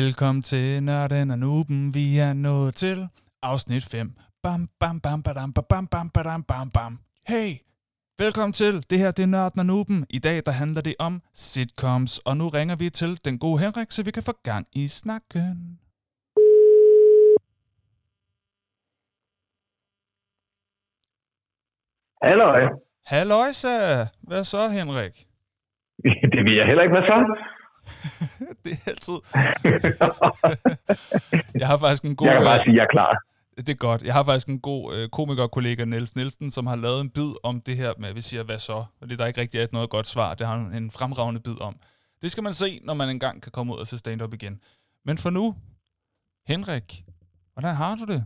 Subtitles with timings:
[0.00, 1.94] Velkommen til Nørden og Nuben.
[1.94, 2.98] Vi er nået til
[3.42, 4.12] afsnit 5.
[4.42, 6.98] Bam, bam, bam, badam, bam, bam, badam, bam, bam.
[7.28, 7.50] Hey,
[8.18, 8.74] velkommen til.
[8.90, 10.06] Det her det er Nørden og Nuben.
[10.10, 13.90] I dag der handler det om sitcoms, og nu ringer vi til den gode Henrik,
[13.90, 15.78] så vi kan få gang i snakken.
[22.22, 22.60] Halløj.
[23.06, 23.76] Halløjsa.
[24.28, 25.14] Hvad så, Henrik?
[26.34, 27.18] Det ved jeg heller ikke, hvad så?
[28.64, 29.18] det er altid...
[31.60, 32.26] jeg har faktisk en god...
[32.26, 33.12] Jeg kan bare sige, at jeg er klar.
[33.56, 34.02] Det er godt.
[34.02, 37.60] Jeg har faktisk en god øh, komikerkollega, Niels Nielsen, som har lavet en bid om
[37.66, 38.84] det her med, at vi siger, hvad så?
[39.00, 40.34] Og det der ikke rigtig er noget godt svar.
[40.34, 41.74] Det har han en fremragende bid om.
[42.22, 44.60] Det skal man se, når man engang kan komme ud og se stand-up igen.
[45.06, 45.54] Men for nu,
[46.52, 46.88] Henrik,
[47.52, 48.24] hvordan har du det?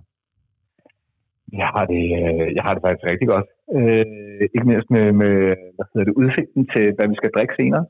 [1.61, 3.49] Jeg har det, øh, jeg har det faktisk rigtig godt.
[3.77, 5.35] Øh, ikke mindst med, med
[5.77, 7.85] hvad hedder det, udsigten til, hvad vi skal drikke senere.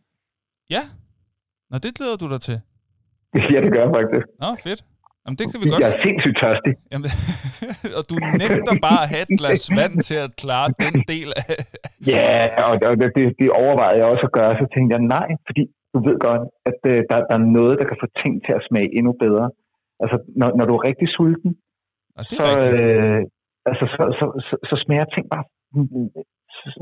[0.75, 0.83] Ja,
[1.71, 2.59] Nå, det glæder du dig til.
[3.53, 4.27] Ja, det gør jeg faktisk.
[4.43, 4.81] Nå, fedt.
[5.23, 6.73] Jamen, det kan vi godt Jeg er sindssygt tørstig.
[6.93, 7.09] Jamen,
[7.99, 11.47] og du nægter bare at have et glas vand til at klare den del af...
[12.13, 12.29] Ja,
[12.69, 14.53] og det, det, det overvejede jeg også at gøre.
[14.61, 17.87] Så tænkte jeg, nej, fordi du ved godt, at øh, der, der er noget, der
[17.91, 19.47] kan få ting til at smage endnu bedre.
[20.03, 21.51] Altså, når, når du er rigtig sulten,
[22.19, 22.83] Og det er så, rigtigt.
[22.83, 23.21] øh,
[23.71, 25.45] altså, så, så, så, så smager ting bare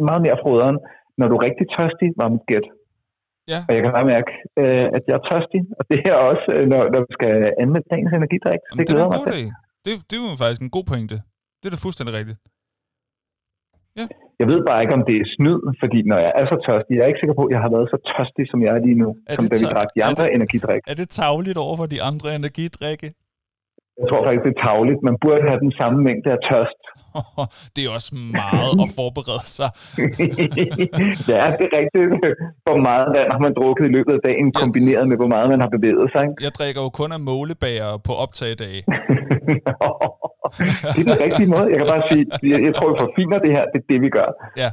[0.09, 0.79] meget mere froderen.
[1.19, 2.67] Når du er rigtig tørstig, var mit gæt.
[3.53, 3.61] Ja.
[3.69, 4.31] Og jeg kan bare mærke,
[4.61, 5.63] øh, at jeg er tørstig.
[5.79, 8.61] Og det her også, øh, når, når vi skal anmelde dagens energidrik.
[8.67, 9.45] Jamen, det det er glæder mig til.
[9.85, 11.17] Det, det er jo faktisk en god pointe.
[11.61, 12.39] Det er da fuldstændig rigtigt.
[14.41, 17.03] Jeg ved bare ikke, om det er snyd, fordi når jeg er så tørstig, jeg
[17.05, 19.09] er ikke sikker på, at jeg har været så tørstig, som jeg er lige nu,
[19.31, 20.83] Er som det da vi drak de er andre det- energidrik.
[20.93, 23.07] Er det tavligt over for de andre energidrikke?
[24.01, 25.01] Jeg tror faktisk, det er tavligt.
[25.09, 26.81] Man burde have den samme mængde af tørst.
[27.75, 29.71] det er også meget at forberede sig.
[31.33, 32.07] ja, det er rigtigt.
[32.67, 34.59] Hvor meget vand har man drukket i løbet af dagen, Ja.
[34.63, 36.23] kombineret med, hvor meget man har bevæget sig.
[36.27, 36.37] Ikke?
[36.47, 38.81] Jeg drikker jo kun af målebager på optagedage.
[40.95, 41.67] det er den rigtige måde.
[41.73, 42.23] Jeg kan bare sige,
[42.53, 43.65] jeg, jeg tror, vi forfiner det her.
[43.73, 44.29] Det er det, vi gør.
[44.63, 44.71] Ja.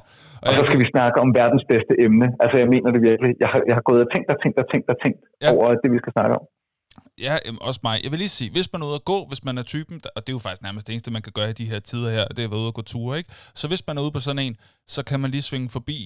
[0.48, 2.28] Og så skal vi snakke om verdens bedste emne.
[2.44, 3.32] Altså, jeg mener det virkelig.
[3.44, 5.48] Jeg har, jeg har gået og tænkt og tænkt og tænkt og tænkt ja.
[5.54, 6.44] over det, vi skal snakke om.
[7.22, 7.96] Ja, jamen, også mig.
[8.04, 10.20] Jeg vil lige sige, hvis man er ude at gå, hvis man er typen, og
[10.24, 12.24] det er jo faktisk nærmest det eneste, man kan gøre i de her tider her,
[12.36, 13.30] det er at være ude og gå ture, ikke?
[13.60, 14.56] Så hvis man er ude på sådan en,
[14.96, 16.00] så kan man lige svinge forbi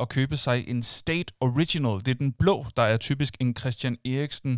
[0.00, 1.96] og købe sig en State Original.
[2.04, 4.54] Det er den blå, der er typisk en Christian Eriksen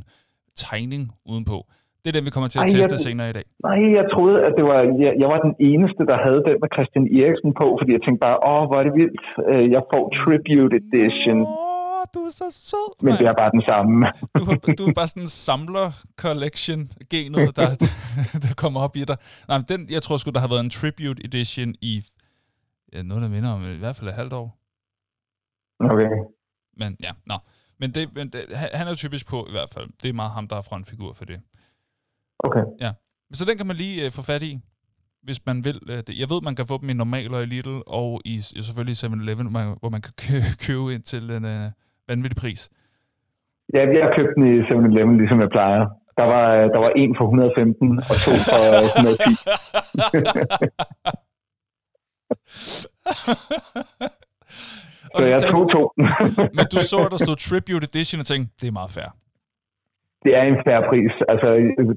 [0.65, 1.03] tegning
[1.33, 1.59] udenpå.
[2.03, 3.47] Det er den, vi kommer til at Ej, jeg- teste senere i dag.
[3.69, 6.69] Nej, jeg troede, at det var, jeg, jeg var den eneste, der havde den med
[6.75, 9.25] Christian Eriksen på, fordi jeg tænkte bare, åh, hvor er det vildt.
[9.51, 11.76] Øh, Jeg får Tribute Edition, Åh,
[12.17, 14.07] du er så sød, men det er bare den samme.
[14.39, 17.69] Du, har, du er bare sådan en samler collection genet, der,
[18.45, 19.17] der kommer op i dig.
[19.49, 22.05] Nej, men den, jeg tror sgu, der har været en tribute edition i
[22.93, 24.59] ja, noget, der minder om i hvert fald et halvt år.
[25.81, 26.11] Okay.
[26.77, 27.37] Men ja, nå.
[27.81, 29.89] Men, det, men det, han er typisk på i hvert fald.
[30.03, 31.41] Det er meget ham, der er frontfigur for det.
[32.39, 32.65] Okay.
[33.33, 34.61] Så den kan man lige øh, få fat i,
[35.23, 35.81] hvis man vil.
[35.89, 36.19] Øh, det.
[36.19, 39.07] Jeg ved, man kan få dem i Normal og i Lidl, og i, selvfølgelig i
[39.07, 41.71] 7-Eleven, hvor man, hvor man kan kø- købe ind til en øh,
[42.09, 42.61] vanvittig pris.
[43.75, 45.83] Ja, jeg har købt den i 7-Eleven, ligesom jeg plejer.
[46.19, 48.61] Der var, der var en for 115 og to for
[48.99, 49.31] 110.
[55.15, 55.83] og Så så jeg tog to.
[56.59, 59.11] men du så, der stod Tribute Edition, og tænkte, det er meget fair.
[60.25, 61.15] Det er en færre pris.
[61.33, 61.49] Altså,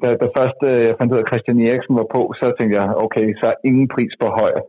[0.03, 2.73] da, da først øh, jeg fandt ud af, at Christian Eriksen var på, så tænkte
[2.79, 4.53] jeg, okay, så er ingen pris for høj.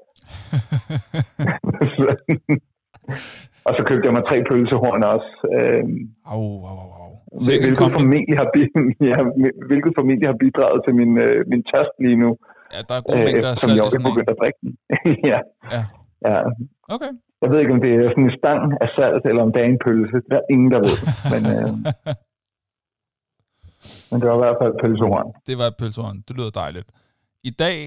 [3.66, 5.30] og så købte jeg mig tre pølsehorn også.
[5.56, 5.82] Øh,
[6.32, 7.12] Au, au, au, au.
[7.44, 7.94] Hvil- hvilket, kombi.
[7.96, 8.74] formentlig har, bi-
[9.12, 9.18] ja,
[9.70, 12.30] hvilket formentlig har bidraget til min, øh, min tørst lige nu,
[12.74, 14.12] Ja, der er gode mængder af som salt jeg i også er sådan en.
[14.14, 14.72] begyndt at drikke den.
[15.32, 15.38] ja.
[15.74, 15.82] Ja.
[16.30, 16.38] ja.
[16.94, 17.12] Okay.
[17.42, 19.68] Jeg ved ikke, om det er sådan en stang af salt, eller om det er
[19.74, 20.16] en pølse.
[20.28, 20.96] Det er ingen, der ved.
[21.32, 21.70] Men, øh,
[24.10, 25.28] men det var i hvert fald pølsehorn.
[25.48, 26.16] det var et pølsehorn.
[26.28, 26.88] Det lyder dejligt.
[27.50, 27.78] I dag,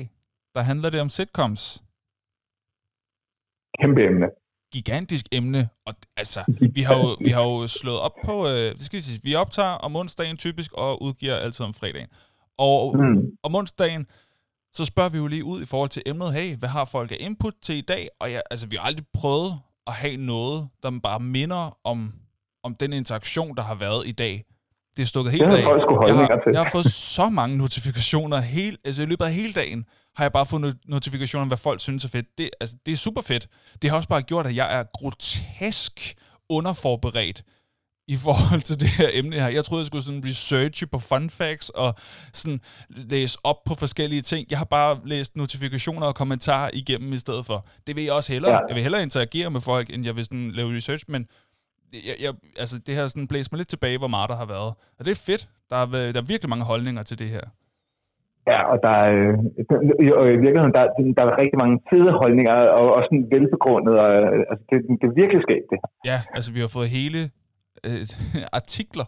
[0.56, 1.64] der handler det om sitcoms.
[3.82, 4.28] Kæmpe emne.
[4.74, 5.70] Gigantisk emne.
[5.86, 6.44] Og altså,
[6.74, 8.48] vi har jo, vi har jo slået op på...
[8.48, 12.08] Øh, det skal jeg sige, vi optager om onsdagen typisk, og udgiver altid om fredagen.
[12.58, 13.22] Og Mm.
[13.44, 14.06] om onsdagen,
[14.74, 17.18] så spørger vi jo lige ud i forhold til emnet, hey, hvad har folk af
[17.20, 18.08] input til i dag?
[18.20, 19.54] Og ja, altså, vi har aldrig prøvet
[19.88, 22.14] at have noget, der bare minder om,
[22.64, 24.44] om den interaktion, der har været i dag.
[24.98, 25.34] Det er stukket
[25.64, 29.34] folk sgu Jeg har, jeg har fået så mange notifikationer hele, altså i løbet af
[29.34, 29.86] hele dagen,
[30.16, 32.38] har jeg bare fået no- notifikationer om, hvad folk synes er fedt.
[32.38, 33.48] Det, altså, det er super fedt.
[33.82, 36.16] Det har også bare gjort, at jeg er grotesk
[36.50, 37.44] underforberedt
[38.08, 39.48] i forhold til det her emne her.
[39.48, 41.96] Jeg troede, jeg skulle sådan researche på fun facts og
[42.34, 44.48] sådan læse op på forskellige ting.
[44.50, 47.68] Jeg har bare læst notifikationer og kommentarer igennem i stedet for.
[47.88, 48.52] Det vil jeg også hellere.
[48.52, 48.60] Ja.
[48.68, 51.28] Jeg vil hellere interagere med folk, end jeg vil sådan lave research, men
[51.94, 54.74] jeg, jeg, altså, det har sådan blæst mig lidt tilbage, hvor meget der har været.
[55.00, 55.48] Og det er fedt.
[55.70, 57.42] Der er, der er virkelig mange holdninger til det her.
[58.52, 59.34] Ja, og der er, øh,
[60.36, 60.84] i virkeligheden, der,
[61.18, 64.10] der er rigtig mange fede holdninger, og også sådan velbegrundet, og
[64.52, 65.90] altså, det, det er virkelig skægt, det her.
[66.12, 67.20] Ja, altså vi har fået hele
[67.88, 68.04] øh,
[68.60, 69.08] artikler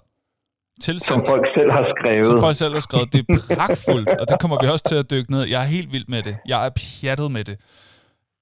[0.85, 1.11] tilsendt.
[1.11, 2.25] Som folk selv har skrevet.
[2.25, 3.07] Som folk selv har skrevet.
[3.13, 5.43] Det er pragtfuldt, og det kommer vi også til at dykke ned.
[5.53, 6.35] Jeg er helt vild med det.
[6.51, 7.57] Jeg er pjattet med det.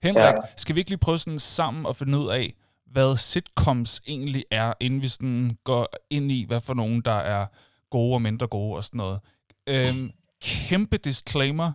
[0.04, 0.58] Henrik, ja.
[0.58, 2.46] skal vi ikke lige prøve sådan sammen at finde ud af,
[2.94, 7.46] hvad sitcoms egentlig er, inden vi sådan går ind i, hvad for nogen, der er
[7.90, 9.20] gode og mindre gode og sådan noget.
[9.70, 10.12] Øhm,
[10.44, 11.72] kæmpe disclaimer.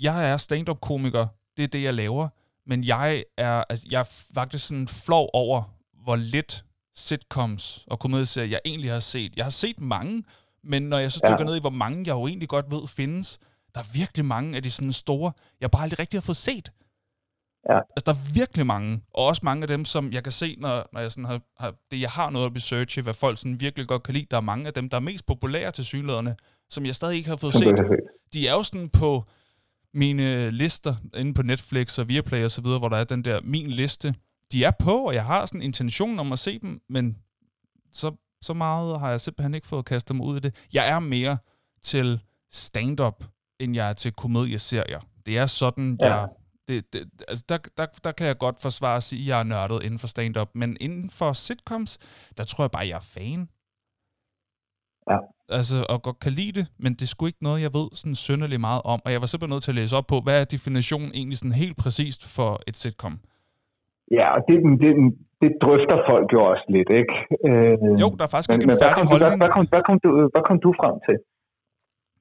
[0.00, 1.26] Jeg er stand-up-komiker.
[1.56, 2.28] Det er det, jeg laver.
[2.66, 5.62] Men jeg er, altså, jeg er faktisk sådan flov over,
[6.04, 6.64] hvor lidt
[6.96, 9.36] sitcoms og komedieserier, jeg egentlig har set.
[9.36, 10.24] Jeg har set mange,
[10.64, 11.44] men når jeg så dykker ja.
[11.44, 13.38] ned i, hvor mange jeg jo egentlig godt ved findes,
[13.74, 16.70] der er virkelig mange af de sådan store, jeg bare aldrig rigtig har fået set.
[17.70, 17.76] Ja.
[17.76, 20.88] Altså, der er virkelig mange, og også mange af dem, som jeg kan se, når,
[20.92, 23.88] når jeg sådan har, har, det, jeg har noget at researche, hvad folk sådan virkelig
[23.88, 24.26] godt kan lide.
[24.30, 26.36] Der er mange af dem, der er mest populære til synlæderne,
[26.70, 27.74] som jeg stadig ikke har fået set.
[28.32, 29.24] De er jo sådan på
[29.94, 33.40] mine lister inde på Netflix og Viaplay og så videre, hvor der er den der
[33.42, 34.14] min liste.
[34.52, 37.18] De er på, og jeg har sådan en intention om at se dem, men
[37.92, 40.66] så, så meget har jeg simpelthen ikke fået kastet mig ud i det.
[40.72, 41.38] Jeg er mere
[41.82, 42.20] til
[42.52, 43.24] stand-up,
[43.58, 45.00] end jeg er til komedieserier.
[45.26, 46.14] Det er sådan, ja.
[46.14, 46.28] jeg
[46.68, 49.44] det, det, altså der, der, der kan jeg godt forsvare at sige, at jeg er
[49.44, 51.98] nørdet inden for stand-up, men inden for sitcoms,
[52.36, 53.48] der tror jeg bare, jeg er fan.
[55.10, 55.18] Ja.
[55.48, 58.14] Altså, og godt kan lide det, men det er sgu ikke noget, jeg ved sådan
[58.14, 60.44] sønderlig meget om, og jeg var simpelthen nødt til at læse op på, hvad er
[60.44, 63.14] definitionen egentlig sådan helt præcist for et sitcom?
[64.18, 64.92] Ja, og det, det,
[65.42, 67.14] det drøfter folk jo også lidt, ikke?
[67.48, 69.30] Øh, jo, der er faktisk men, ikke en færdig holdning.
[69.30, 71.16] Hvad, hvad, kom, hvad, kom du, hvad kom du frem til?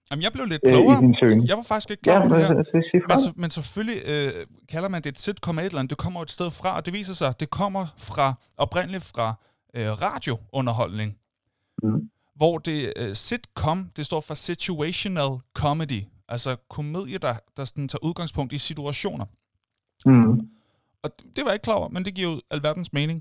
[0.09, 0.97] Jamen, jeg blev lidt klogere.
[1.23, 2.53] Øh, jeg var faktisk ikke klar ja, over det her.
[3.09, 4.29] Men, så, men selvfølgelig øh,
[4.73, 5.93] kalder man det et sitcom et eller andet.
[5.95, 8.27] Det kommer et sted fra, og det viser sig, at det kommer fra
[8.63, 9.27] oprindeligt fra
[9.77, 11.09] øh, radiounderholdning.
[11.83, 12.01] Mm.
[12.43, 15.31] Hvor det øh, sitcom, det står for situational
[15.61, 16.01] comedy.
[16.33, 19.25] Altså komedie, der, der sådan, tager udgangspunkt i situationer.
[20.05, 20.33] Mm.
[21.03, 23.17] Og det var jeg ikke klar over, men det giver jo alverdens mening.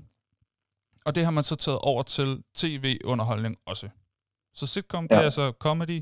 [1.05, 2.29] Og det har man så taget over til
[2.61, 3.87] tv-underholdning også.
[4.59, 5.07] Så sitcom, ja.
[5.15, 5.99] det er altså comedy,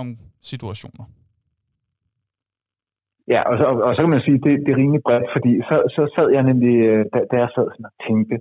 [0.00, 0.06] om
[0.50, 1.04] situationer.
[3.34, 5.52] Ja, og så, og så kan man sige, at det, det er rimelig bredt, fordi
[5.68, 8.36] så, så sad jeg nemlig, øh, da, da jeg sad sådan og tænkte,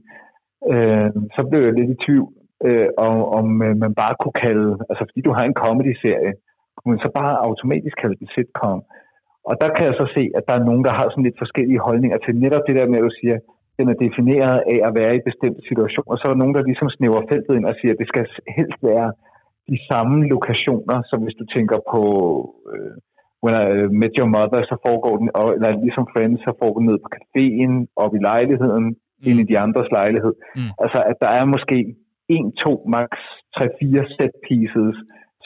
[0.72, 2.34] øh, så blev jeg lidt i tvivl,
[2.66, 6.34] øh, om, om øh, man bare kunne kalde, altså fordi du har en comedy-serie,
[6.76, 8.82] kunne man så bare automatisk kalde det sitcom.
[9.50, 11.86] Og der kan jeg så se, at der er nogen, der har sådan lidt forskellige
[11.88, 13.38] holdninger til netop det der med, at du siger,
[13.78, 16.16] den er defineret af at være i bestemte situationer.
[16.16, 18.26] Så er der nogen, der ligesom snæver feltet ind og siger, at det skal
[18.60, 19.10] helst være
[19.72, 22.02] de samme lokationer, som hvis du tænker på
[22.72, 22.96] øh,
[23.44, 23.66] When I
[24.02, 27.10] Met Your Mother, så foregår den, og, eller ligesom Friends, så foregår den ned på
[27.18, 29.28] caféen, op i lejligheden, mm.
[29.30, 30.34] ind i de andres lejlighed.
[30.56, 30.72] Mm.
[30.84, 31.78] Altså, at der er måske
[32.36, 33.10] en, to, max
[33.56, 34.96] tre, fire set pieces,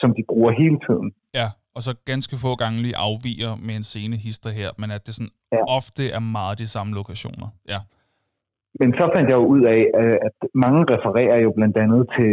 [0.00, 1.08] som de bruger hele tiden.
[1.40, 5.02] Ja, og så ganske få gange lige afviger med en scene hister her, men at
[5.06, 5.62] det sådan ja.
[5.78, 7.48] ofte er meget de samme lokationer.
[7.72, 7.80] Ja.
[8.80, 9.82] Men så fandt jeg jo ud af,
[10.28, 12.32] at mange refererer jo blandt andet til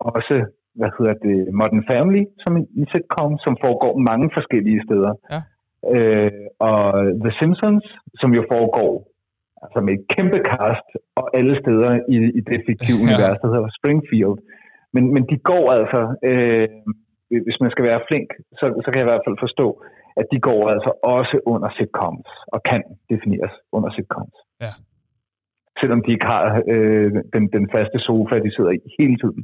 [0.00, 0.36] også,
[0.78, 5.12] hvad hedder det, Modern Family, som en sitcom, som foregår mange forskellige steder.
[5.34, 5.40] Ja.
[5.94, 6.30] Øh,
[6.68, 6.82] og
[7.24, 7.86] The Simpsons,
[8.20, 8.92] som jo foregår
[9.64, 10.88] altså med et kæmpe cast
[11.18, 13.04] og alle steder i, i det fiktive ja.
[13.04, 14.38] univers, der hedder Springfield.
[14.94, 16.68] Men, men de går altså, øh,
[17.46, 19.68] hvis man skal være flink, så, så kan jeg i hvert fald forstå,
[20.20, 24.36] at de går altså også under sitcoms, og kan defineres under sitcoms.
[24.64, 24.72] Ja
[25.80, 26.42] selvom de ikke har
[26.74, 29.42] øh, den, den faste sofa, de sidder i hele tiden.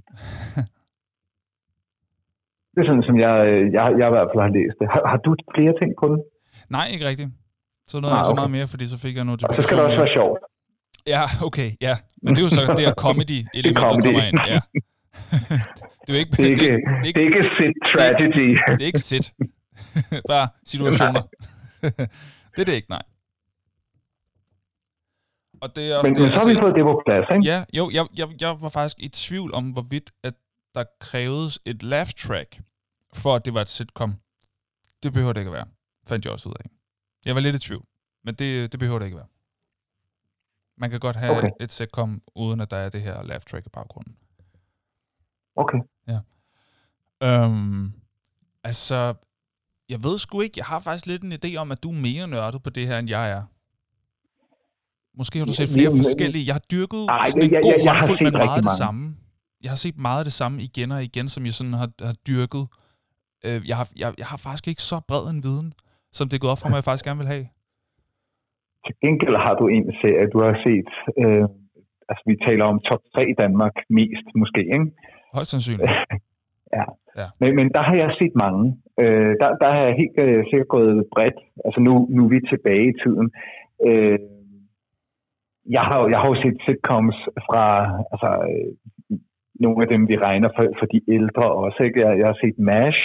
[2.73, 4.87] det er sådan, som jeg, øh, jeg, jeg i hvert fald har læst det.
[4.95, 6.19] Har, har du flere ting på den?
[6.77, 7.31] Nej, ikke rigtigt.
[7.87, 8.31] Så noget ah, okay.
[8.31, 10.39] så meget mere, fordi så fik jeg noget Og så skal det også være sjovt.
[11.07, 11.95] Ja, okay, ja.
[12.23, 14.39] Men det er jo så det her comedy-element, der kommer ind.
[14.53, 14.61] Ja.
[16.07, 18.49] det, er ikke, det, er ikke, det, det, det er ikke sit tragedy.
[18.51, 19.33] Det, det er ikke sit.
[20.29, 21.23] Bare situationer.
[22.55, 23.03] det er det ikke, nej.
[25.61, 27.27] Og det er også, men, det, men så har vi altså, fået det på plads,
[27.35, 27.49] ikke?
[27.51, 30.35] Ja, jo, jeg, jeg, jeg var faktisk i tvivl om, hvorvidt at
[30.75, 32.61] der krævedes et laugh track,
[33.15, 34.15] for at det var et sitcom.
[35.03, 35.67] Det behøver det ikke at være,
[36.09, 36.76] fandt jeg også ud af.
[37.27, 37.85] Jeg var lidt i tvivl,
[38.25, 39.27] men det, det behøver det ikke være.
[40.79, 41.51] Man kan godt have okay.
[41.61, 44.17] et sitcom, uden at der er det her laugh track i baggrunden.
[45.57, 45.79] Okay.
[46.09, 46.19] Ja.
[47.23, 47.93] Øhm,
[48.65, 49.15] altså,
[49.89, 52.29] jeg ved sgu ikke, jeg har faktisk lidt en idé om, at du er mere
[52.29, 53.43] nørdet på det her, end jeg er.
[55.19, 56.47] Måske har du set flere forskellige.
[56.47, 59.17] Jeg har dyrket Ej, sådan en jeg, god jeg, jeg håndfuld, men meget det samme.
[59.63, 62.13] Jeg har set meget af det samme igen og igen, som jeg sådan har, har
[62.13, 62.67] dyrket.
[63.45, 65.73] Øh, jeg, har, jeg, jeg har faktisk ikke så bred en viden,
[66.19, 67.47] som det er gået op for mig, jeg faktisk gerne vil have.
[68.87, 70.91] Til gengæld har du en serie, du har set,
[71.23, 71.45] øh,
[72.09, 74.87] altså vi taler om top 3 i Danmark mest måske, ikke?
[75.37, 75.91] Højst sandsynligt.
[76.79, 76.85] ja.
[77.21, 77.27] Ja.
[77.41, 78.65] Men, men der har jeg set mange.
[79.03, 81.39] Øh, der, der har jeg helt øh, sikkert gået bredt.
[81.67, 83.27] Altså nu, nu er vi tilbage i tiden.
[83.89, 84.19] Øh,
[85.77, 87.65] jeg, har, jeg har jo set sitcoms fra
[88.13, 88.73] altså, øh,
[89.65, 91.79] nogle af dem, vi regner for, for de ældre også.
[91.87, 91.99] Ikke?
[92.05, 93.01] Jeg, jeg har set MASH,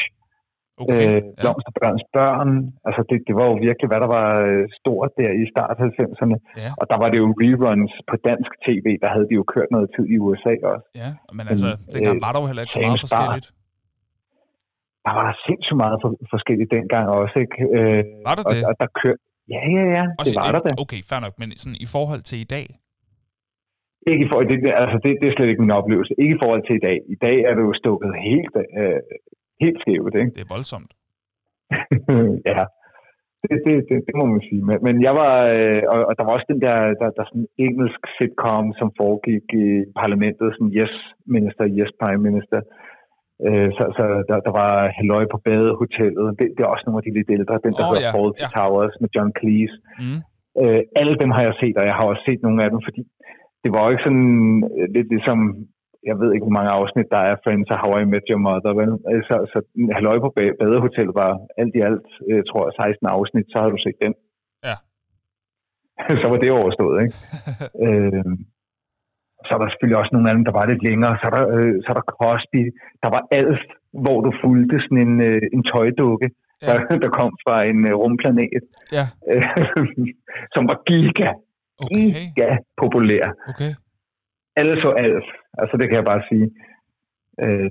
[0.82, 1.02] Okay.
[1.08, 1.22] øh.
[1.42, 2.50] Blomsterbørns børn.
[2.88, 6.38] Altså det, det var jo virkelig, hvad der var øh, stort der i start 90'erne.
[6.64, 6.70] Ja.
[6.82, 8.86] Og der var det jo reruns på dansk tv.
[9.04, 10.88] Der havde de jo kørt noget tid i USA også.
[11.02, 13.48] ja, men altså, Men, dengang øh, var der jo heller ikke så meget forskelligt.
[15.06, 17.36] Der var sindssygt meget for, forskelligt dengang også.
[17.44, 17.58] Ikke?
[17.78, 18.62] Øh, Var der og, det?
[18.70, 19.22] og der kørte...
[19.56, 20.04] Ja, ja, ja.
[20.20, 20.72] Også det var i, der da.
[20.84, 22.66] Okay, fair nok, men sådan i forhold til i dag,
[24.12, 26.14] Ikke det, det, altså det, det er slet ikke min oplevelse.
[26.24, 26.98] Ikke i forhold til i dag.
[27.16, 29.00] I dag er det jo stukket helt, øh,
[29.64, 30.34] helt skævt, ikke?
[30.36, 30.92] det er voldsomt.
[32.52, 32.64] ja,
[33.44, 34.62] det, det, det, det, må man sige.
[34.70, 37.48] Men, men jeg var, øh, og, og der var også den der, der, der sådan
[37.66, 39.68] engelsk sitcom, som foregik i
[40.02, 40.94] parlamentet, sådan Yes
[41.36, 42.60] Minister, Yes Prime Minister.
[43.46, 46.28] Øh, så så der, der var Halløj på badehotellet.
[46.40, 47.64] Det, det er også nogle af de lidt ældre.
[47.66, 48.50] Den, der oh, hedder ja, Fawlty ja.
[48.56, 49.78] Towers med John Cleese.
[50.02, 50.20] Mm.
[50.62, 53.04] Øh, alle dem har jeg set, og jeg har også set nogle af dem, fordi
[53.64, 54.30] det var jo ikke sådan
[54.78, 55.40] øh, lidt ligesom,
[56.10, 58.72] jeg ved ikke, hvor mange afsnit der er Friends og How I Met Your Mother,
[58.80, 58.92] vel?
[59.28, 59.58] Så, så
[59.96, 61.32] Halløj på Ba- Badehotel var
[61.62, 64.14] alt i alt, øh, tror jeg, 16 afsnit, så har du set den.
[64.68, 64.76] Ja.
[66.22, 67.16] så var det overstået, ikke?
[67.86, 68.24] øh,
[69.46, 71.14] så er der selvfølgelig også nogle af dem, der var lidt længere.
[71.22, 72.62] Så er der, øh, så er der Crosby.
[73.04, 73.62] Der var Alf,
[74.04, 76.28] hvor du fulgte sådan en, øh, en tøjdukke,
[76.64, 76.66] Ja.
[76.68, 78.64] der, der kom fra en øh, rumplanet,
[78.98, 79.44] Ja, øh,
[80.56, 81.30] som var giga,
[81.84, 82.50] okay, giga
[82.82, 83.26] populær.
[83.52, 83.72] okay,
[84.60, 85.28] Alle så Alf,
[85.62, 86.48] altså det kan jeg bare sige.
[87.44, 87.70] Øh,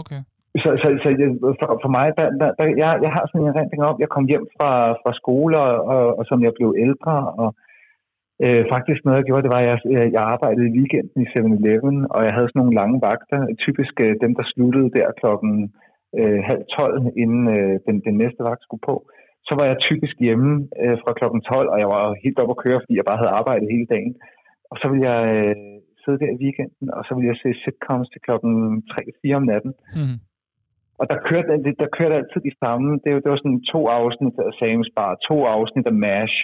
[0.00, 0.20] okay.
[0.62, 1.28] så, så, så jeg,
[1.60, 4.24] for, for mig, der, der, der, jeg, jeg har sådan en erindring om, jeg kom
[4.32, 4.70] hjem fra,
[5.02, 7.48] fra skole, og, og, og som jeg blev ældre, og
[8.44, 9.78] øh, faktisk noget, jeg gjorde, det var, at jeg,
[10.16, 14.14] jeg arbejdede i weekenden i 7-Eleven, og jeg havde sådan nogle lange vagter, typisk øh,
[14.24, 15.54] dem, der sluttede der klokken
[16.18, 18.96] øh, halv 12, inden øh, den, den næste vagt skulle på.
[19.48, 20.50] Så var jeg typisk hjemme
[20.82, 23.36] øh, fra klokken 12, og jeg var helt oppe at køre, fordi jeg bare havde
[23.40, 24.14] arbejdet hele dagen.
[24.70, 25.56] Og så ville jeg øh,
[26.02, 28.52] sidde der i weekenden, og så ville jeg se sitcoms til klokken
[28.92, 29.72] 3-4 om natten.
[29.96, 30.16] Hmm.
[31.00, 31.48] Og der kørte,
[31.82, 32.88] der kørte altid de samme.
[33.02, 36.36] Det, var- det var sådan to afsnit af Sam's Bar, to afsnit af MASH,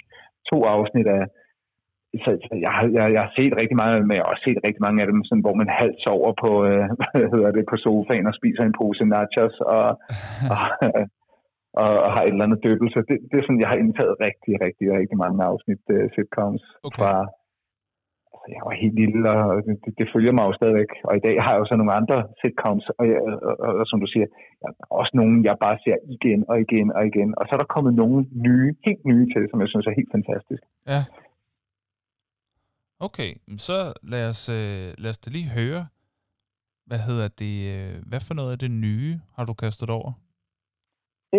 [0.50, 1.23] to afsnit af...
[2.25, 4.32] Så, så jeg, har, jeg, jeg har set rigtig mange af dem, men jeg har
[4.34, 7.50] også set rigtig mange af dem, sådan, hvor man halvt sover på, øh, hvad hedder
[7.56, 9.87] det, på sofaen og spiser en pose nachos og,
[10.54, 10.61] og,
[11.82, 12.87] og, og har et eller andet døbel.
[12.94, 16.62] Så det, det er sådan, jeg har indtaget rigtig, rigtig, rigtig mange afsnit uh, sitcoms
[16.88, 16.99] Okay.
[16.99, 17.12] fra...
[18.48, 20.90] Jeg var helt lille, og det, det, følger mig jo stadigvæk.
[21.08, 23.86] Og i dag har jeg jo så nogle andre sitcoms, og, jeg, og, og, og
[23.90, 24.26] som du siger,
[24.62, 24.70] jeg,
[25.00, 27.30] også nogle, jeg bare ser igen og igen og igen.
[27.38, 30.12] Og så er der kommet nogle nye, helt nye til, som jeg synes er helt
[30.16, 30.62] fantastisk.
[30.92, 31.00] Ja.
[33.06, 33.30] Okay,
[33.66, 33.78] så
[34.12, 35.82] lad os, øh, lad os da lige høre,
[36.88, 40.12] hvad hedder det, øh, hvad for noget af det nye har du kastet over?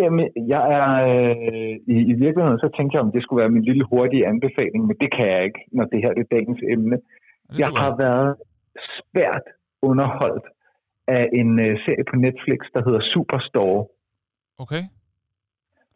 [0.04, 3.68] Jamen, jeg er øh, i, i virkeligheden, så tænkte jeg, om det skulle være min
[3.70, 6.96] lille hurtige anbefaling, men det kan jeg ikke, når det her det er dagens emne.
[7.50, 8.30] Det Jeg har været
[8.98, 9.46] svært
[9.82, 10.46] underholdt
[11.18, 13.82] af en øh, serie på Netflix, der hedder Superstore,
[14.58, 14.82] Okay,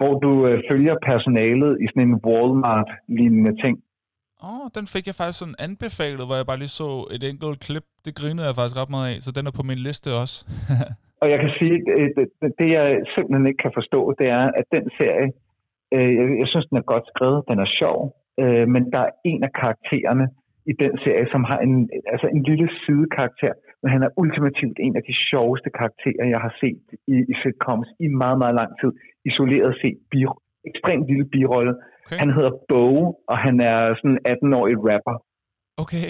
[0.01, 3.75] hvor du øh, følger personalet i sådan en Walmart-lignende ting.
[4.43, 7.61] åh, oh, den fik jeg faktisk sådan anbefalet, hvor jeg bare lige så et enkelt
[7.67, 7.87] klip.
[8.05, 10.37] Det grinede jeg faktisk ret meget af, så den er på min liste også.
[11.23, 14.45] Og jeg kan sige, øh, det, det, det jeg simpelthen ikke kan forstå, det er,
[14.61, 15.29] at den serie,
[15.95, 17.99] øh, jeg, jeg synes, den er godt skrevet, den er sjov,
[18.43, 20.27] øh, men der er en af karaktererne
[20.71, 21.75] i den serie, som har en,
[22.13, 26.53] altså en lille sidekarakter, men han er ultimativt en af de sjoveste karakterer, jeg har
[26.63, 26.85] set
[27.15, 28.91] i, i sitcoms i meget, meget lang tid.
[29.31, 30.21] Isoleret set, bi,
[30.71, 31.75] ekstremt lille birolle.
[32.07, 32.85] Okay, Han hedder Bo,
[33.31, 35.17] og han er sådan en 18-årig rapper.
[35.83, 36.09] okay,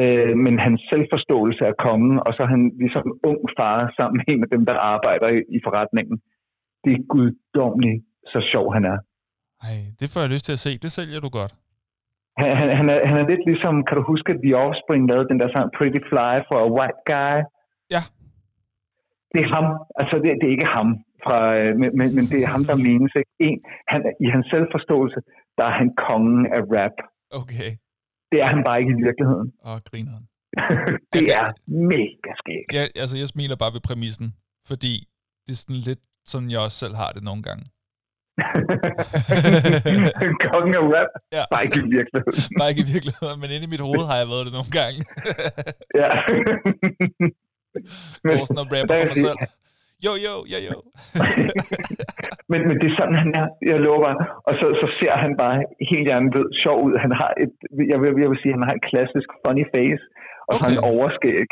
[0.00, 4.26] øh, men hans selvforståelse er kongen, og så er han ligesom ung far sammen med
[4.32, 6.16] en af dem, der arbejder i, i forretningen.
[6.84, 8.00] Det er guddommeligt,
[8.32, 8.98] så sjov han er.
[9.68, 10.72] Ej, det får jeg lyst til at se.
[10.84, 11.52] Det sælger du godt.
[12.40, 15.28] Han, han, han, er, han er lidt ligesom, kan du huske, at The Offspring lavede
[15.30, 17.36] den der sang Pretty Fly for a White Guy?
[17.94, 18.02] Ja.
[19.32, 19.66] Det er ham.
[20.00, 20.88] Altså, det, det er ikke ham,
[21.24, 23.12] fra, øh, men, men, men det er ham, der menes.
[23.20, 23.32] Ikke?
[23.46, 23.58] En,
[23.92, 25.18] han, I hans selvforståelse,
[25.58, 26.96] der er han kongen af rap.
[27.40, 27.70] Okay,
[28.32, 29.48] Det er han bare ikke i virkeligheden.
[29.68, 30.24] og grineren.
[31.14, 31.36] det Okay.
[31.40, 31.46] er
[31.92, 32.68] mega skægt.
[32.78, 34.28] Jeg, altså, jeg smiler bare ved præmissen,
[34.70, 34.92] fordi
[35.46, 37.64] det er sådan lidt sådan, jeg også selv har det nogle gange.
[40.52, 41.10] Kongen af rap.
[41.36, 41.42] Ja.
[41.52, 42.40] Bare ikke i virkeligheden.
[42.58, 44.98] Bare ikke i virkeligheden, men inde i mit hoved har jeg været det nogle gange.
[46.00, 46.10] Ja.
[48.28, 49.38] Går sådan og rapper for mig selv.
[50.04, 50.76] Jo, jo, jo, jo.
[52.50, 53.46] men, men det er sådan, han er.
[53.70, 54.12] Jeg lover.
[54.48, 55.56] Og så, så ser han bare
[55.90, 56.94] helt hjernet sjov ud.
[57.04, 57.54] Han har et,
[57.92, 60.04] jeg vil, jeg vil sige, han har et klassisk funny face,
[60.46, 60.92] og så har han Okay.
[60.94, 61.48] overskæg.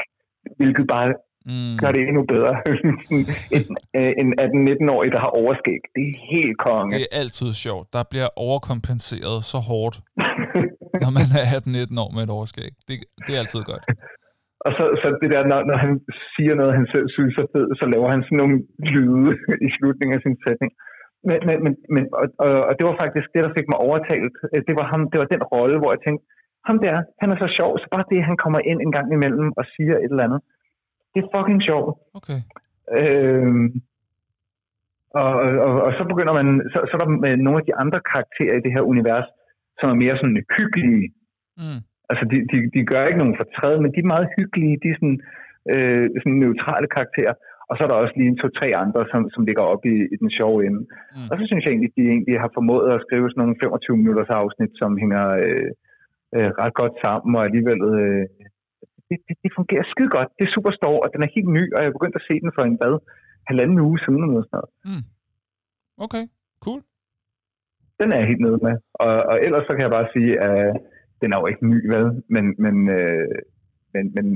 [0.61, 1.09] hvilket bare
[1.51, 1.75] mm.
[1.83, 2.53] gør det endnu bedre.
[3.57, 3.65] en,
[3.99, 5.81] øh, en 18-19-årig, der har overskæg.
[5.97, 6.91] Det er helt konge.
[6.95, 7.87] Det er altid sjovt.
[7.97, 9.97] Der bliver overkompenseret så hårdt,
[11.05, 12.71] når man er 18-19 år med et overskæg.
[12.89, 13.85] Det, det er altid godt.
[14.66, 15.92] Og så, så det der, når, når han
[16.35, 18.56] siger noget, han selv synes er fedt, så laver han sådan nogle
[18.94, 19.30] lyde
[19.66, 20.71] i slutningen af sin sætning.
[21.28, 22.02] Men, men, men, men
[22.44, 24.37] og, og, det var faktisk det, der fik mig overtalt.
[24.68, 26.25] Det var, ham, det var den rolle, hvor jeg tænkte,
[26.68, 29.49] ham der, han er så sjov, så bare det, han kommer ind en gang imellem
[29.59, 30.40] og siger et eller andet,
[31.12, 31.94] det er fucking sjovt.
[32.18, 32.38] Okay.
[32.99, 33.66] Øhm,
[35.23, 35.33] og,
[35.66, 38.54] og, og så begynder man, så, så er der med nogle af de andre karakterer
[38.56, 39.28] i det her univers,
[39.78, 41.06] som er mere sådan hyggelige.
[41.61, 41.80] Mm.
[42.11, 44.99] Altså, de, de, de gør ikke nogen fortræd, men de er meget hyggelige, de er
[45.01, 45.21] sådan,
[45.73, 47.35] øh, sådan neutrale karakterer.
[47.69, 50.17] Og så er der også lige en to-tre andre, som, som ligger op i, i
[50.23, 50.81] den sjove ende.
[51.17, 51.29] Mm.
[51.31, 53.97] Og så synes jeg egentlig, at de egentlig har formået at skrive sådan nogle 25
[54.03, 55.71] minutters afsnit, som hænger øh,
[56.37, 58.25] øh, ret godt sammen, og alligevel øh,
[59.09, 60.31] det, det, det fungerer skide godt.
[60.39, 62.35] Det er super stor, og den er helt ny, og jeg er begyndt at se
[62.45, 62.95] den for en bad
[63.51, 64.73] halvanden uge siden eller sådan noget.
[64.89, 65.05] Mm.
[66.05, 66.25] Okay,
[66.65, 66.81] cool.
[68.01, 68.75] Den er jeg helt nede med.
[69.05, 70.77] Og, og ellers så kan jeg bare sige, at
[71.25, 72.07] den er jo ikke ny, vel?
[72.35, 73.37] Men, men, øh,
[73.95, 74.26] men, men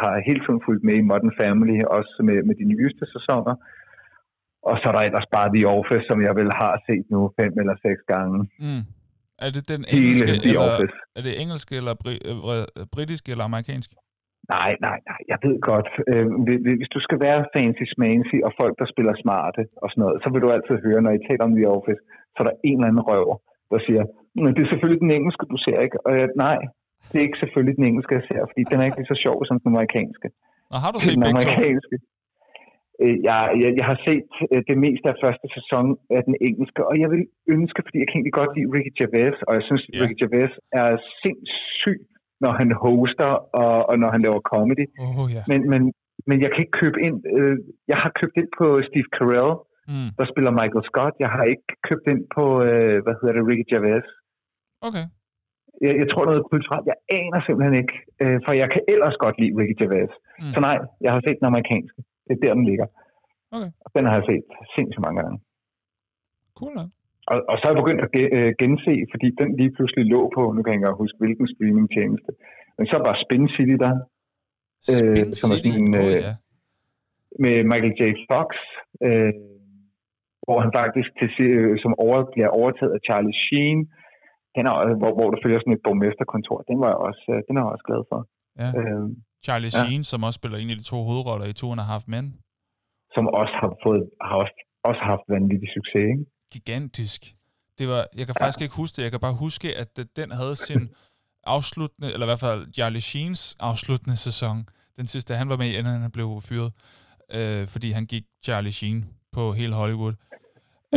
[0.00, 3.54] har hele tiden fulgt med i Modern Family, også med, med de nyeste sæsoner.
[4.68, 7.52] Og så er der ellers bare The Office, som jeg vel har set nu fem
[7.62, 8.38] eller seks gange.
[8.64, 8.82] Mm.
[9.44, 10.96] Er det den engelske, Hele The eller, Office.
[11.18, 13.94] er det engelske, eller bri- øh, britiske, eller amerikanske?
[14.56, 15.20] Nej, nej, nej.
[15.32, 15.88] Jeg ved godt.
[16.12, 16.26] Øh,
[16.80, 20.28] hvis du skal være fancy smancy og folk, der spiller smarte og sådan noget, så
[20.32, 22.00] vil du altid høre, når I taler om The Office,
[22.32, 23.36] så er der en eller anden røver,
[23.70, 24.02] der siger,
[24.44, 25.98] men det er selvfølgelig den engelske, du ser, ikke?
[26.06, 26.58] Og jeg, nej,
[27.08, 29.36] det er ikke selvfølgelig den engelske, jeg ser, fordi den er ikke lige så sjov
[29.48, 30.28] som den amerikanske.
[30.74, 31.96] Og har du set den amerikanske?
[33.02, 35.86] Øh, jeg, jeg, jeg har set øh, det meste af første sæson
[36.16, 37.22] af den engelske, og jeg vil
[37.56, 40.00] ønske, fordi jeg kan egentlig godt lide Ricky Gervais, og jeg synes, yeah.
[40.00, 40.88] Ricky Gervais er
[41.22, 42.00] sindssyg,
[42.44, 44.86] når han hoster og, og når han laver comedy.
[45.04, 45.44] Oh, yeah.
[45.50, 45.82] men, men,
[46.28, 47.18] men jeg kan ikke købe ind.
[47.36, 47.56] Øh,
[47.92, 49.54] jeg har købt ind på Steve Carell,
[49.92, 50.08] mm.
[50.18, 51.14] der spiller Michael Scott.
[51.24, 54.08] Jeg har ikke købt ind på, øh, hvad hedder det, Ricky Gervais.
[54.88, 55.06] Okay.
[55.84, 56.86] Jeg, jeg tror noget kulturelt.
[56.92, 60.14] Jeg aner simpelthen ikke, øh, for jeg kan ellers godt lide Ricky Gervais.
[60.40, 60.52] Mm.
[60.54, 62.00] Så nej, jeg har set den amerikanske.
[62.26, 62.86] Det er der, den ligger.
[63.56, 63.70] Okay.
[63.84, 65.38] Og den har jeg set sindssygt mange gange.
[66.58, 66.84] Cool, ja.
[67.30, 70.42] Og, og så er jeg begyndt at øh, gense, fordi den lige pludselig lå på,
[70.54, 72.30] nu kan jeg ikke huske, hvilken streamingtjeneste.
[72.76, 73.94] Men så var Spin City der.
[74.88, 75.68] Spin øh, som City?
[75.68, 76.32] Sådan, øh, oh, ja.
[77.44, 78.02] Med Michael J.
[78.30, 78.48] Fox,
[79.06, 79.32] øh,
[80.44, 83.78] hvor han faktisk til, øh, som over, bliver overtaget af Charlie Sheen.
[84.56, 86.58] Den er, hvor, hvor der følger sådan et borgmesterkontor.
[86.70, 88.18] Den var jeg også, øh, den er jeg også glad for.
[88.60, 88.68] Ja.
[88.78, 89.04] Øh,
[89.46, 90.10] Charlie Sheen, ja.
[90.10, 92.24] som også spiller en af de to hovedroller i To and a Half Men.
[93.14, 94.56] Som også har, fået, har også,
[94.88, 96.24] også haft vanvittig succes, ikke?
[96.54, 97.20] Gigantisk.
[97.78, 98.64] Det var, jeg kan faktisk ja.
[98.66, 99.02] ikke huske det.
[99.06, 100.82] Jeg kan bare huske, at den havde sin
[101.56, 104.56] afsluttende, eller i hvert fald Charlie Sheens afsluttende sæson.
[104.98, 106.70] Den sidste, han var med i, inden han blev fyret.
[107.36, 108.98] Øh, fordi han gik Charlie Sheen
[109.32, 110.14] på hele Hollywood.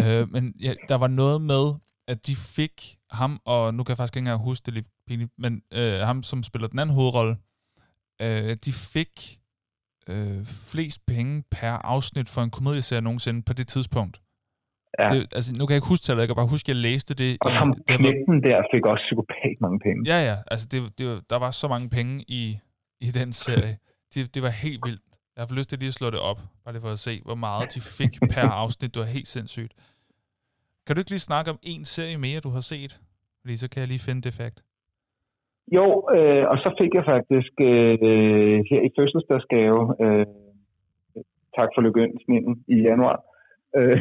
[0.02, 1.66] øh, men ja, der var noget med,
[2.08, 2.76] at de fik
[3.16, 6.24] ham, og nu kan jeg faktisk ikke engang huske det lidt pinligt, men øh, ham,
[6.24, 7.38] som spiller den anden hovedrolle,
[8.22, 9.40] øh, de fik
[10.10, 14.22] øh, flest penge per afsnit for en komedieserie nogensinde på det tidspunkt.
[15.00, 15.08] Ja.
[15.08, 17.14] Det, altså, nu kan jeg ikke huske tallet, jeg kan bare huske, at jeg læste
[17.14, 17.38] det.
[17.42, 20.04] Og ham knægten der fik også psykopat mange penge.
[20.06, 20.38] Ja, ja.
[20.52, 22.60] Altså, det, det, der var så mange penge i,
[23.02, 23.78] i den serie.
[24.14, 25.02] Det, det var helt vildt.
[25.36, 27.36] Jeg har lyst til lige at slå det op, bare lige for at se, hvor
[27.36, 28.94] meget de fik per afsnit.
[28.94, 29.74] Det var helt sindssygt.
[30.88, 33.02] Kan du ikke lige snakke om en serie mere, du har set?
[33.46, 34.60] Fordi så kan jeg lige finde det fakt.
[35.78, 37.96] Jo, øh, og så fik jeg faktisk øh,
[38.70, 40.26] her i fødselsdagsgave, øh,
[41.58, 43.18] tak for lykønsningen i januar.
[43.78, 44.00] Øh,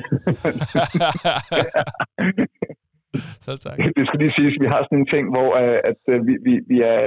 [3.45, 3.77] så tak.
[3.99, 6.35] Det skal lige siges, at vi har sådan en ting, hvor øh, at, at vi,
[6.47, 7.01] vi, vi er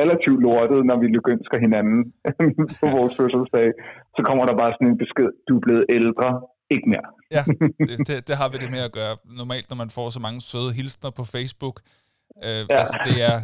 [0.00, 2.00] relativt lortet, når vi lykønsker hinanden
[2.80, 3.68] på vores fødselsdag.
[4.16, 6.28] Så kommer der bare sådan en besked, du er blevet ældre,
[6.70, 7.06] ikke mere.
[7.30, 7.44] ja,
[7.88, 9.16] det, det, det har vi det med at gøre.
[9.24, 11.80] Normalt, når man får så mange søde hilsner på Facebook,
[12.44, 12.78] Øh, ja.
[12.78, 13.40] altså, det, er,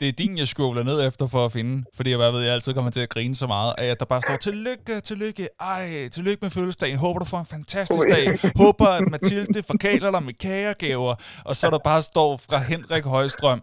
[0.00, 2.74] det er din, jeg scroller ned efter for at finde, fordi jeg, ved, jeg altid
[2.74, 6.50] kommer til at grine så meget, at der bare står, tillykke, tillykke, ej, tillykke med
[6.50, 8.26] fødselsdagen, håber du får en fantastisk dag,
[8.64, 13.62] håber at Mathilde forkaler dig med kagergaver, og så der bare står fra Henrik Højstrøm,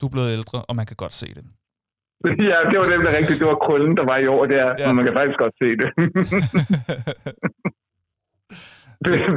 [0.00, 1.44] du er blevet ældre, og man kan godt se det.
[2.50, 3.40] Ja, det var nemlig rigtigt.
[3.40, 4.86] Det var krøllen, der var i år der, ja.
[4.86, 5.88] men man kan faktisk godt se det.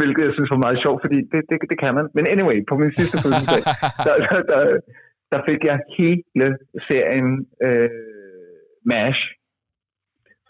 [0.01, 2.05] hvilket jeg synes var meget sjovt, fordi det, det, det kan man.
[2.15, 3.63] Men anyway, på min sidste fødselsdag,
[4.05, 4.61] der, der, der,
[5.31, 6.47] der fik jeg hele
[6.87, 7.29] serien
[7.67, 7.89] øh,
[8.85, 9.21] MASH,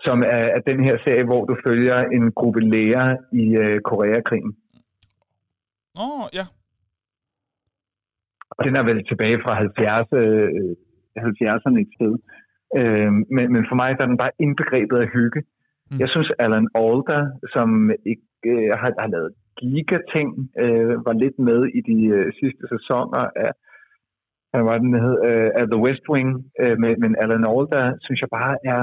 [0.06, 4.52] som er, er den her serie, hvor du følger en gruppe læger i øh, Koreakrigen.
[5.96, 6.46] Åh, oh, ja.
[8.50, 10.76] Og den er vel tilbage fra 70, øh,
[11.17, 12.13] 70'erne et sted.
[12.80, 15.41] Øh, men, men for mig der er den bare indbegrebet af hygge.
[15.91, 15.99] Mm.
[15.99, 17.19] Jeg synes, Alan Alda,
[17.56, 17.69] som
[18.12, 20.30] ikke øh, har, har lavet giga-ting,
[20.63, 23.52] øh, var lidt med i de øh, sidste sæsoner af,
[24.52, 26.30] hvad var den hed, øh, af The West Wing,
[26.62, 28.82] øh, men, men Alan Alda, synes jeg bare er,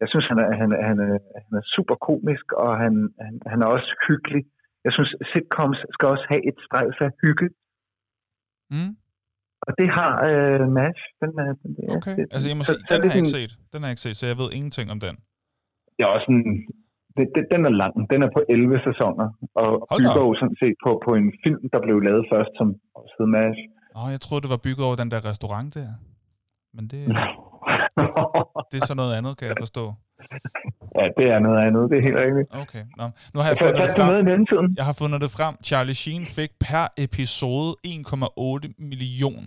[0.00, 3.58] jeg synes, han er, han, han er, han er super komisk, og han, han, han
[3.62, 4.42] er også hyggelig.
[4.84, 7.48] Jeg synes, sitcoms skal også have et streg af hygge.
[8.74, 8.92] Mm.
[9.68, 11.02] Og det har øh, MASH.
[11.22, 13.52] Den er, den er, okay, det, altså jeg må sige, den har jeg ikke set.
[13.72, 15.14] Den har jeg ikke set, så jeg ved ingenting om den.
[15.94, 16.42] Det er også en,
[17.16, 17.94] det, det, den er lang.
[18.12, 19.26] Den er på 11 sæsoner,
[19.62, 22.68] og Hold bygger jo sådan set på, på en film, der blev lavet først, som
[23.14, 23.60] hed MASH.
[23.96, 25.90] Åh, oh, jeg troede, det var bygget over den der restaurant der.
[26.76, 27.00] Men det,
[28.70, 29.84] det er så noget andet, kan jeg forstå.
[30.98, 32.46] Ja, det er noget andet, det er helt rigtigt.
[32.62, 33.04] Okay, Nå.
[33.32, 34.24] nu har jeg fundet det frem.
[34.24, 35.54] Med jeg har fundet det frem.
[35.68, 39.44] Charlie Sheen fik per episode 1,8 million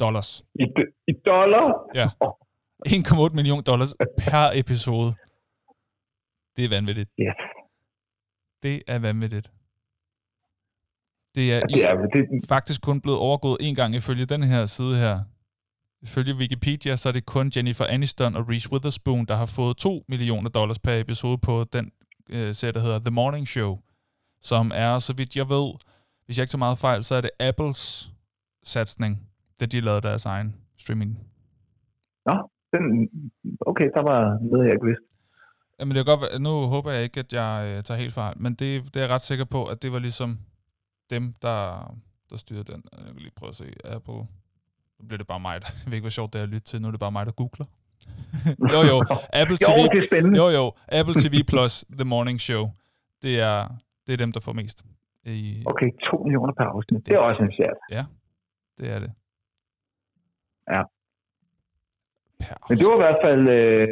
[0.00, 0.44] dollars.
[0.54, 0.64] I,
[1.08, 1.66] i dollar?
[1.94, 2.08] Ja.
[2.88, 5.14] 1,8 million dollars per episode.
[6.56, 7.10] Det er vanvittigt.
[7.18, 7.32] Ja.
[8.62, 9.50] Det er vanvittigt.
[11.34, 12.48] Det er, det er det...
[12.48, 15.20] faktisk kun blevet overgået en gang ifølge den her side her.
[16.02, 20.04] Ifølge Wikipedia, så er det kun Jennifer Aniston og Reese Witherspoon, der har fået 2
[20.08, 21.92] millioner dollars per episode på den
[22.30, 23.78] øh, serie, der hedder The Morning Show,
[24.42, 25.72] som er, så vidt jeg ved,
[26.24, 28.10] hvis jeg ikke tager meget fejl, så er det Apples
[28.64, 29.29] satsning,
[29.60, 31.18] da de lavede deres egen streaming.
[32.26, 33.10] Nå, den,
[33.60, 35.04] okay, der var noget, jeg ikke vidste.
[35.80, 38.52] Jamen det er godt, nu håber jeg ikke, at jeg øh, tager helt fejl, men
[38.54, 40.38] det, det er jeg ret sikker på, at det var ligesom
[41.10, 41.60] dem, der,
[42.30, 42.84] der styrer den.
[42.92, 44.22] Jeg kan lige prøve at se Apple.
[44.98, 46.66] Nu bliver det bare mig, der, jeg ved ikke, hvor sjovt det er at lytte
[46.66, 46.82] til.
[46.82, 47.66] Nu er det bare mig, der googler.
[48.74, 48.96] jo, jo.
[49.40, 50.38] Apple TV, jo, det er spændende.
[50.42, 50.64] Jo, jo.
[50.98, 52.64] Apple TV Plus The Morning Show.
[53.22, 53.68] Det er,
[54.06, 54.84] det er dem, der får mest.
[55.24, 56.98] I, okay, 2 millioner per afsnit.
[56.98, 57.76] Det, det er også en chat.
[57.90, 58.04] Ja,
[58.78, 59.12] det er det.
[60.74, 60.82] Ja.
[62.68, 63.48] Men det var i hvert fald...
[63.48, 63.88] Øh,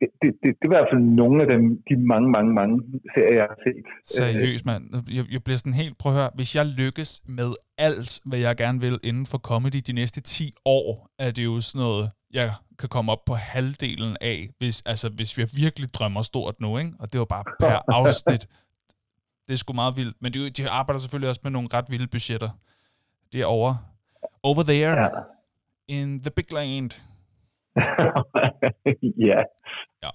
[0.00, 2.76] det, det, det, det er i hvert fald nogle af dem, de mange, mange, mange
[3.14, 3.84] serier, jeg har set.
[4.16, 4.84] Seriøst, mand.
[5.16, 8.56] Jeg, jeg bliver sådan helt, prøv at høre, hvis jeg lykkes med alt, hvad jeg
[8.56, 12.50] gerne vil inden for comedy de næste 10 år, er det jo sådan noget, jeg
[12.78, 16.92] kan komme op på halvdelen af, hvis, altså, hvis vi virkelig drømmer stort nu, ikke?
[16.98, 18.48] Og det var bare per afsnit.
[19.46, 20.16] Det er sgu meget vildt.
[20.20, 22.50] Men de, de arbejder selvfølgelig også med nogle ret vilde budgetter.
[23.32, 23.74] Det er over.
[24.42, 25.02] Over there.
[25.02, 25.08] Ja.
[25.96, 26.90] In the big land.
[29.28, 29.40] ja.
[30.04, 30.10] ja.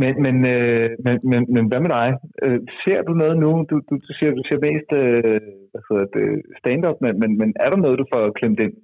[0.00, 2.08] Men, men, øh, men, men, men hvad med dig?
[2.44, 3.50] Øh, ser du noget nu?
[3.70, 5.40] Du, du, du siger, du ser mest øh,
[5.72, 6.26] hvad hedder det,
[6.60, 8.74] stand-up, men, men, men er der noget, du får klemt ind?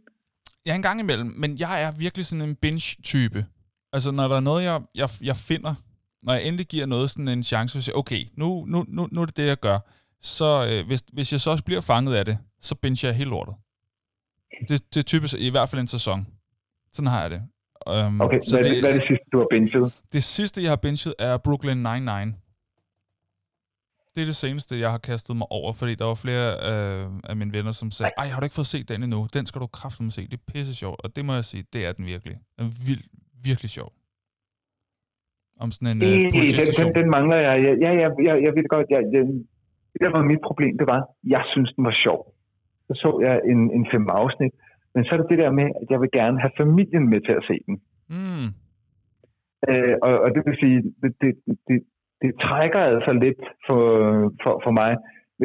[0.67, 3.41] Ja, en gang imellem, men jeg er virkelig sådan en binge-type.
[3.95, 5.75] Altså, når der er noget, jeg, jeg, jeg finder,
[6.23, 9.21] når jeg endelig giver noget sådan en chance, så siger okay, nu, nu, nu, nu
[9.21, 9.79] er det det, jeg gør.
[10.21, 13.31] Så øh, hvis, hvis jeg så også bliver fanget af det, så binge jeg helt
[13.31, 13.55] lortet.
[14.69, 16.27] Det, det er typisk, i hvert fald en sæson.
[16.93, 17.43] Sådan har jeg det.
[18.07, 20.01] Um, okay, så hvad, det, hvad er det sidste, du har binget?
[20.13, 22.31] Det sidste, jeg har binget, er Brooklyn Nine-Nine.
[24.15, 27.37] Det er det seneste, jeg har kastet mig over, fordi der var flere øh, af
[27.37, 29.27] mine venner, som sagde, ej, har du ikke fået set den endnu?
[29.37, 30.23] Den skal du kraftigt se.
[30.23, 31.01] Det er pisse sjovt.
[31.05, 32.37] Og det må jeg sige, det er den virkelig.
[32.57, 33.05] Den er vild,
[33.49, 33.93] virkelig sjov.
[35.61, 36.21] Om sådan en øh, den,
[36.79, 37.55] den, den, mangler jeg.
[37.67, 38.87] Ja, ja, ja, jeg, jeg ved godt.
[38.91, 39.23] Jeg, jeg,
[40.01, 41.01] det var mit problem, det var,
[41.35, 42.21] jeg synes, den var sjov.
[42.89, 44.55] Så så jeg en, en fem afsnit,
[44.95, 47.35] men så er det det der med, at jeg vil gerne have familien med til
[47.41, 47.77] at se den.
[48.15, 48.49] Mm.
[49.69, 51.33] Øh, og, og det vil sige, det, det,
[51.69, 51.79] det,
[52.23, 53.83] det trækker altså lidt for,
[54.43, 54.93] for, for mig,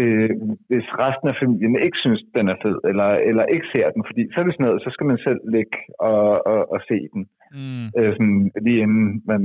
[0.02, 0.30] øh,
[0.70, 4.04] hvis resten af familien ikke synes, den er fed, eller, eller ikke ser den.
[4.10, 6.98] Fordi så er det sådan noget, så skal man selv ligge og, og, og se
[7.14, 7.24] den.
[7.58, 7.86] Mm.
[7.98, 9.42] Øh, sådan, lige inden man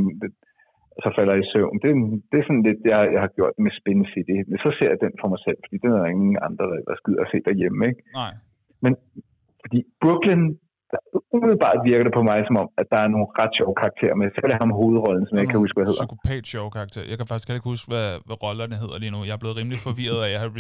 [1.05, 1.77] så falder i søvn.
[1.83, 1.91] Det,
[2.31, 4.39] det er sådan lidt, jeg, jeg har gjort med Spin City.
[4.51, 6.95] Men så ser jeg den for mig selv, fordi den er der ingen andre, der
[7.01, 7.81] skider at se derhjemme.
[7.91, 8.01] Ikke?
[8.21, 8.33] Nej.
[8.85, 8.93] Men
[9.63, 10.45] fordi Brooklyn,
[10.93, 11.01] der,
[11.35, 14.27] umiddelbart virker det på mig som om, at der er nogle ret sjove karakterer med.
[14.35, 16.05] Så er det ham hovedrollen, som jeg ikke kan huske, hvad hedder.
[16.05, 17.03] Psykopat sjove karakter.
[17.11, 19.21] Jeg kan faktisk ikke huske, hvad, hvad rollerne hedder lige nu.
[19.29, 20.51] Jeg er blevet rimelig forvirret af, at jeg har,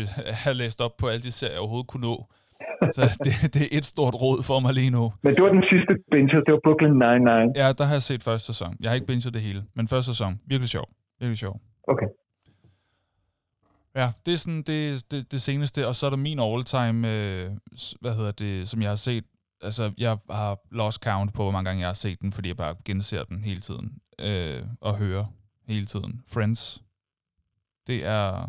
[0.44, 2.16] har læst op på alle de serier, jeg overhovedet kunne nå.
[2.92, 5.12] Så det, det er et stort råd for mig lige nu.
[5.22, 7.50] Men det var den sidste binge, det var Brooklyn Nine-Nine.
[7.62, 8.76] Ja, der har jeg set første sæson.
[8.80, 10.40] Jeg har ikke binget det hele, men første sæson.
[10.46, 10.86] Virkelig sjov.
[11.20, 11.60] Virkelig sjov.
[11.88, 12.06] Okay.
[13.94, 17.50] Ja, det er sådan det, det, det seneste, og så er der min all-time, øh,
[18.00, 19.24] hvad hedder det, som jeg har set.
[19.62, 22.56] Altså, jeg har lost count på, hvor mange gange jeg har set den, fordi jeg
[22.56, 25.24] bare genser den hele tiden, øh, og hører
[25.68, 26.22] hele tiden.
[26.26, 26.82] Friends,
[27.86, 28.48] det er,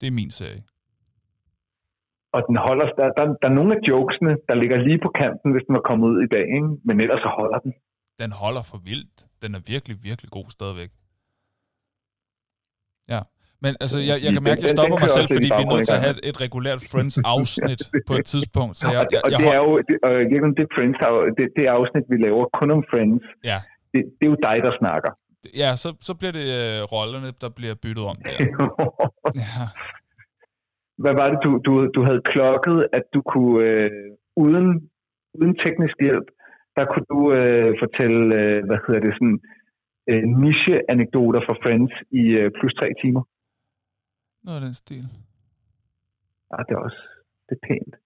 [0.00, 0.62] det er min serie.
[2.34, 5.48] Og den holder, der, der, der er nogle af jokesene, der ligger lige på kanten,
[5.52, 6.70] hvis den var kommet ud i dag, ikke?
[6.86, 7.72] men ellers så holder den.
[8.22, 9.16] Den holder for vildt.
[9.42, 10.90] Den er virkelig, virkelig god stadigvæk.
[13.14, 13.20] Ja,
[13.64, 15.86] Men altså, jeg, jeg kan mærke, at jeg stopper mig selv, fordi vi er nødt
[15.90, 18.74] til at have et regulært Friends-afsnit på et tidspunkt.
[18.80, 20.10] Så jeg, jeg, og det er jo, det, og
[20.58, 20.98] det, Friends,
[21.38, 23.58] det, det afsnit, vi laver kun om Friends, ja.
[23.92, 25.10] det, det er jo dig, der snakker.
[25.62, 28.36] Ja, så, så bliver det øh, rollerne, der bliver byttet om der.
[29.44, 29.64] ja.
[31.02, 33.90] Hvad var det, du, du, du havde klokket, at du kunne, øh,
[34.44, 34.68] uden,
[35.38, 36.26] uden teknisk hjælp,
[36.76, 39.38] der kunne du øh, fortælle, øh, hvad hedder det, sådan
[40.10, 43.22] øh, niche-anekdoter fra Friends i øh, plus tre timer?
[44.44, 45.04] Noget af den stil.
[46.50, 47.02] Ja, det er også,
[47.48, 47.94] det er pænt.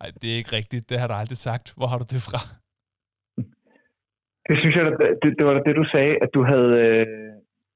[0.00, 0.84] Nej, det er ikke rigtigt.
[0.90, 1.66] Det har du aldrig sagt.
[1.76, 2.40] Hvor har du det fra?
[4.48, 4.84] Det synes jeg,
[5.22, 7.06] det, det var det, du sagde, at du havde, øh,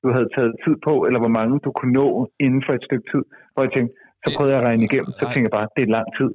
[0.02, 2.08] du havde taget tid på, eller hvor mange du kunne nå
[2.44, 3.22] inden for et stykke tid.
[3.52, 5.90] Hvor jeg tænkte, så prøvede jeg at regne igennem, så tænkte jeg bare, det er
[5.98, 6.30] lang tid.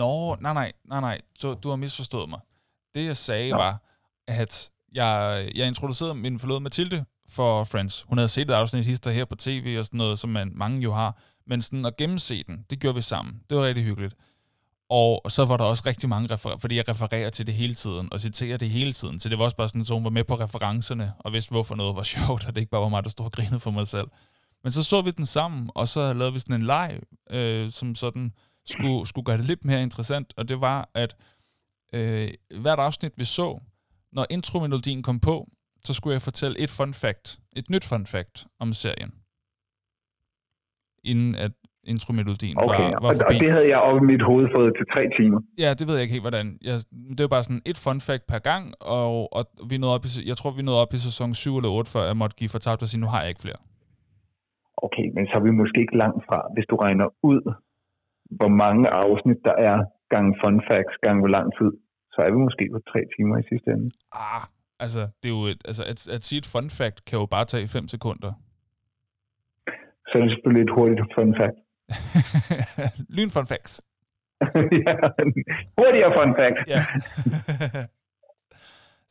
[0.00, 0.12] Nå,
[0.44, 2.40] nej, nej, nej, nej, så, du har misforstået mig.
[2.94, 3.56] Det jeg sagde Nå.
[3.56, 3.72] var,
[4.40, 5.12] at jeg,
[5.58, 6.98] jeg introducerede min forlod Mathilde
[7.36, 7.94] for Friends.
[8.08, 10.80] Hun havde set et afsnit hister her på tv og sådan noget, som man, mange
[10.80, 11.10] jo har.
[11.46, 13.34] Men sådan at gennemse den, det gjorde vi sammen.
[13.48, 14.14] Det var rigtig hyggeligt.
[14.92, 18.12] Og så var der også rigtig mange referencer, fordi jeg refererer til det hele tiden,
[18.12, 19.18] og citerer det hele tiden.
[19.18, 21.74] Så det var også bare sådan, så hun var med på referencerne, og vidste, hvorfor
[21.74, 23.86] noget var sjovt, og det ikke bare var mig, der stod og grinede for mig
[23.86, 24.08] selv.
[24.62, 27.00] Men så så vi den sammen, og så lavede vi sådan en leg,
[27.30, 28.32] øh, som sådan
[28.66, 31.16] skulle, skulle gøre det lidt mere interessant, og det var, at
[31.92, 33.60] øh, hvert afsnit, vi så,
[34.12, 35.48] når intromelodien kom på,
[35.84, 39.14] så skulle jeg fortælle et fun fact, et nyt fun fact om serien.
[41.04, 41.52] Inden at
[41.94, 43.24] intromelodien okay, var, var forbi.
[43.28, 45.40] og det havde jeg op i mit hoved fået til tre timer.
[45.64, 46.46] Ja, det ved jeg ikke helt, hvordan.
[46.68, 46.76] Jeg,
[47.16, 48.64] det var bare sådan et fun fact per gang,
[49.00, 51.70] og, og vi nåede op i, jeg tror, vi nåede op i sæson 7 eller
[51.70, 53.60] 8, før jeg måtte give fortabt og sige, nu har jeg ikke flere.
[54.86, 57.42] Okay, men så er vi måske ikke langt fra, hvis du regner ud,
[58.38, 59.76] hvor mange afsnit der er
[60.14, 61.70] gang fun facts, gang hvor lang tid,
[62.14, 63.88] så er vi måske på tre timer i sidste ende.
[64.12, 64.44] Ah,
[64.84, 67.46] altså, det er jo et, altså at, at sige et fun fact kan jo bare
[67.52, 68.32] tage 5 sekunder.
[70.08, 71.58] Så er det selvfølgelig et hurtigt fun fact.
[73.16, 73.82] Lyn fun facts.
[74.86, 74.94] ja,
[75.78, 76.58] hurtigere fun fact.
[76.74, 76.84] ja.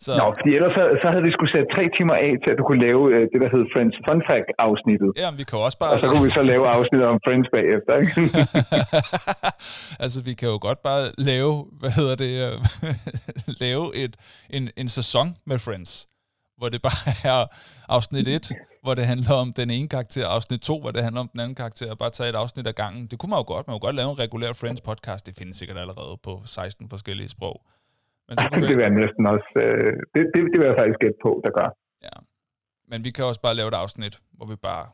[0.06, 0.12] Så...
[0.22, 2.63] Nå, fordi ellers så, så havde vi skulle sætte tre timer af til, at du
[2.70, 5.10] kunne lave øh, det, der hed Friends Fun Fact-afsnittet.
[5.24, 5.91] Ja, vi kan også bare...
[5.94, 8.13] Og så kunne vi så lave afsnittet om Friends bagefter, ikke?
[10.04, 12.56] altså, vi kan jo godt bare lave, hvad hedder det, øh,
[13.63, 14.13] lave et,
[14.50, 15.91] en, en sæson med Friends,
[16.62, 17.41] hvor det bare er
[17.97, 18.52] afsnit 1,
[18.84, 21.58] hvor det handler om den ene karakter, afsnit 2, hvor det handler om den anden
[21.62, 23.04] karakter, og bare tage et afsnit af gangen.
[23.10, 23.63] Det kunne man jo godt.
[23.67, 25.21] Man kunne godt lave en regulær Friends podcast.
[25.28, 27.58] Det findes sikkert allerede på 16 forskellige sprog.
[28.28, 31.00] Men så det, det vil jeg næsten også, øh, det, det, det vil jeg faktisk
[31.04, 31.69] gætte på, der gør.
[32.08, 32.17] Ja.
[32.91, 34.86] Men vi kan også bare lave et afsnit, hvor vi bare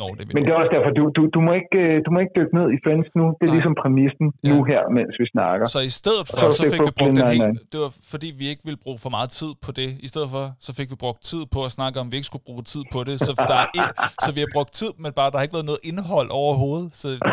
[0.00, 0.24] når det.
[0.34, 2.54] Men det er også derfor, du, du, du, må ikke, øh, du må ikke dykke
[2.58, 3.26] ned i Friends nu.
[3.26, 3.54] Det er Nej.
[3.58, 4.38] ligesom præmissen ja.
[4.50, 5.64] nu her, mens vi snakker.
[5.76, 8.44] Så i stedet for, så, så fik vi brugt den helt, det var fordi vi
[8.52, 9.90] ikke ville bruge for meget tid på det.
[10.06, 12.30] I stedet for, så fik vi brugt tid på at snakke om, at vi ikke
[12.32, 13.14] skulle bruge tid på det.
[13.26, 13.86] Så, der er en,
[14.24, 16.88] så vi har brugt tid, men bare der har ikke været noget indhold overhovedet.
[17.00, 17.18] Så det,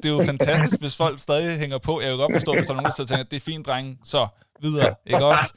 [0.00, 1.92] det er jo fantastisk, hvis folk stadig hænger på.
[2.02, 3.90] Jeg kan godt forstå, hvis der er nogen, der tænker, det er fint, drenge.
[4.12, 4.20] Så
[4.64, 5.48] videre, ikke også?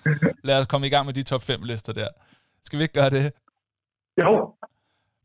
[0.44, 2.08] Lad os komme i gang med de top 5 lister der.
[2.66, 3.32] Skal vi ikke gøre det?
[4.24, 4.32] Jo.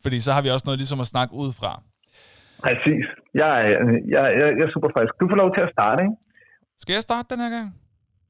[0.03, 1.73] Fordi så har vi også noget ligesom at snakke ud fra.
[2.65, 3.05] Præcis.
[3.35, 3.81] Jeg, jeg,
[4.15, 4.23] jeg,
[4.59, 5.13] jeg er super frisk.
[5.21, 6.17] Du får lov til at starte, ikke?
[6.83, 7.69] Skal jeg starte den her gang?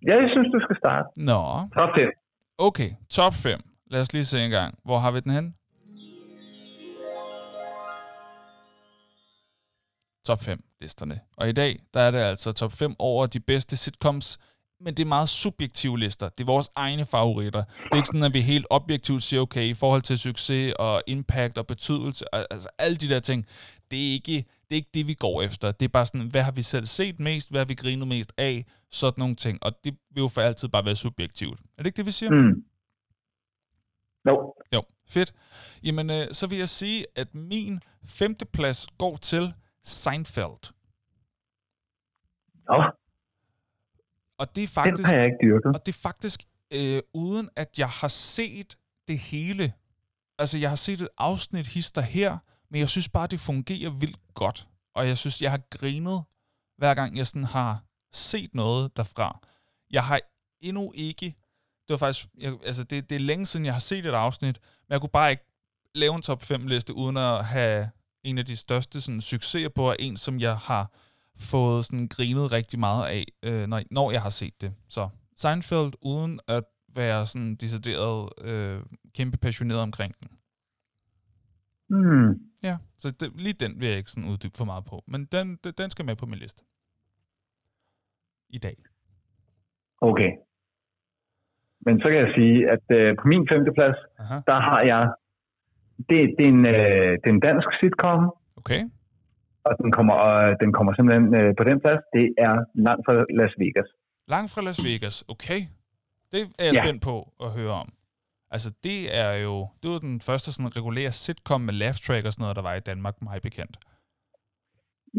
[0.09, 1.07] Ja, jeg synes, du skal starte.
[1.17, 1.43] Nå.
[1.79, 2.11] Top 5.
[2.59, 3.61] Okay, top 5.
[3.91, 4.79] Lad os lige se en gang.
[4.85, 5.55] Hvor har vi den hen?
[10.27, 11.21] Top 5 listerne.
[11.37, 14.39] Og i dag, der er det altså top 5 over de bedste sitcoms
[14.81, 16.29] men det er meget subjektive lister.
[16.29, 17.65] Det er vores egne favoritter.
[17.65, 21.03] Det er ikke sådan, at vi helt objektivt siger, okay, i forhold til succes og
[21.07, 23.47] impact og betydelse, altså alle de der ting,
[23.91, 25.73] det er ikke det, er ikke det vi går efter.
[25.73, 28.33] Det er bare sådan, hvad har vi selv set mest, hvad har vi grinet mest
[28.39, 29.59] af, sådan nogle ting.
[29.63, 31.61] Og det vil jo for altid bare være subjektivt.
[31.61, 32.31] Er det ikke det, vi siger?
[32.31, 32.65] Mm.
[34.31, 34.55] Jo.
[34.75, 35.35] Jo, fedt.
[35.83, 40.73] Jamen, øh, så vil jeg sige, at min femteplads går til Seinfeld.
[42.73, 42.91] Ja.
[44.41, 45.75] Og det er faktisk, Den har jeg ikke dyrket.
[45.75, 49.73] Og det er faktisk øh, uden, at jeg har set det hele.
[50.39, 52.39] Altså, jeg har set et afsnit hister her,
[52.71, 54.69] men jeg synes bare, det fungerer vildt godt.
[54.95, 56.25] Og jeg synes, jeg har grinet,
[56.79, 59.41] hver gang jeg sådan har set noget derfra.
[59.91, 60.21] Jeg har
[60.61, 61.27] endnu ikke...
[61.89, 62.27] Det var faktisk...
[62.39, 65.11] Jeg, altså, det, det er længe siden, jeg har set et afsnit, men jeg kunne
[65.11, 65.45] bare ikke
[65.95, 67.91] lave en top 5 liste, uden at have
[68.25, 70.91] en af de største sådan, succeser på, og en, som jeg har
[71.51, 74.73] fået sådan grinet rigtig meget af, øh, når, når jeg har set det.
[74.89, 76.65] Så Seinfeld uden at
[76.95, 78.81] være sådan decideret øh,
[79.17, 80.31] kæmpe passioneret omkring den.
[81.89, 82.31] Mm.
[82.63, 85.05] Ja, så det, lige den vil jeg ikke sådan uddybe for meget på.
[85.07, 86.65] Men den, den skal med på min liste.
[88.49, 88.77] I dag.
[90.01, 90.31] Okay.
[91.87, 94.35] Men så kan jeg sige, at øh, på min femteplads, Aha.
[94.47, 95.13] der har jeg,
[96.09, 98.83] det, det, er en, øh, det er en dansk sitcom, Okay.
[99.67, 102.03] Og den kommer, øh, den kommer simpelthen øh, på den plads.
[102.17, 102.55] Det er
[102.87, 103.89] langt fra Las Vegas.
[104.35, 105.17] Langt fra Las Vegas.
[105.35, 105.61] Okay.
[106.33, 106.83] Det er jeg Ja.
[106.85, 107.89] spændt på at høre om.
[108.55, 112.33] Altså, det er jo det var den første sådan regulære sitcom med laugh track og
[112.33, 113.77] sådan noget, der var i Danmark, mig bekendt.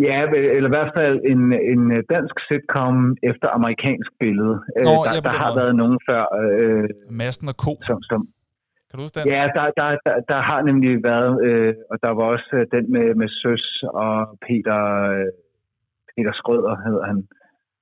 [0.07, 0.17] Ja,
[0.57, 1.41] eller i hvert fald en,
[1.73, 2.95] en dansk sitcom
[3.29, 4.55] efter amerikansk billede.
[4.77, 5.59] Øh, Nå, der, ja, der har måde.
[5.61, 6.89] været nogen før, øh,
[7.21, 7.71] Masten og Ko.
[7.89, 8.19] som, som,
[8.91, 9.25] Kan du huske den?
[9.35, 12.83] Ja, der, der, der, der har nemlig været, øh, og der var også øh, den
[12.95, 13.65] med, med Søs
[14.03, 14.13] og
[14.47, 14.79] Peter,
[15.13, 15.27] øh,
[16.11, 17.17] Peter Skrøder hedder han.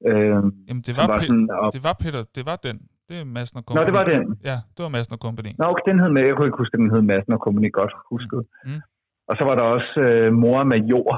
[0.09, 2.77] Øh, Jamen, det var, var sådan, og, det var Peter, det var den.
[3.07, 3.85] Det er Madsen og Nå, Company.
[3.87, 4.23] det var den.
[4.49, 5.51] Ja, det var Madsen og Company.
[5.59, 7.93] Nå, okay, den hed med, jeg kunne ikke huske, den hed Madsen og Company, godt
[8.09, 8.41] husket.
[8.67, 8.81] Mm.
[9.29, 11.11] Og så var der også øh, Mor Major.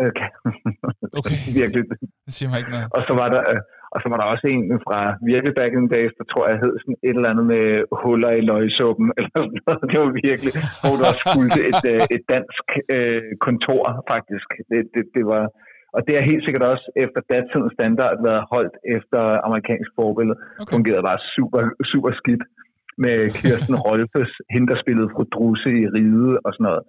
[0.00, 0.12] Øh,
[1.20, 1.36] Okay.
[1.60, 1.82] virkelig.
[2.26, 2.86] Det siger mig ikke noget.
[2.96, 3.60] Og så var der, øh,
[3.92, 4.98] og så var der også en fra
[5.32, 7.66] virkelig back in days, der tror jeg hed sådan et eller andet med
[8.00, 9.82] huller i løgsuppen, eller sådan noget.
[9.90, 14.48] Det var virkelig, hvor du også fulgte et, øh, et dansk øh, kontor, faktisk.
[14.70, 15.44] Det, det, det var,
[15.94, 20.36] og det har helt sikkert også efter datidens standard været holdt efter amerikansk forbillede.
[20.38, 20.72] Okay.
[20.74, 21.60] Fungerede bare super,
[21.92, 22.44] super skidt
[23.04, 26.84] med Kirsten Rolfes, hende der spillede fru Druse i Ride og sådan noget.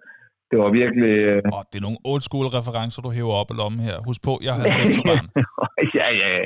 [0.52, 1.14] Det var virkelig...
[1.30, 3.96] Øh, Åh, det er nogle old school referencer, du hæver op i lommen her.
[4.08, 5.28] Husk på, jeg har 90 barn.
[6.00, 6.46] ja, ja, ja.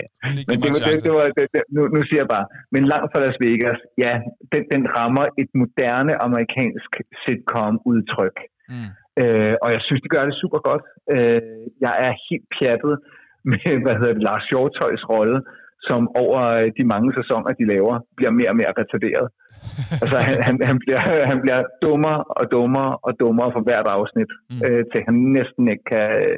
[0.49, 3.21] Men det, det, det var, det, det, nu, nu siger jeg bare, men langt fra
[3.23, 4.13] Las Vegas, ja,
[4.53, 6.91] den, den rammer et moderne amerikansk
[7.23, 8.37] sitcom-udtryk.
[8.73, 8.89] Mm.
[9.21, 10.85] Øh, og jeg synes, de gør det super godt.
[11.15, 11.41] Øh,
[11.85, 12.95] jeg er helt pjattet
[13.51, 15.39] med, hvad hedder det, Lars Hjortøjs rolle,
[15.87, 19.27] som over øh, de mange sæsoner, de laver, bliver mere og mere retarderet.
[20.03, 24.31] altså, han, han, han, bliver, han bliver dummere og dummere og dummere for hvert afsnit,
[24.49, 24.61] mm.
[24.65, 26.37] øh, til han næsten ikke kan øh,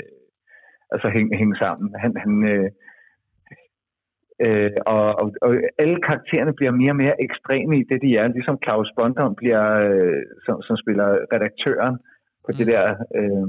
[0.93, 1.87] altså, hænge, hænge sammen.
[2.03, 2.67] Han, han, øh,
[4.45, 8.27] øh, og, og, og alle karaktererne bliver mere og mere ekstreme i det, de er.
[8.27, 11.95] Ligesom Claus Bondum bliver, øh, som, som spiller redaktøren
[12.45, 12.57] på mm.
[12.57, 12.85] det der
[13.19, 13.45] øh,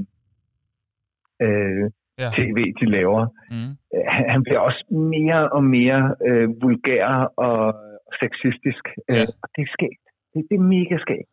[1.45, 1.85] øh,
[2.23, 2.29] Ja.
[2.37, 3.23] tv, de laver.
[3.51, 3.71] Mm.
[3.95, 4.81] Øh, Han, han bliver også
[5.15, 7.07] mere og mere øh, vulgær
[7.47, 7.59] og
[8.21, 8.85] sexistisk.
[9.09, 9.21] Ja.
[9.21, 10.03] Øh, og det er skægt.
[10.33, 11.29] Det, det er mega skægt.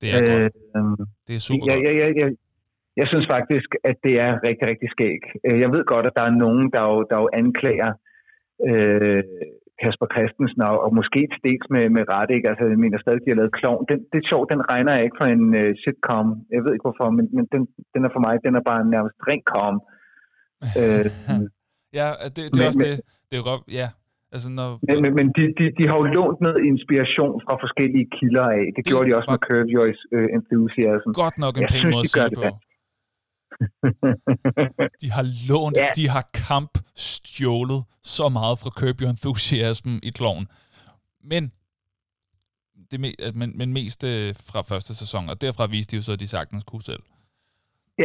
[0.00, 0.44] Det er godt.
[0.76, 1.84] Øh, Det er super jeg, godt.
[1.86, 2.28] jeg, jeg, jeg,
[3.00, 5.20] jeg synes faktisk, at det er rigtig, rigtig skæg.
[5.46, 7.98] Øh, Jeg ved godt, at der er nogen, der jo, der jo anklager øh,
[9.82, 12.48] Kasper Christensen, og, og måske til dels med, med rette, ikke?
[12.50, 13.82] Altså, jeg mener stadig, de har lavet klovn.
[13.90, 16.26] Den, det er sjovt, den regner jeg ikke for en uh, sitcom.
[16.54, 17.62] Jeg ved ikke hvorfor, men, men den,
[17.94, 19.76] den er for mig, den er bare nærmest ringkom.
[20.80, 21.06] Øh,
[22.00, 22.94] Ja, det, det er Men- også det.
[23.28, 23.88] Det er jo godt, ja.
[24.34, 28.06] Altså, når, men men, men de, de, de har jo lånt noget inspiration fra forskellige
[28.16, 28.64] kilder af.
[28.68, 31.08] Det, Det gjorde de også med Curve Your uh, Enthusiasm.
[31.24, 32.50] godt nok en Jeg pæn synes, måde de at sige det på.
[35.02, 35.86] De har lånt, Ja.
[35.96, 37.80] de har kamp stjålet
[38.16, 40.46] så meget fra Curb Your Enthusiasm i kloven.
[41.32, 41.42] Men,
[42.90, 42.98] det
[43.40, 46.28] men, men mest øh, fra første sæson, og derfra viste de jo så, at de
[46.36, 47.02] sagtens kunne selv.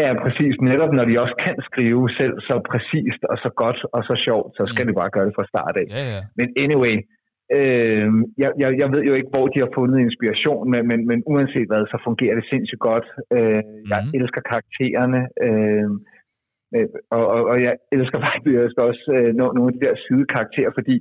[0.01, 0.53] Ja, præcis.
[0.69, 4.49] Netop når de også kan skrive selv så præcist og så godt og så sjovt,
[4.57, 4.89] så skal Mm.
[4.89, 5.85] de bare gøre det fra start af.
[5.97, 6.21] Ja, ja.
[6.39, 6.95] Men anyway,
[7.59, 8.07] øh,
[8.43, 11.67] jeg, jeg, jeg ved jo ikke, hvor de har fundet inspiration, men, men, men uanset
[11.69, 13.07] hvad, så fungerer det sindssygt godt.
[13.37, 14.11] Øh, jeg Mhm.
[14.19, 15.89] elsker karaktererne, øh,
[16.75, 20.71] øh, og, og, og jeg elsker faktisk også øh, no- nogle af de der sidekarakterer,
[20.79, 20.97] fordi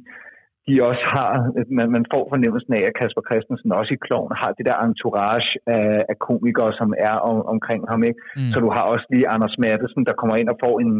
[0.69, 1.31] de også har,
[1.79, 5.51] man, man får fornemmelsen af, at Kasper Christensen også i Kloven har det der entourage
[5.77, 8.01] af, af komikere, som er om, omkring ham.
[8.09, 8.21] Ikke?
[8.37, 8.51] Mm.
[8.53, 10.93] Så du har også lige Anders Mattesen, der kommer ind og får en,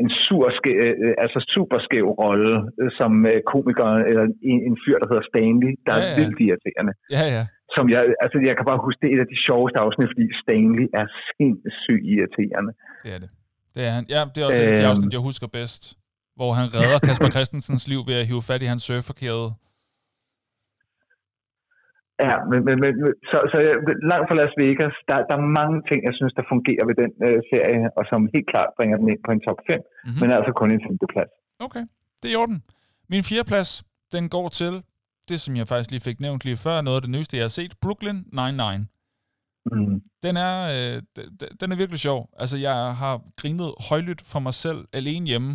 [0.00, 4.96] en sur øh, altså super skæv rolle øh, som øh, komiker, eller en, en fyr,
[5.02, 6.16] der hedder Stanley, der Ja, er ja.
[6.20, 6.92] vildt irriterende.
[7.16, 7.44] Ja, ja.
[7.76, 10.24] Som jeg, altså jeg kan bare huske, det er et af de sjoveste afsnit, fordi
[10.42, 12.72] Stanley er sindssygt irriterende.
[13.04, 13.30] Det er det.
[13.74, 14.04] Det er han.
[14.14, 14.90] Ja, det er også et af de Øhm.
[14.92, 15.82] afsnit, jeg husker bedst.
[16.38, 19.48] Hvor han redder Kasper Christensens liv ved at hive fat i hans surferkæde.
[22.20, 22.92] Ja, men, men, men
[23.30, 23.56] så, så
[24.12, 27.10] langt fra Las Vegas, der, der er mange ting, jeg synes, der fungerer ved den
[27.26, 29.82] øh, serie, og som helt klart bringer den ind på en top 5, Mhm.
[30.04, 30.20] mm-hmm.
[30.22, 31.32] men altså kun en femteplads.
[31.66, 31.84] Okay,
[32.20, 32.58] det er i orden.
[33.12, 33.70] Min fjerdeplads,
[34.14, 34.72] den går til
[35.28, 37.54] det, som jeg faktisk lige fik nævnt lige før, noget af det nyeste, jeg har
[37.58, 38.84] set, Brooklyn Nine-Nine.
[39.72, 39.96] Mm.
[40.24, 42.20] Den er, øh, d- d- den er virkelig sjov.
[42.42, 45.50] Altså, jeg har grinet højlydt for mig selv alene hjemme,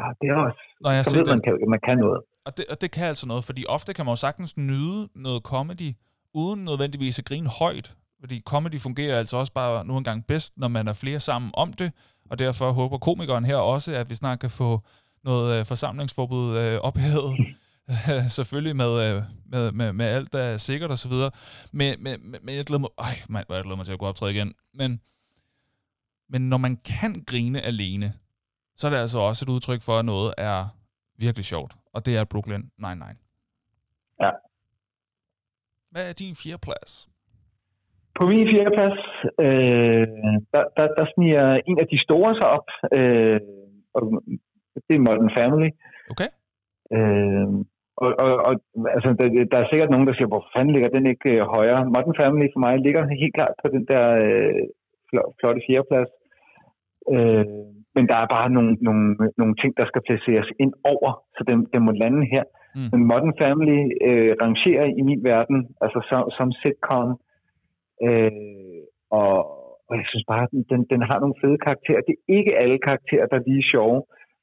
[0.00, 1.32] Ja, det er også, når jeg så ved den.
[1.34, 2.20] man, kan, man kan noget.
[2.46, 5.42] Og det, og det kan altså noget, fordi ofte kan man jo sagtens nyde noget
[5.42, 5.92] comedy,
[6.34, 7.94] uden nødvendigvis at grine højt.
[8.20, 11.72] Fordi comedy fungerer altså også bare nu engang bedst, når man er flere sammen om
[11.72, 11.92] det,
[12.30, 14.82] og derfor håber komikeren her også, at vi snart kan få
[15.24, 17.36] noget øh, forsamlingsforbud øh, ophævet.
[18.32, 21.30] Selvfølgelig med, øh, med, med, med alt, der er sikkert og så videre.
[21.72, 22.88] Men, men, men- jeg glæder mig...
[22.98, 24.54] Ej, man, jeg glæder mig til at gå optræde igen.
[24.74, 25.00] Men,
[26.30, 28.12] men når man kan grine alene,
[28.76, 30.66] så er det altså også et udtryk for, at noget er
[31.18, 31.76] virkelig sjovt.
[31.94, 33.20] Og det er Brooklyn Nine-Nine.
[34.22, 34.30] Ja.
[35.92, 36.92] Hvad er din fjerde plads?
[38.18, 39.00] På min fjerde plads,
[39.44, 40.06] øh,
[40.52, 42.68] der, der, der sniger en af de store sig op,
[42.98, 43.40] øh,
[43.96, 44.02] og
[44.86, 45.70] det er Modern Family.
[46.12, 46.30] Okay.
[46.96, 47.48] Øh,
[48.02, 48.54] og, og, og
[48.94, 51.80] altså, der, der er sikkert nogen, der siger, hvor fanden ligger den ikke øh, højere?
[51.94, 54.62] Modern Family for mig ligger helt klart på den der øh,
[55.38, 56.12] flotte fjerdeplads.
[57.14, 57.46] Øh,
[57.94, 59.04] men der er bare nogle, nogle,
[59.40, 62.44] nogle ting, der skal placeres ind over, så den, den må lande her.
[62.76, 62.88] Mm.
[62.92, 67.10] Men Modern Family øh, rangerer i min verden, altså som, som sitcom,
[68.06, 68.80] øh,
[69.20, 69.34] og,
[69.88, 72.00] og jeg synes bare, at den, den har nogle fede karakterer.
[72.08, 74.00] Det er ikke alle karakterer, der er lige sjove,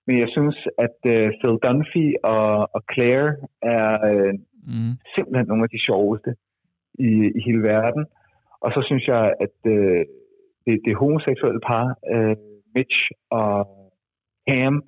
[0.08, 3.30] men jeg synes, at øh, Phil Dunphy og, og Claire
[3.78, 4.34] er øh,
[4.72, 4.93] mm.
[5.16, 6.30] simpelthen nogle af de sjoveste
[7.08, 8.04] i, i hele verden.
[8.64, 10.02] Og så synes jeg, at øh,
[10.66, 12.36] det, det homoseksuelle par, øh,
[12.76, 13.00] Mitch
[13.30, 13.56] og
[14.50, 14.84] Cam,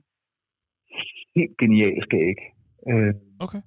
[1.36, 2.38] helt genialt skæg.
[2.90, 3.14] Øh,
[3.46, 3.62] okay.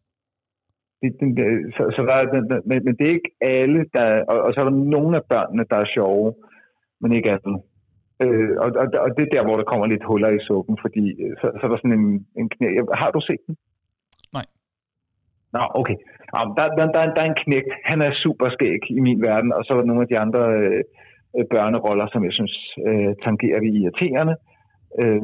[1.00, 2.26] Det, det, det, så, så der, er,
[2.70, 5.64] men, men det er ikke alle, der, og, og så er der nogle af børnene,
[5.70, 6.34] der er sjove,
[7.00, 7.58] men ikke alle.
[8.24, 11.04] Øh, og, og, og det er der, hvor der kommer lidt huller i suppen, fordi
[11.22, 12.68] øh, så, så er der sådan en, en knæ.
[13.02, 13.56] Har du set den?
[14.36, 14.46] Nej.
[15.54, 15.96] Nå, okay.
[16.34, 17.72] Ja, der, der, der, der er en knægt.
[17.90, 20.42] Han er super skæg i min verden, og så er der nogle af de andre
[20.60, 20.82] øh,
[21.54, 22.54] børneroller, som jeg synes
[22.88, 24.34] øh, tangerer vi irriterende.
[25.02, 25.22] Øh,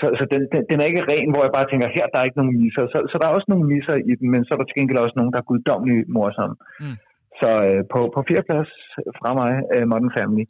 [0.00, 2.26] så, så den, den, den er ikke ren, hvor jeg bare tænker, her der er
[2.28, 2.84] ikke nogen misser.
[2.92, 5.04] Så, så der er også nogle misser i den, men så er der til gengæld
[5.06, 6.56] også nogen, der er guddommeligt morsomme.
[6.82, 6.96] Mm.
[7.40, 8.70] Så øh, på, på plads
[9.18, 10.44] fra mig, øh, Modern Family.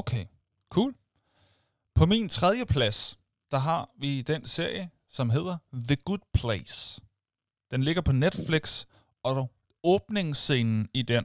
[0.00, 0.24] Okay,
[0.74, 0.92] cool.
[1.98, 2.98] På min tredje plads,
[3.52, 5.56] der har vi den serie, som hedder
[5.88, 6.78] The Good Place.
[7.72, 8.64] Den ligger på Netflix,
[9.28, 9.50] og
[9.84, 11.24] åbningsscenen i den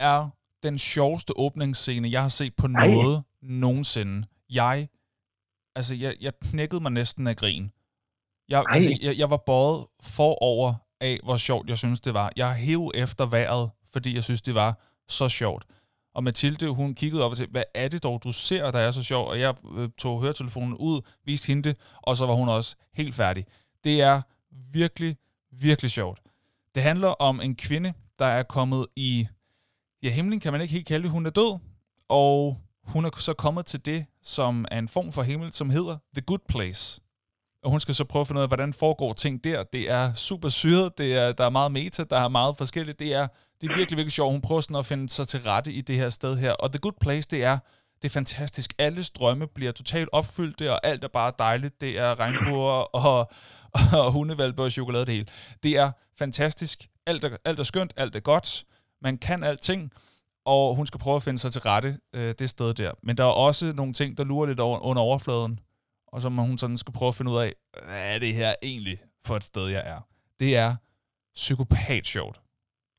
[0.00, 0.30] er
[0.62, 3.22] den sjoveste åbningsscene, jeg har set på noget Ej.
[3.42, 4.26] nogensinde.
[4.50, 4.88] Jeg
[5.78, 7.72] altså, jeg, jeg knækkede mig næsten af grin.
[8.48, 12.32] Jeg, altså, jeg, jeg var båret forover af, hvor sjovt jeg synes, det var.
[12.36, 15.64] Jeg hæv efter vejret, fordi jeg synes, det var så sjovt.
[16.14, 18.90] Og Mathilde, hun kiggede op og sagde, hvad er det dog, du ser, der er
[18.90, 19.28] så sjovt?
[19.28, 23.14] Og jeg øh, tog høretelefonen ud, viste hende det, og så var hun også helt
[23.14, 23.46] færdig.
[23.84, 24.22] Det er
[24.72, 25.16] virkelig,
[25.52, 26.20] virkelig sjovt.
[26.74, 29.28] Det handler om en kvinde, der er kommet i...
[30.02, 31.10] Ja, himlen kan man ikke helt kalde det.
[31.10, 31.58] Hun er død,
[32.08, 35.98] og hun er så kommet til det, som er en form for himmel, som hedder
[36.14, 37.00] The Good Place.
[37.62, 39.62] Og hun skal så prøve at finde ud af, hvordan foregår ting der.
[39.62, 42.98] Det er super syret, det er, der er meget meta, der er meget forskelligt.
[42.98, 43.26] Det er,
[43.60, 44.32] det er virkelig, virkelig sjovt.
[44.32, 46.52] Hun prøver sådan at finde sig til rette i det her sted her.
[46.52, 47.58] Og The Good Place, det er,
[48.02, 48.74] det er fantastisk.
[48.78, 51.80] Alle strømme bliver totalt opfyldte, og alt er bare dejligt.
[51.80, 53.30] Det er regnbuer og,
[54.04, 55.26] og hundevalpe og chokolade det hele.
[55.62, 56.88] Det er fantastisk.
[57.06, 58.64] Alt er, alt er skønt, alt er godt.
[59.02, 59.92] Man kan alting
[60.54, 62.92] og hun skal prøve at finde sig til rette øh, det sted der.
[63.06, 65.54] Men der er også nogle ting, der lurer lidt over, under overfladen,
[66.12, 67.52] og som hun sådan skal prøve at finde ud af,
[67.88, 68.96] hvad er det her egentlig
[69.26, 70.00] for et sted, jeg er.
[70.40, 70.70] Det er
[71.34, 72.36] psykopat sjovt.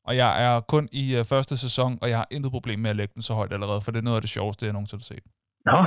[0.08, 2.96] Og jeg er kun i uh, første sæson, og jeg har intet problem med at
[2.96, 5.10] lægge den så højt allerede, for det er noget af det sjoveste, jeg nogensinde har
[5.14, 5.24] set.
[5.68, 5.78] Nå,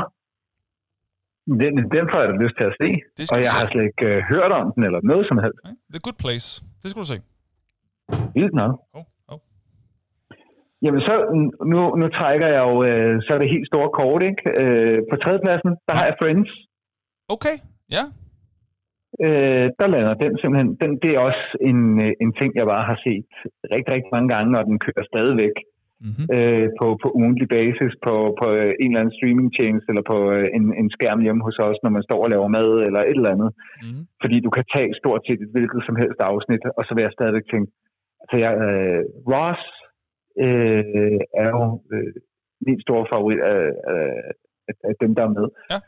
[1.62, 2.90] den, den får jeg da lyst til at se.
[3.34, 3.58] Og jeg se.
[3.58, 5.60] har slet ikke uh, hørt om den, eller noget som helst.
[5.64, 5.76] Okay.
[5.94, 6.48] The Good Place.
[6.82, 7.20] Det skal du se.
[8.38, 8.74] Vildt nok.
[8.98, 9.04] Oh.
[10.84, 11.14] Jamen så,
[11.72, 14.44] nu, nu trækker jeg jo, øh, så er det helt store kort, ikke?
[14.62, 16.52] Øh, på tredjepladsen, der har jeg Friends.
[17.36, 17.56] Okay,
[17.96, 18.04] ja.
[19.26, 22.86] Øh, der lander den simpelthen, den, det er også en, øh, en ting, jeg bare
[22.92, 23.30] har set
[23.74, 25.56] rigtig, rigtig mange gange, når den kører stadigvæk
[26.06, 26.26] mm-hmm.
[26.36, 28.48] øh, på, på ugentlig basis på, på
[28.84, 32.06] en eller anden streamingtjeneste eller på øh, en, en skærm hjemme hos os, når man
[32.08, 33.52] står og laver mad eller et eller andet.
[33.56, 34.04] Mm-hmm.
[34.22, 37.18] Fordi du kan tage stort set et hvilket som helst afsnit, og så vil jeg
[37.18, 37.70] stadigvæk tænke,
[38.22, 39.64] altså jeg, øh, Ross
[40.46, 42.14] øh, er jo øh,
[42.66, 43.64] min store favorit af,
[44.68, 45.48] af, af dem, der er med.
[45.72, 45.80] Ja.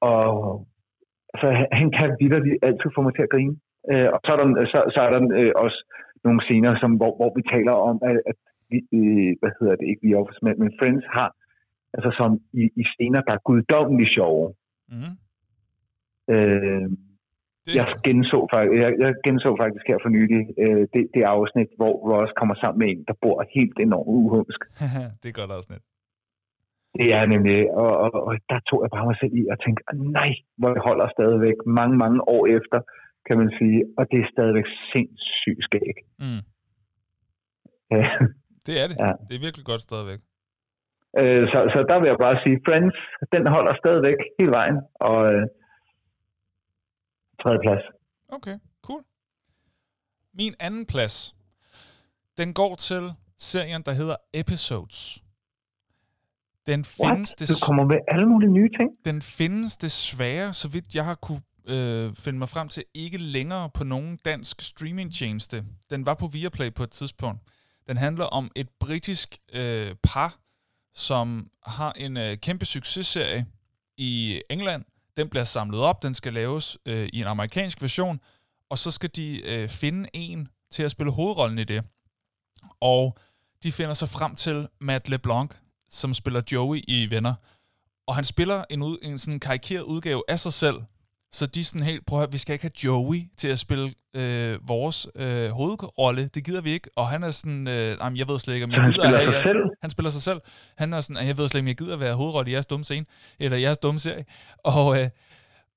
[0.00, 0.24] Og
[1.34, 3.56] altså, han kan vidderligt altid få mig til at grine.
[3.90, 5.78] Øh, og så er der, så, så er der øh, også
[6.24, 8.36] nogle scener, som, hvor, hvor vi taler om, at, at
[8.70, 11.30] vi, øh, hvad hedder det, ikke vi Office, men, men Friends har,
[11.94, 14.54] altså som i, i scener, der er guddommeligt sjove.
[14.92, 15.14] Mm-hmm.
[16.34, 16.88] Øh,
[17.64, 17.74] det...
[17.78, 18.38] Jeg, genså,
[18.82, 22.78] jeg, jeg genså faktisk her for nylig øh, det, det afsnit, hvor Ross kommer sammen
[22.82, 24.60] med en, der bor helt enormt uhumsk.
[25.20, 25.82] det er godt afsnit.
[26.98, 29.82] Det er nemlig, og, og, og der tog jeg bare mig selv i og tænkte,
[30.18, 32.78] nej, hvor jeg holder stadigvæk mange, mange år efter,
[33.26, 35.96] kan man sige, og det er stadigvæk sindssygt skæg.
[36.24, 36.42] Mm.
[38.66, 38.96] det er det.
[39.04, 39.12] Ja.
[39.28, 40.20] Det er virkelig godt stadigvæk.
[41.20, 42.96] Øh, så, så der vil jeg bare sige, Friends,
[43.34, 45.44] den holder stadigvæk hele vejen, og øh,
[47.42, 47.84] tredje plads.
[48.28, 49.02] Okay, cool.
[50.34, 51.36] Min anden plads,
[52.36, 55.24] den går til serien, der hedder Episodes.
[56.66, 57.48] Den findes What?
[57.48, 58.90] Du kommer med alle mulige nye ting?
[59.04, 63.70] Den findes desværre, så vidt jeg har kunne øh, finde mig frem til, ikke længere
[63.74, 65.64] på nogen dansk streamingtjeneste.
[65.90, 67.40] Den var på Viaplay på et tidspunkt.
[67.88, 70.38] Den handler om et britisk øh, par,
[70.94, 73.46] som har en øh, kæmpe successerie
[73.96, 74.84] i England.
[75.16, 78.20] Den bliver samlet op, den skal laves øh, i en amerikansk version,
[78.70, 81.84] og så skal de øh, finde en til at spille hovedrollen i det.
[82.80, 83.18] Og
[83.62, 85.50] de finder sig frem til Matt LeBlanc,
[85.90, 87.34] som spiller Joey i Venner.
[88.06, 90.76] Og han spiller en, ud, en sådan karikeret udgave af sig selv,
[91.34, 93.58] så de er sådan helt, prøv at høre, vi skal ikke have Joey til at
[93.58, 96.30] spille øh, vores øh, hovedrolle.
[96.34, 96.90] Det gider vi ikke.
[96.96, 99.18] Og han er sådan, øh, jamen, jeg ved slet ikke, om jeg han gider spiller
[99.18, 99.32] have...
[99.32, 99.58] sig selv?
[99.82, 100.40] Han spiller sig selv.
[100.78, 102.84] Han er sådan, jeg ved slet ikke, om jeg gider være hovedrolle i jeres dumme
[102.84, 103.06] scene,
[103.38, 104.24] eller jeres dumme serie.
[104.64, 105.08] Og, øh,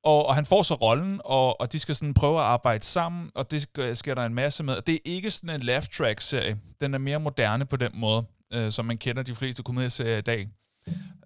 [0.04, 3.32] og, og han får så rollen, og, og de skal sådan prøve at arbejde sammen,
[3.36, 4.82] og det sker, sker der en masse med.
[4.82, 6.58] Det er ikke sådan en laugh track serie.
[6.82, 10.22] Den er mere moderne på den måde, øh, som man kender de fleste komedieserier i
[10.22, 10.48] dag.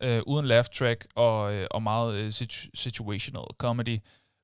[0.03, 3.97] Øh, uden laugh track og, øh, og meget øh, situ- situational comedy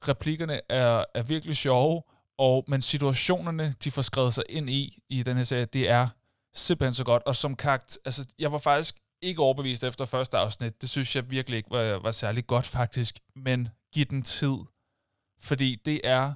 [0.08, 2.04] replikkerne er, er virkelig sjove,
[2.38, 6.08] og, men situationerne, de får skrevet sig ind i, i den her serie, det er
[6.54, 7.24] simpelthen så godt.
[7.26, 10.82] Og som karakter, altså, jeg var faktisk ikke overbevist efter første afsnit.
[10.82, 13.20] Det synes jeg virkelig ikke var, var særlig godt, faktisk.
[13.36, 14.58] Men giv den tid.
[15.41, 16.34] Fordi det er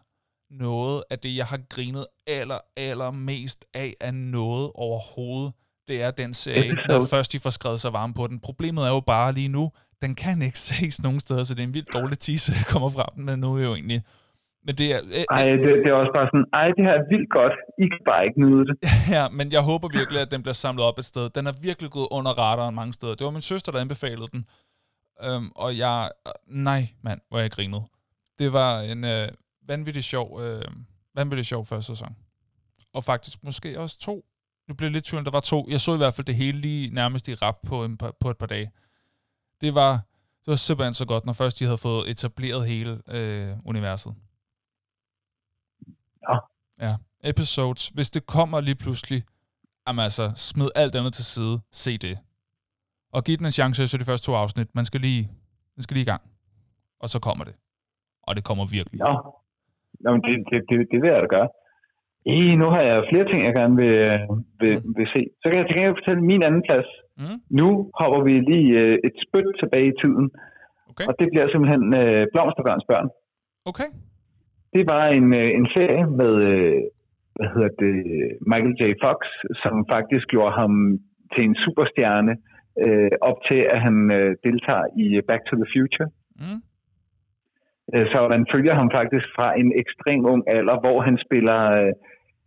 [0.53, 5.53] noget af det, jeg har grinet aller, aller mest af af noget overhovedet.
[5.87, 8.39] Det er den serie, når først de får skrevet sig varme på den.
[8.39, 9.71] Problemet er jo bare lige nu,
[10.01, 12.89] den kan ikke ses nogen steder, så det er en vildt dårlig teaser, jeg kommer
[12.89, 14.03] frem med nu jo egentlig.
[14.65, 14.99] Men det er...
[15.17, 17.55] Øh, ej, det, det er også bare sådan, ej, det her er vildt godt.
[17.83, 18.75] I kan bare ikke nyde det.
[19.17, 21.29] ja, men jeg håber virkelig, at den bliver samlet op et sted.
[21.29, 23.15] Den er virkelig gået under radaren mange steder.
[23.15, 24.45] Det var min søster, der anbefalede den.
[25.25, 26.11] Øhm, og jeg...
[26.47, 27.83] Nej, mand, hvor jeg grinede.
[28.39, 29.27] Det var en øh,
[29.67, 30.61] vanvittig sjov, øh,
[31.15, 32.15] vanvittig sjov første sæson.
[32.93, 34.25] Og faktisk måske også to.
[34.67, 35.67] Nu blev lidt tvivl, der var to.
[35.69, 38.37] Jeg så i hvert fald det hele lige nærmest i rap på, en på et
[38.37, 38.71] par dage
[39.61, 39.91] det var,
[40.41, 44.13] det var simpelthen så godt, når først de havde fået etableret hele øh, universet.
[46.29, 46.35] Ja.
[46.85, 46.93] Ja.
[47.23, 47.87] Episodes.
[47.87, 49.23] Hvis det kommer lige pludselig,
[49.87, 51.55] jamen altså, smid alt andet til side.
[51.71, 52.17] Se det.
[53.15, 54.75] Og giv den en chance så de første to afsnit.
[54.75, 55.23] Man skal lige,
[55.75, 56.21] man skal lige i gang.
[56.99, 57.55] Og så kommer det.
[58.27, 58.99] Og det kommer virkelig.
[58.99, 59.13] Ja.
[60.03, 61.49] Jamen, det, det, det, det vil jeg da gøre.
[62.25, 63.95] I, nu har jeg flere ting, jeg gerne vil,
[64.61, 64.93] vil, mm.
[64.97, 65.21] vil se.
[65.41, 66.89] Så kan jeg til gengæld fortælle min anden plads.
[67.21, 67.37] Mm.
[67.59, 67.67] Nu
[67.99, 70.25] hopper vi lige øh, et spyt tilbage i tiden.
[70.91, 71.05] Okay.
[71.09, 73.09] Og det bliver simpelthen øh, Blomsterbørns børn.
[73.71, 73.89] Okay.
[74.75, 76.81] Det var en, øh, en serie med øh,
[77.35, 77.95] hvad hedder det,
[78.51, 78.83] Michael J.
[79.03, 79.19] Fox,
[79.63, 80.73] som faktisk gjorde ham
[81.33, 82.33] til en superstjerne
[82.85, 86.09] øh, op til, at han øh, deltager i Back to the Future.
[86.41, 86.59] Mm.
[87.93, 91.59] Øh, så man følger ham faktisk fra en ekstrem ung alder, hvor han spiller...
[91.81, 91.93] Øh,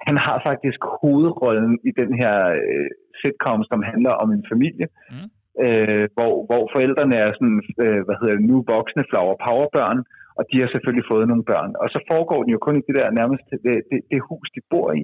[0.08, 2.88] han har faktisk hovedrollen i den her øh,
[3.20, 5.28] sitcom, som handler om en familie, mm.
[5.64, 9.98] øh, hvor, hvor forældrene er sådan, øh, hvad hedder det nu, voksne flower power børn,
[10.38, 11.72] og de har selvfølgelig fået nogle børn.
[11.82, 14.60] Og så foregår den jo kun i det der nærmest det, det, det hus, de
[14.70, 15.02] bor i.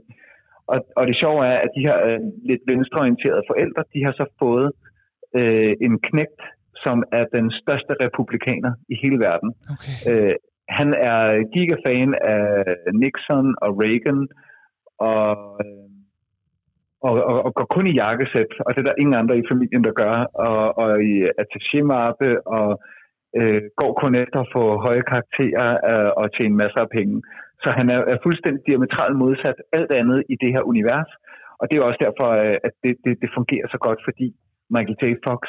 [0.72, 2.20] Og, og det sjove er, at de her øh,
[2.50, 4.68] lidt venstreorienterede forældre, de har så fået
[5.38, 6.42] øh, en knægt,
[6.84, 9.50] som er den største republikaner i hele verden.
[9.74, 9.94] Okay.
[10.10, 10.34] Øh,
[10.78, 11.20] han er
[11.52, 12.44] gigafan af
[13.02, 14.49] Nixon og Reagan, øh,
[15.06, 15.90] Øh,
[17.08, 19.84] og, og, og går kun i jakkesæt, og det er der ingen andre i familien,
[19.84, 22.68] der gør, og, og i attaché-mappe, og
[23.38, 27.16] øh, går kun efter at få høje karakterer øh, og tjene masser af penge.
[27.62, 31.10] Så han er, er fuldstændig diametralt modsat alt andet i det her univers,
[31.60, 34.28] og det er også derfor, øh, at det, det, det fungerer så godt, fordi
[34.74, 35.04] Michael J.
[35.26, 35.42] Fox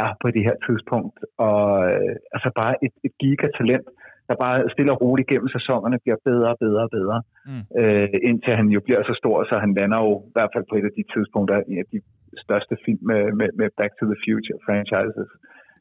[0.00, 1.16] er på det her tidspunkt,
[1.48, 3.88] og øh, altså bare et, et gigatalent,
[4.28, 7.18] der bare stille og roligt gennem sæsonerne bliver bedre og bedre og bedre,
[7.48, 7.62] mm.
[7.80, 10.74] øh, indtil han jo bliver så stor, så han lander jo i hvert fald på
[10.78, 12.00] et af de tidspunkter i de
[12.44, 15.30] største film med, med, med Back to the Future franchises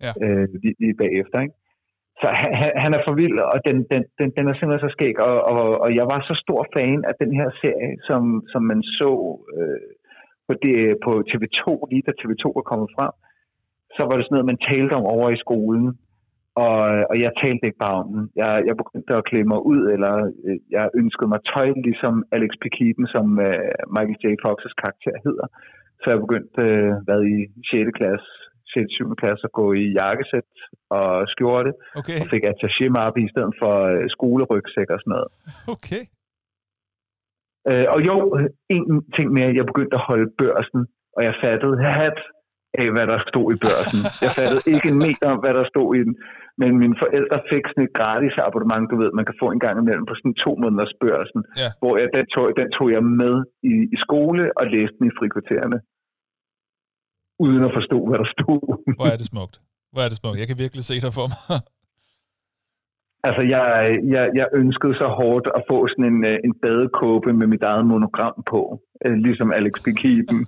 [0.06, 0.12] ja.
[0.24, 1.38] øh, lige, lige bagefter.
[1.46, 1.56] Ikke?
[2.22, 2.28] Så
[2.60, 5.36] han, han er for vild, og den, den, den, den er simpelthen så skæg, og,
[5.52, 8.22] og, og jeg var så stor fan af den her serie, som,
[8.52, 9.12] som man så
[9.58, 9.90] øh,
[10.48, 13.14] på, det, på TV2, lige da TV2 var kommet frem,
[13.96, 15.86] så var det sådan noget, man talte om over i skolen,
[16.64, 16.78] og,
[17.10, 18.24] og jeg talte ikke bare om den.
[18.42, 20.14] Jeg, jeg begyndte at klæde mig ud, eller
[20.48, 22.64] øh, jeg ønskede mig tøj, ligesom Alex P.
[22.78, 24.26] Keaton, som uh, Michael J.
[24.46, 25.48] Fox's karakter hedder.
[26.02, 27.38] Så jeg begyndte, uh, hvad i
[27.72, 27.98] 6.
[28.00, 28.30] klasse,
[28.74, 28.88] 6.
[29.00, 29.16] 7.
[29.22, 30.52] klasse, at gå i jakkesæt
[30.98, 31.72] og skjorte.
[32.00, 32.20] Okay.
[32.22, 35.30] Og fik attaché mappe i stedet for uh, skolerygsæk og sådan noget.
[35.76, 36.04] Okay.
[37.70, 38.16] Uh, og jo,
[38.76, 38.84] en
[39.16, 40.82] ting mere, jeg begyndte at holde børsen,
[41.16, 42.20] og jeg fattede hat
[42.82, 44.00] af, hvad der stod i børsen.
[44.26, 46.16] Jeg fattede ikke en meter om, hvad der stod i den.
[46.62, 49.76] Men mine forældre fik sådan et gratis abonnement, du ved, man kan få en gang
[49.84, 51.70] imellem på sådan to måneders børsen, ja.
[51.82, 53.36] hvor jeg, den, tog, den tog jeg med
[53.72, 55.78] i, i skole og læste den i frikvartererne.
[57.46, 58.64] Uden at forstå, hvad der stod.
[59.00, 59.56] Hvor er det smukt.
[59.92, 60.38] Hvor er det smukt.
[60.42, 61.42] Jeg kan virkelig se dig for mig.
[63.28, 63.64] Altså, jeg,
[64.14, 67.86] jeg, jeg ønskede så hårdt at få sådan en, øh, en badekåbe med mit eget
[67.86, 68.62] monogram på,
[69.06, 69.74] øh, ligesom Alex.
[70.02, 70.42] Keaton.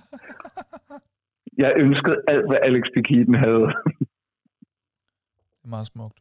[1.64, 2.84] jeg ønskede alt, hvad Alex.
[3.10, 3.68] Keaton havde.
[5.60, 6.18] Det er meget smukt.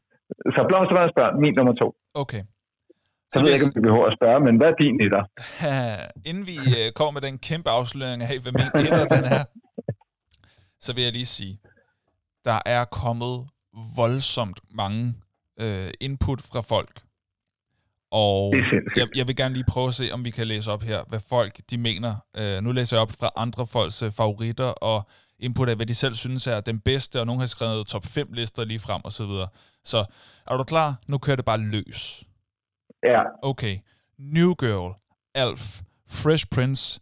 [0.55, 1.89] Så blomstervandets børn, min nummer to.
[2.15, 2.43] Okay.
[2.43, 5.23] Så, så ved jeg ikke, om vi behøver at spørge, men hvad er din etter?
[6.29, 9.45] Inden vi uh, kommer med den kæmpe afsløring af, hvad min etter den er,
[10.85, 11.55] så vil jeg lige sige,
[12.45, 13.37] der er kommet
[13.97, 15.15] voldsomt mange
[15.63, 16.95] uh, input fra folk.
[18.11, 18.55] Og
[18.97, 21.21] jeg, jeg vil gerne lige prøve at se, om vi kan læse op her, hvad
[21.29, 22.13] folk de mener.
[22.41, 24.99] Uh, nu læser jeg op fra andre folks uh, favoritter og
[25.41, 28.33] input af, hvad de selv synes er den bedste, og nogen har skrevet top 5
[28.33, 29.49] lister lige frem og så videre.
[29.85, 30.05] Så
[30.47, 30.97] er du klar?
[31.07, 32.25] Nu kører det bare løs.
[33.07, 33.21] Ja.
[33.43, 33.79] Okay.
[34.19, 34.95] New Girl,
[35.35, 37.01] Alf, Fresh Prince,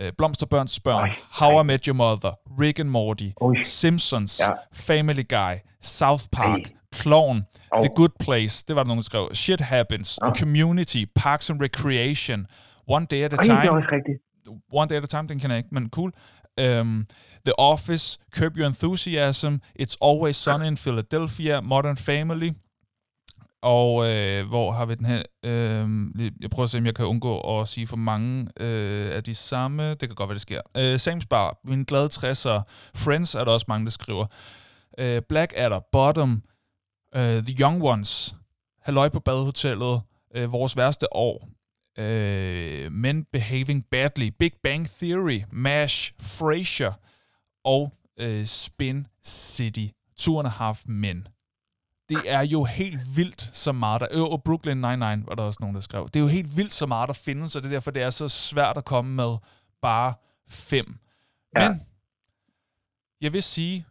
[0.00, 3.62] uh, Blomsterbørns Børn, Ej, How I Met Your Mother, Rick and Morty, Oj.
[3.62, 4.52] Simpsons, ja.
[4.72, 6.72] Family Guy, South Park, Ej.
[6.94, 7.84] Clown, oh.
[7.84, 10.34] The Good Place, det var der nogen, der skrev, Shit Happens, oh.
[10.34, 12.46] Community, Parks and Recreation,
[12.88, 13.54] One Day at a Time.
[13.54, 14.18] Ej, det er også rigtigt.
[14.72, 16.12] One Day at a Time, den kan jeg ikke, men cool.
[16.60, 17.06] Um,
[17.44, 22.50] The Office, Curb Your Enthusiasm, It's Always Sunny in Philadelphia, Modern Family,
[23.62, 25.22] og øh, hvor har vi den her?
[25.44, 25.88] Øh,
[26.40, 29.34] jeg prøver at se, om jeg kan undgå at sige for mange øh, af de
[29.34, 29.90] samme.
[29.90, 30.60] Det kan godt være, det sker.
[30.76, 32.62] Øh, Sam's Bar, Min Glade 60'er,
[32.94, 34.26] Friends er der også mange, der skriver.
[34.98, 36.42] Øh, Black Adder, Bottom,
[37.16, 38.34] øh, The Young Ones,
[38.80, 40.00] Halløj på Badehotellet,
[40.34, 41.48] øh, Vores Værste År,
[41.98, 46.92] øh, Men Behaving Badly, Big Bang Theory, MASH, Frasier
[47.64, 49.86] og øh, Spin City,
[50.28, 51.28] and a Half Men
[52.08, 54.08] det er jo helt vildt så meget, der...
[54.10, 56.08] Øh, og Brooklyn Nine-Nine var der også nogen, der skrev.
[56.08, 58.10] Det er jo helt vildt så meget, der findes, og det er derfor, det er
[58.10, 59.36] så svært at komme med
[59.82, 60.14] bare
[60.48, 60.98] fem.
[61.56, 61.68] Ja.
[61.68, 61.82] Men
[63.20, 63.86] jeg vil sige,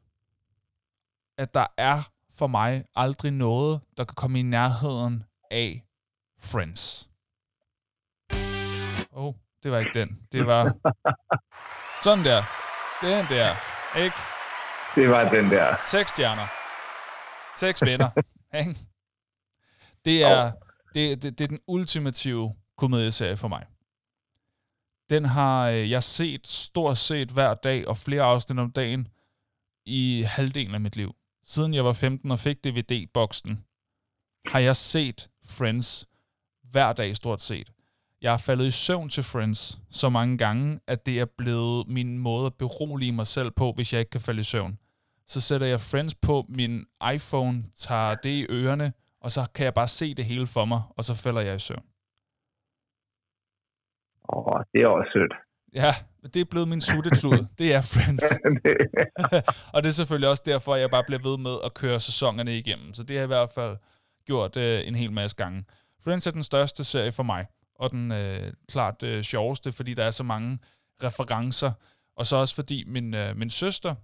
[1.37, 2.03] at der er
[2.33, 5.83] for mig aldrig noget, der kan komme i nærheden af
[6.39, 7.09] Friends.
[9.13, 10.19] Åh, oh, det var ikke den.
[10.31, 10.73] Det var
[12.03, 12.43] sådan der.
[13.01, 13.55] Den der.
[13.97, 14.15] Ikke?
[14.95, 15.75] Det var den der.
[15.91, 16.47] Seks stjerner.
[17.57, 18.09] Seks venner.
[20.05, 20.51] det, er,
[20.93, 23.65] det, det, det er den ultimative komedieserie for mig.
[25.09, 29.07] Den har øh, jeg set stort set hver dag og flere afsnit om dagen
[29.85, 31.15] i halvdelen af mit liv.
[31.45, 33.65] Siden jeg var 15 og fik DVD-boksen,
[34.45, 36.07] har jeg set Friends
[36.63, 37.71] hver dag stort set.
[38.21, 42.17] Jeg har faldet i søvn til Friends så mange gange, at det er blevet min
[42.17, 44.77] måde at berolige mig selv på, hvis jeg ikke kan falde i søvn
[45.33, 49.73] så sætter jeg Friends på min iPhone, tager det i ørerne, og så kan jeg
[49.73, 51.85] bare se det hele for mig, og så falder jeg i søvn.
[54.33, 55.33] Åh, oh, det er også sødt.
[55.73, 55.91] Ja,
[56.33, 57.39] det er blevet min sutteklud.
[57.59, 58.25] det er Friends.
[59.73, 62.57] og det er selvfølgelig også derfor, at jeg bare bliver ved med at køre sæsonerne
[62.57, 62.93] igennem.
[62.93, 63.77] Så det har jeg i hvert fald
[64.25, 65.65] gjort øh, en hel masse gange.
[66.03, 67.45] Friends er den største serie for mig,
[67.81, 70.59] og den øh, klart øh, sjoveste, fordi der er så mange
[71.03, 71.71] referencer.
[72.15, 73.95] Og så også fordi min, øh, min søster,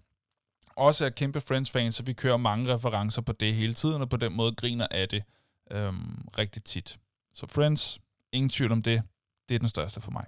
[0.76, 4.18] også er kæmpe Friends-fan, så vi kører mange referencer på det hele tiden, og på
[4.18, 5.24] den måde griner af det
[5.72, 5.94] øh,
[6.38, 7.00] rigtig tit.
[7.34, 8.02] Så Friends,
[8.32, 9.02] ingen tvivl om det,
[9.50, 10.26] det er den største for mig.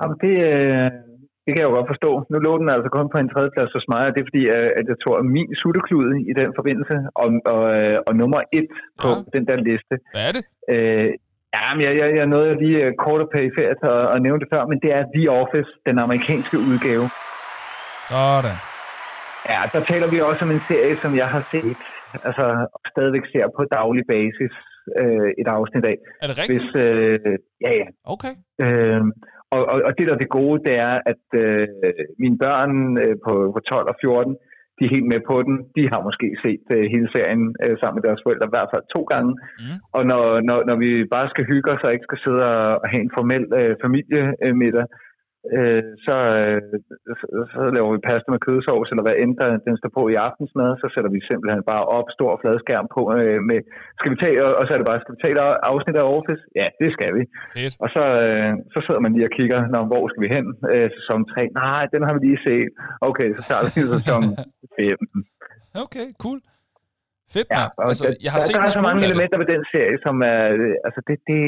[0.00, 0.90] Jamen, det, øh,
[1.48, 2.10] det kan jeg jo godt forstå.
[2.32, 4.70] Nu lå den altså kun på en tredjeplads hos mig, og det er fordi, øh,
[4.78, 8.68] at jeg tror, at min sutteklude i den forbindelse, og, og, øh, og nummer et
[9.02, 9.22] på ja.
[9.36, 9.94] den der liste.
[10.14, 10.44] Hvad er det?
[10.74, 11.10] Øh,
[11.56, 14.62] Ja, men jeg, jeg, jeg nåede lige kort og perifært at, at nævne det før,
[14.70, 17.04] men det er The Office, den amerikanske udgave.
[18.08, 18.56] Sådan.
[19.52, 21.82] Ja, der taler vi også om en serie, som jeg har set,
[22.28, 22.44] altså
[22.92, 24.52] stadigvæk ser på daglig basis
[25.00, 25.96] øh, et afsnit af.
[26.22, 26.58] Er det rigtigt?
[26.58, 27.18] Hvis, øh,
[27.64, 27.86] ja, ja.
[28.14, 28.32] Okay.
[28.64, 29.02] Øh,
[29.54, 31.66] og, og, og det, der er det gode, det er, at øh,
[32.22, 32.72] mine børn
[33.02, 34.36] øh, på, på 12 og 14,
[34.78, 35.56] de er helt med på den.
[35.76, 38.84] De har måske set øh, hele serien øh, sammen med deres forældre, i hvert fald
[38.96, 39.30] to gange.
[39.60, 39.76] Mm.
[39.96, 43.02] Og når, når, når vi bare skal hygge os og ikke skal sidde og have
[43.06, 44.94] en formel øh, familiemiddag, øh,
[45.56, 46.60] øh, så, øh,
[47.20, 50.16] så, så laver vi pasta med kødsovs, eller hvad end der, den står på i
[50.26, 53.58] aftensmad, så sætter vi simpelthen bare op, stor fladskærm på øh, med,
[53.98, 55.42] skal vi tage, og så er det bare, skal vi tage et
[55.72, 56.42] afsnit af Office?
[56.60, 57.22] Ja, det skal vi.
[57.56, 57.74] Fedt.
[57.82, 60.46] Og så, øh, så sidder man lige og kigger, når, hvor skal vi hen?
[60.72, 62.68] Øh, sæson 3, nej, den har vi lige set.
[63.08, 64.22] Okay, så tager vi sæson
[64.78, 64.98] 5.
[65.84, 66.40] Okay, cool.
[67.34, 69.96] Fedt, ja, altså, jeg har der, set der er så mange elementer ved den serie,
[70.06, 70.42] som er,
[70.86, 71.42] altså det, det,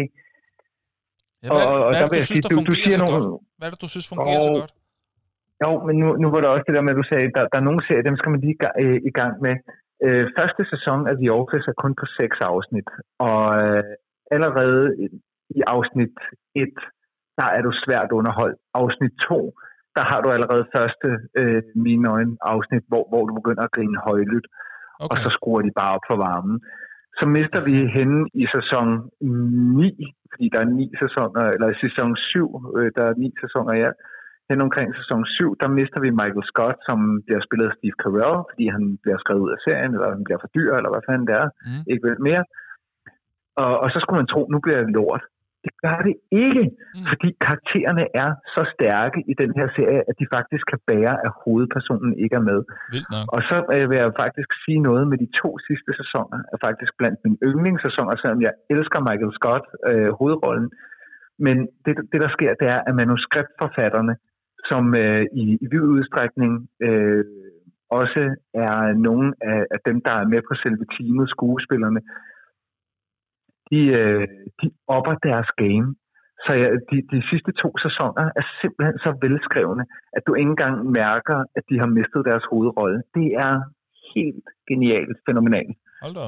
[1.43, 3.17] Ja, hvad, og, og hvad er det, du synes, der fungerer du, så nogle...
[3.17, 3.43] godt?
[3.59, 4.73] Hvad er det, du synes fungerer og, så godt?
[5.65, 7.59] Jo, men nu, nu var der også det der med, at du sagde, der, der
[7.61, 9.55] er nogle serier, dem skal man lige øh, i gang med.
[10.05, 12.89] Øh, første sæson af The Office er kun på seks afsnit,
[13.29, 13.85] og øh,
[14.37, 14.83] allerede
[15.59, 16.17] i afsnit
[16.55, 16.75] 1,
[17.39, 18.59] der er du svært underholdt.
[18.81, 19.53] Afsnit 2,
[19.97, 21.09] der har du allerede første,
[21.41, 24.47] øh, mine øjne, afsnit, hvor, hvor du begynder at grine højlydt.
[25.03, 25.11] okay.
[25.11, 26.57] og så skruer de bare op for varmen.
[27.19, 28.89] Så mister vi hende i sæson
[29.21, 33.75] 9, fordi der er ni sæsoner, eller i sæson 7, øh, der er ni sæsoner
[33.85, 33.91] ja.
[34.51, 38.39] Hen omkring sæson 7, der mister vi Michael Scott, som bliver spillet af Steve Carell,
[38.51, 41.27] fordi han bliver skrevet ud af serien, eller han bliver for dyr, eller hvad fanden
[41.31, 41.49] det er.
[41.69, 41.83] Mm.
[41.93, 42.45] Ikke mere.
[43.63, 45.23] Og, og så skulle man tro, nu bliver det lort.
[45.65, 47.07] Det gør det ikke, mm.
[47.11, 51.31] fordi karaktererne er så stærke i den her serie, at de faktisk kan bære, at
[51.43, 52.61] hovedpersonen ikke er med.
[53.35, 56.93] Og så øh, vil jeg faktisk sige noget med de to sidste sæsoner, er faktisk
[57.01, 60.69] blandt mine yndlingssæsoner, selvom jeg elsker Michael Scott, øh, hovedrollen.
[61.47, 64.15] Men det, det, der sker, det er, at manuskriptforfatterne,
[64.71, 66.53] som øh, i, i vid udstrækning
[66.87, 67.25] øh,
[68.01, 68.23] også
[68.55, 68.77] er
[69.09, 72.01] nogle af, af dem, der er med på selve teamet, skuespillerne,
[73.71, 74.25] de, øh,
[74.61, 74.67] de
[74.97, 75.87] opper deres game.
[76.45, 79.85] Så ja, de, de sidste to sæsoner er simpelthen så velskrevne,
[80.17, 82.99] at du ikke engang mærker, at de har mistet deres hovedrolle.
[83.19, 83.55] Det er
[84.15, 85.77] helt genialt, fænomenalt.
[86.05, 86.27] Hold da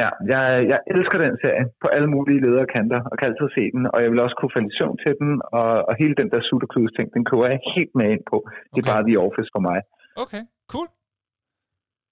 [0.00, 3.84] Ja, jeg, jeg elsker den serie på alle mulige lederkanter, og kan altid se den,
[3.92, 6.92] og jeg vil også kunne falde i til den, og, og hele den der Sutterklus
[6.98, 8.36] ting, den kører jeg helt med ind på.
[8.72, 8.92] Det er okay.
[8.92, 9.78] bare The Office for mig.
[10.24, 10.88] Okay, cool.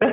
[0.03, 0.11] Ja.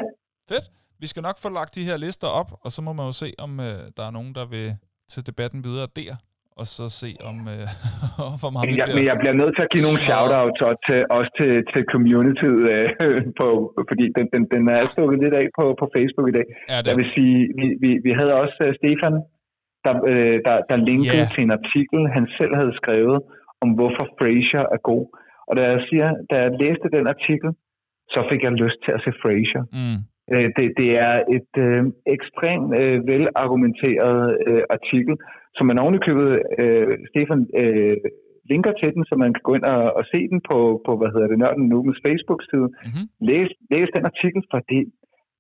[0.50, 0.68] Fedt
[1.02, 3.30] vi skal nok få lagt de her lister op, og så må man jo se,
[3.46, 4.68] om øh, der er nogen, der vil
[5.14, 6.14] til debatten videre der,
[6.60, 7.66] og så se om, øh,
[8.48, 11.32] om ham jeg, Men jeg bliver nødt til at give nogle shout-outs også til, også
[11.40, 12.88] til, til community, øh,
[13.40, 13.48] på,
[13.90, 16.48] fordi den, den, den er stukket lidt af på, på Facebook i dag.
[16.72, 16.88] Ja, det.
[16.90, 19.16] Jeg vil sige, vi, vi, vi havde også uh, Stefan,
[19.86, 21.34] der, øh, der, der linkede yeah.
[21.34, 23.18] til en artikel, han selv havde skrevet,
[23.64, 25.04] om hvorfor Frasier er god.
[25.48, 27.50] Og da jeg, siger, da jeg læste den artikel,
[28.14, 29.64] så fik jeg lyst til at se Frasier.
[29.78, 30.00] Mm.
[30.34, 31.84] Øh, det, det er et øh,
[32.16, 35.16] ekstremt øh, velargumenteret øh, artikel,
[35.56, 36.30] som man ovenikøbet,
[36.62, 37.98] øh, Stefan øh,
[38.52, 41.10] linker til den, så man kan gå ind og, og se den på, på hvad
[41.14, 42.70] hedder det, Nørden Nugens Facebook-side.
[42.72, 43.06] Mm-hmm.
[43.30, 44.82] Læs, læs den artikel, for det,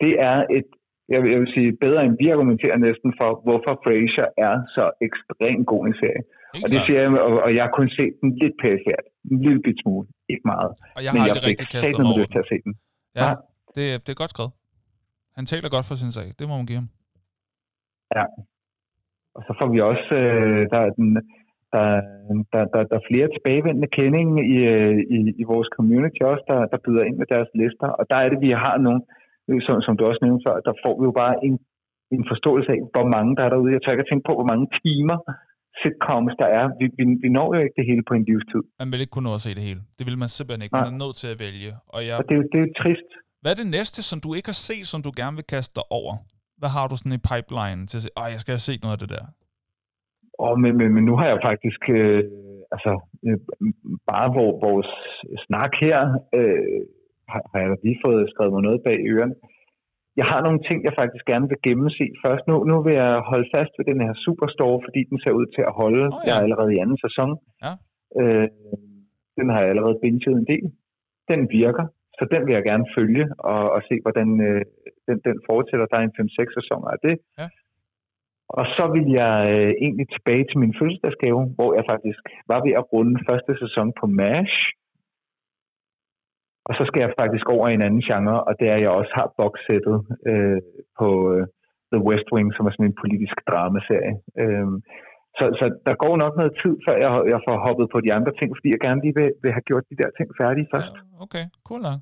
[0.04, 0.70] det er et,
[1.14, 4.86] jeg vil, jeg vil sige, bedre end vi argumenterer næsten for, hvorfor Frasier er så
[5.08, 6.24] ekstremt god en serie.
[6.64, 9.04] Og det siger jeg, og, og jeg har kun set den lidt pæfærd.
[9.32, 10.72] En lille bit smule, ikke meget.
[10.96, 12.74] Og jeg har Men jeg aldrig rigtig kastet mig over til at se den.
[13.22, 13.30] Ja,
[13.76, 14.54] det, det er godt skrevet.
[15.38, 16.28] Han taler godt for sin sag.
[16.40, 16.90] Det må man give ham.
[18.18, 18.26] Ja.
[19.38, 21.10] Og så får vi også, øh, der, den,
[21.74, 21.88] der,
[22.52, 26.60] der, der, der er flere tilbagevendende kending i, øh, i, i vores community også, der,
[26.72, 27.90] der byder ind med deres lister.
[28.00, 29.02] Og der er det, vi har nogle,
[29.68, 31.56] som, som du også nævnte før, der får vi jo bare en,
[32.16, 33.74] en forståelse af, hvor mange der er derude.
[33.76, 35.18] Jeg tør ikke at tænke på, hvor mange timer
[35.82, 36.66] sitcoms der er.
[36.80, 38.64] Vi, vi, vi når jo ikke det hele på en livstid.
[38.82, 39.82] Man vil ikke kunne nå at se det hele.
[39.98, 40.74] Det vil man simpelthen ikke.
[40.78, 41.72] Man er nødt til at vælge.
[41.96, 42.16] Og, jeg...
[42.20, 43.12] og det, er jo, det er jo trist.
[43.48, 45.88] Hvad er det næste, som du ikke har set, som du gerne vil kaste dig
[46.00, 46.14] over?
[46.60, 49.02] Hvad har du sådan i pipeline til at sige, jeg skal have set noget af
[49.04, 49.26] det der?
[50.44, 52.22] Oh, men, men, men nu har jeg faktisk, øh,
[52.74, 52.94] altså,
[53.26, 53.40] øh,
[54.12, 54.92] bare hvor, vores
[55.46, 55.98] snak her,
[56.38, 56.82] øh,
[57.32, 59.36] har, har jeg lige fået skrevet mig noget bag ørerne.
[60.20, 62.44] Jeg har nogle ting, jeg faktisk gerne vil gennemse først.
[62.50, 65.64] Nu, nu vil jeg holde fast ved den her Superstore, fordi den ser ud til
[65.70, 66.06] at holde.
[66.08, 66.24] Oh, ja.
[66.28, 67.30] Jeg er allerede i anden sæson.
[67.66, 67.74] Ja.
[68.20, 68.48] Øh,
[69.38, 70.66] den har jeg allerede binget en del.
[71.32, 71.86] Den virker.
[72.20, 74.62] Så den vil jeg gerne følge og, og se, hvordan øh,
[75.08, 75.86] den, den fortsætter.
[75.86, 77.16] Der er en 5-6 sæsoner af det.
[77.40, 77.48] Ja.
[78.58, 82.74] Og så vil jeg øh, egentlig tilbage til min fødselsdagsgave, hvor jeg faktisk var ved
[82.80, 84.58] at runde første sæson på MASH.
[86.68, 88.98] Og så skal jeg faktisk over i en anden genre, og det er, at jeg
[89.00, 89.98] også har boxsættet
[90.32, 90.60] øh,
[91.00, 91.44] på øh,
[91.94, 94.14] The West Wing, som er sådan en politisk dramaserie.
[94.42, 94.68] Øh,
[95.38, 98.34] så, så der går nok noget tid, før jeg, jeg får hoppet på de andre
[98.40, 100.96] ting, fordi jeg gerne lige vil, vil have gjort de der ting færdige først.
[101.26, 102.00] Okay, cool nok.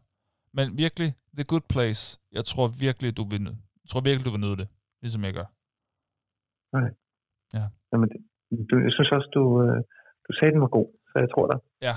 [0.58, 2.04] Men virkelig, The Good Place,
[2.38, 3.42] jeg tror virkelig, du vil,
[3.84, 4.68] jeg tror virkelig, du vil nyde det,
[5.02, 5.48] ligesom jeg gør.
[6.78, 6.94] Okay.
[7.58, 7.66] Ja.
[7.92, 8.10] Jamen,
[8.70, 9.78] du, jeg synes også, du, øh,
[10.26, 11.60] du sagde, den var god, så jeg tror dig.
[11.88, 11.96] Ja,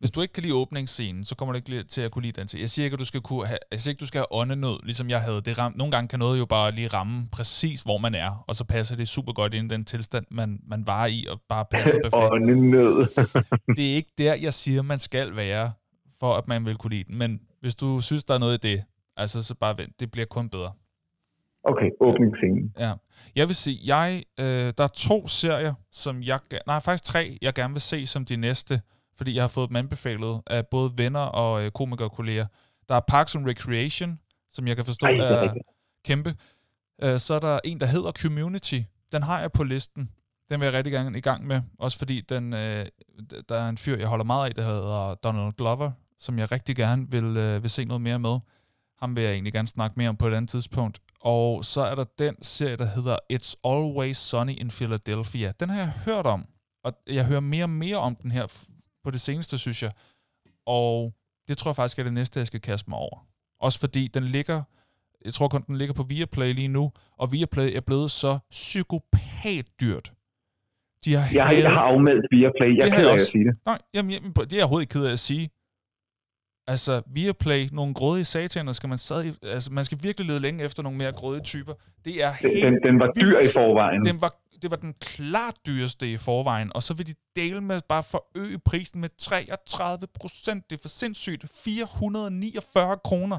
[0.00, 2.46] hvis du ikke kan lide åbningsscenen, så kommer du ikke til at kunne lide den
[2.48, 2.60] til.
[2.60, 4.78] Jeg siger ikke, at du skal, kunne have, jeg siger ikke, du skal have åndenød,
[4.82, 5.40] ligesom jeg havde.
[5.40, 8.54] Det ram, nogle gange kan noget jo bare lige ramme præcis, hvor man er, og
[8.54, 11.64] så passer det super godt ind i den tilstand, man, man var i, og bare
[11.70, 12.32] passer perfekt.
[12.32, 12.96] åndenød.
[13.76, 15.72] det er ikke der, jeg siger, man skal være,
[16.20, 17.18] for at man vil kunne lide den.
[17.18, 18.84] Men hvis du synes, der er noget i det,
[19.16, 20.00] altså så bare vent.
[20.00, 20.72] Det bliver kun bedre.
[21.64, 22.74] Okay, åbningsscenen.
[22.78, 22.92] Ja.
[23.36, 26.38] Jeg vil sige, jeg, øh, der er to serier, som jeg...
[26.66, 28.80] Nej, faktisk tre, jeg gerne vil se som de næste
[29.20, 32.46] fordi jeg har fået dem anbefalet af både venner og øh, komikerkolleger.
[32.88, 34.18] Der er Parks and Recreation,
[34.50, 35.54] som jeg kan forstå Ej, er, er
[36.04, 36.34] kæmpe.
[37.02, 38.80] Øh, så er der en, der hedder Community.
[39.12, 40.10] Den har jeg på listen.
[40.50, 41.60] Den vil jeg rigtig gerne i gang med.
[41.78, 42.86] Også fordi den, øh,
[43.48, 45.90] der er en fyr, jeg holder meget af, der hedder Donald Glover,
[46.20, 48.38] som jeg rigtig gerne vil, øh, vil se noget mere med.
[48.98, 51.00] Ham vil jeg egentlig gerne snakke mere om på et andet tidspunkt.
[51.20, 55.52] Og så er der den serie, der hedder It's Always Sunny in Philadelphia.
[55.60, 56.46] Den har jeg hørt om,
[56.84, 58.46] og jeg hører mere og mere om den her
[59.04, 59.92] på det seneste, synes jeg.
[60.66, 61.12] Og
[61.48, 63.26] det tror jeg faktisk er det næste, jeg skal kaste mig over.
[63.60, 64.62] Også fordi den ligger
[65.24, 69.66] Jeg tror kun, den ligger på Viaplay lige nu, og Viaplay er blevet så psykopat
[69.80, 70.12] dyrt.
[71.04, 71.62] De har jeg, hævet...
[71.62, 72.76] jeg har afmeldt Viaplay.
[72.76, 73.54] Jeg kan ikke sige det.
[73.66, 75.50] Nej, jamen, jamen, det er jeg overhovedet ikke ked af at sige.
[76.70, 79.34] Altså, Viaplay, nogle grådige sataner, skal man stadig...
[79.42, 81.72] Altså, man skal virkelig lede længe efter nogle mere grådige typer.
[82.04, 83.50] Det er helt den, den var dyr vildt.
[83.50, 84.04] i forvejen.
[84.04, 87.80] Den var, det var den klart dyreste i forvejen, og så vil de dele med
[87.88, 90.70] bare forøge prisen med 33 procent.
[90.70, 91.44] Det er for sindssygt.
[91.64, 93.38] 449 kroner.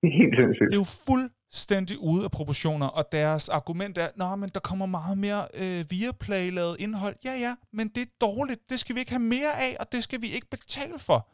[0.00, 0.70] Det er helt sindssygt.
[0.70, 4.86] Det er jo fuldstændig ude af proportioner, og deres argument er, Nå, men der kommer
[4.86, 7.16] meget mere øh, Viaplay-lavet indhold.
[7.24, 8.60] Ja, ja, men det er dårligt.
[8.70, 11.28] Det skal vi ikke have mere af, og det skal vi ikke betale for.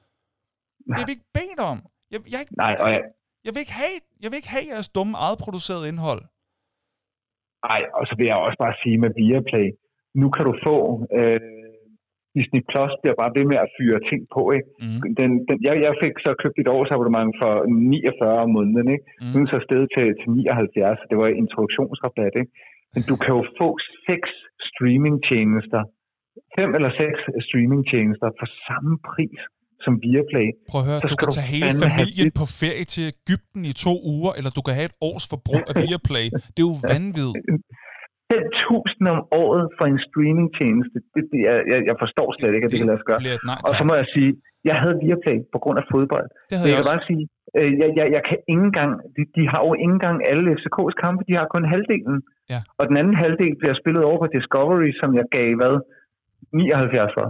[0.91, 1.78] Det har vi ikke bedt om.
[2.12, 3.03] Jeg, jeg, jeg, Nej, og jeg...
[3.45, 6.22] Jeg vil ikke have, jeg vil ikke have jeres dumme eget produceret indhold.
[7.68, 9.68] Nej, og så vil jeg også bare sige med Viaplay,
[10.20, 10.76] nu kan du få
[11.18, 11.41] øh,
[12.36, 14.43] Disney Plus bliver bare ved med at fyre ting på.
[14.57, 14.68] Ikke?
[14.82, 15.01] Mm.
[15.18, 18.88] Den, den, jeg, jeg fik så købt et årsabonnement for 49 om måneden.
[18.95, 19.07] Ikke?
[19.20, 19.30] Mm.
[19.32, 22.34] Nu er så stedet til, til 79, så det var introduktionsrabat.
[22.43, 22.53] Ikke?
[22.95, 23.68] Men du kan jo få
[24.09, 24.30] seks
[24.68, 25.82] streamingtjenester,
[26.59, 29.41] fem eller seks streamingtjenester for samme pris
[29.85, 30.49] som Viaplay.
[30.70, 33.72] Prøv at høre, så du kan du tage hele familien på ferie til Ægypten i
[33.87, 36.26] to uger, eller du kan have et års forbrug af Viaplay.
[36.55, 37.59] Det er jo vanvittigt.
[38.33, 41.41] 5.000 om året for en streamingtjeneste, det, det,
[41.72, 43.22] jeg, jeg forstår slet ikke, at det, det kan lade sig gøre.
[43.68, 44.31] Og så må jeg sige,
[44.68, 46.28] jeg havde Viaplay på grund af fodbold.
[46.51, 47.24] Det havde jeg, jeg kan bare sige,
[47.59, 50.97] øh, jeg, jeg, jeg kan ikke engang, de, de har jo ikke engang alle FCK's
[51.05, 52.16] kampe, de har kun halvdelen.
[52.53, 52.61] Ja.
[52.78, 55.74] Og den anden halvdel bliver spillet over på Discovery, som jeg gav, hvad,
[56.53, 57.26] 79 for.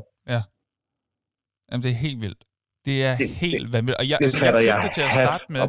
[1.70, 1.74] Ja.
[1.74, 2.42] Jamen, det er helt vildt.
[2.88, 4.00] Det er det, helt det, vanvittigt.
[4.02, 5.60] Og jeg, det altså, jeg købte det til at starte med,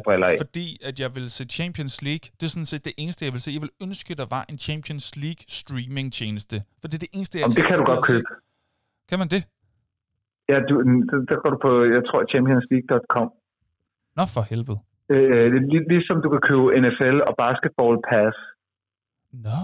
[0.44, 2.24] fordi at jeg vil se Champions League.
[2.38, 3.50] Det er sådan set det eneste, jeg vil se.
[3.56, 6.56] Jeg vil ønske, at der var en Champions League streaming tjeneste.
[6.80, 8.26] For det er det eneste, jeg Om det kan du godt købe.
[8.28, 9.10] Se.
[9.10, 9.42] Kan man det?
[10.50, 10.74] Ja, du,
[11.30, 13.28] der går du på, jeg tror, championsleague.com.
[14.18, 14.78] Nå, for helvede.
[15.14, 18.36] Øh, lig, ligesom du kan købe NFL og basketball pass.
[19.46, 19.60] Nå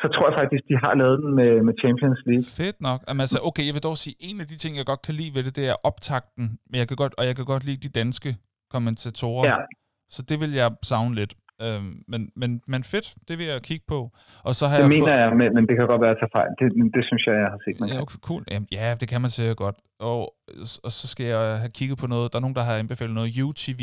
[0.00, 2.46] så tror jeg faktisk, de har lavet den med, med Champions League.
[2.60, 3.00] Fedt nok.
[3.08, 5.32] Jamen, altså, okay, jeg vil dog sige, en af de ting, jeg godt kan lide
[5.36, 7.90] ved det, det er optakten, men jeg kan godt, og jeg kan godt lide de
[8.00, 8.30] danske
[8.74, 9.44] kommentatorer.
[9.50, 9.58] Ja.
[10.14, 11.34] Så det vil jeg savne lidt.
[11.62, 13.98] Øhm, men, men, men fedt, det vil jeg kigge på.
[14.46, 15.22] Og så har det jeg mener fået...
[15.22, 16.50] jeg, men, men det kan godt være at tage fejl.
[16.60, 16.66] Det,
[16.96, 17.80] det synes jeg, jeg har set.
[17.80, 18.42] Man ja, okay, cool.
[18.50, 19.76] Jamen, ja, det kan man sikkert godt.
[20.10, 20.20] Og,
[20.86, 22.32] og så skal jeg have kigget på noget.
[22.32, 23.82] Der er nogen, der har anbefalet noget UTV,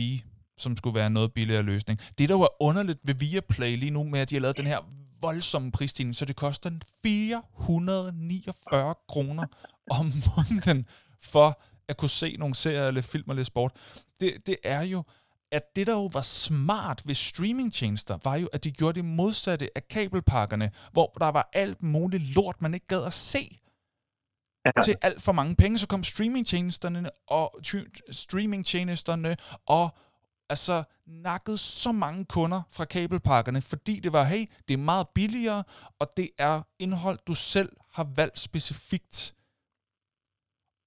[0.63, 1.95] som skulle være noget billigere løsning.
[2.17, 4.81] Det, der var underligt ved Viaplay lige nu, med at de har lavet den her
[5.23, 6.71] voldsomme prisstigning, så det koster
[7.03, 9.45] 449 kroner
[9.91, 10.05] om
[10.35, 10.87] måneden
[11.21, 13.71] for at kunne se nogle serier eller film eller sport.
[14.19, 15.03] Det, det er jo,
[15.51, 19.69] at det, der jo var smart ved streamingtjenester, var jo, at de gjorde det modsatte
[19.75, 23.59] af kabelpakkerne, hvor der var alt muligt lort, man ikke gad at se
[24.65, 24.81] ja.
[24.81, 25.79] til alt for mange penge.
[25.79, 27.59] Så kom streamingtjenesterne og
[28.11, 29.97] streamingtjenesterne og
[30.53, 35.63] altså nakket så mange kunder fra kabelpakkerne, fordi det var, hey, det er meget billigere,
[35.99, 39.35] og det er indhold, du selv har valgt specifikt.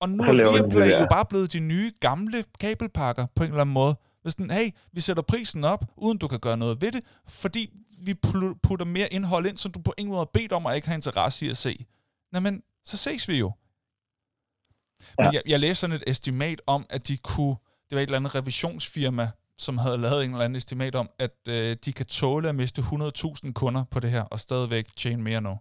[0.01, 3.73] Og nu er Viaplay jo bare blevet de nye, gamle kabelpakker på en eller anden
[3.73, 3.97] måde.
[4.23, 7.73] Hvis den, hey, vi sætter prisen op, uden du kan gøre noget ved det, fordi
[8.03, 8.15] vi
[8.63, 10.95] putter mere indhold ind, som du på ingen måde har bedt om, og ikke har
[10.95, 11.87] interesse i at se.
[12.35, 13.53] Jamen, så ses vi jo.
[15.19, 15.25] Ja.
[15.25, 17.57] Men jeg, jeg læste sådan et estimat om, at de kunne,
[17.91, 19.31] det var et eller andet revisionsfirma,
[19.65, 22.81] som havde lavet en eller anden estimat om, at øh, de kan tåle at miste
[22.83, 25.55] 100.000 kunder på det her, og stadigvæk tjene mere nu,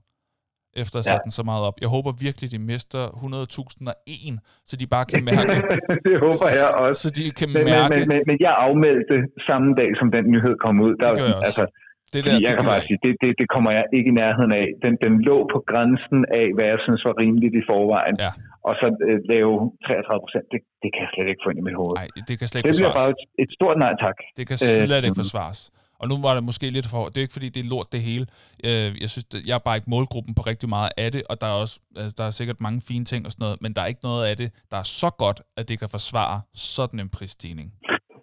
[0.84, 1.26] efter at have ja.
[1.26, 1.78] den så meget op.
[1.84, 5.54] Jeg håber virkelig, de mister 100.001, så de bare kan mærke...
[6.08, 7.00] det håber jeg også.
[7.04, 7.90] Så de kan men, mærke...
[7.94, 9.16] Men, men, men jeg afmeldte
[9.50, 10.94] samme dag, som den nyhed kom ud.
[11.02, 11.48] Der, det gør jeg også.
[11.50, 11.66] Altså,
[12.14, 14.54] det der, jeg det kan bare sige, det, det, det kommer jeg ikke i nærheden
[14.62, 14.68] af.
[14.84, 18.18] Den, den lå på grænsen af, hvad jeg synes var rimeligt i forvejen.
[18.26, 18.32] Ja
[18.68, 19.54] og så øh, lave
[19.86, 21.96] 33 procent, det, det kan jeg slet ikke få ind i mit hoved.
[22.02, 24.18] Nej, det kan slet ikke Det bliver bare et, et stort nej tak.
[24.38, 25.60] Det kan slet øh, ikke forsvares.
[26.02, 27.02] Og nu var det måske lidt for...
[27.12, 28.26] Det er ikke, fordi det er lort det hele.
[28.68, 31.48] Øh, jeg synes, jeg er bare ikke målgruppen på rigtig meget af det, og der
[31.54, 33.90] er også altså, der er sikkert mange fine ting og sådan noget, men der er
[33.94, 36.38] ikke noget af det, der er så godt, at det kan forsvare
[36.76, 37.68] sådan en prisstigning.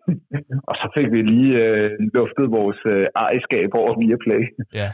[0.69, 4.43] og så fik vi lige øh, luftet vores øh, ejerskab over Viaplay.
[4.81, 4.91] ja.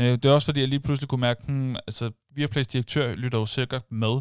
[0.00, 2.04] Øh, det er også fordi, jeg lige pludselig kunne mærke, hmm, altså
[2.36, 4.14] Viaplays direktør lytter jo sikkert med,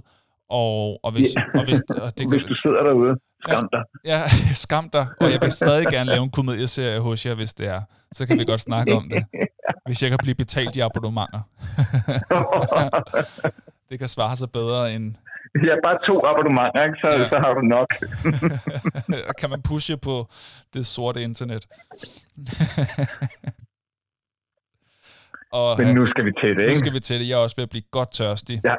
[0.49, 1.59] og, og, hvis, ja.
[1.59, 3.83] og, hvis, og det, hvis du sidder derude, skam dig.
[4.05, 5.07] Ja, ja, skam dig.
[5.19, 7.81] Og jeg vil stadig gerne lave en komedieserie hos jer, hvis det er.
[8.11, 9.25] Så kan vi godt snakke om det.
[9.87, 11.41] Hvis jeg kan blive betalt i abonnementer.
[13.89, 15.15] det kan svare sig bedre end...
[15.65, 16.97] Ja, bare to abonnementer, ikke?
[17.01, 17.29] Så, ja.
[17.29, 17.89] så har du nok.
[19.39, 20.27] kan man pushe på
[20.73, 21.67] det sorte internet.
[25.51, 26.73] og, Men nu skal vi til det, ikke?
[26.73, 27.27] Nu skal vi til det.
[27.29, 28.61] Jeg er også ved at blive godt tørstig.
[28.63, 28.75] Ja,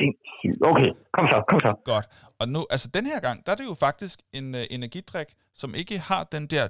[0.00, 0.66] sindssygt.
[0.70, 1.72] Okay, kom så, kom så.
[1.84, 2.06] Godt.
[2.40, 5.74] Og nu, altså den her gang, der er det jo faktisk en uh, energidrik, som
[5.74, 6.68] ikke har den der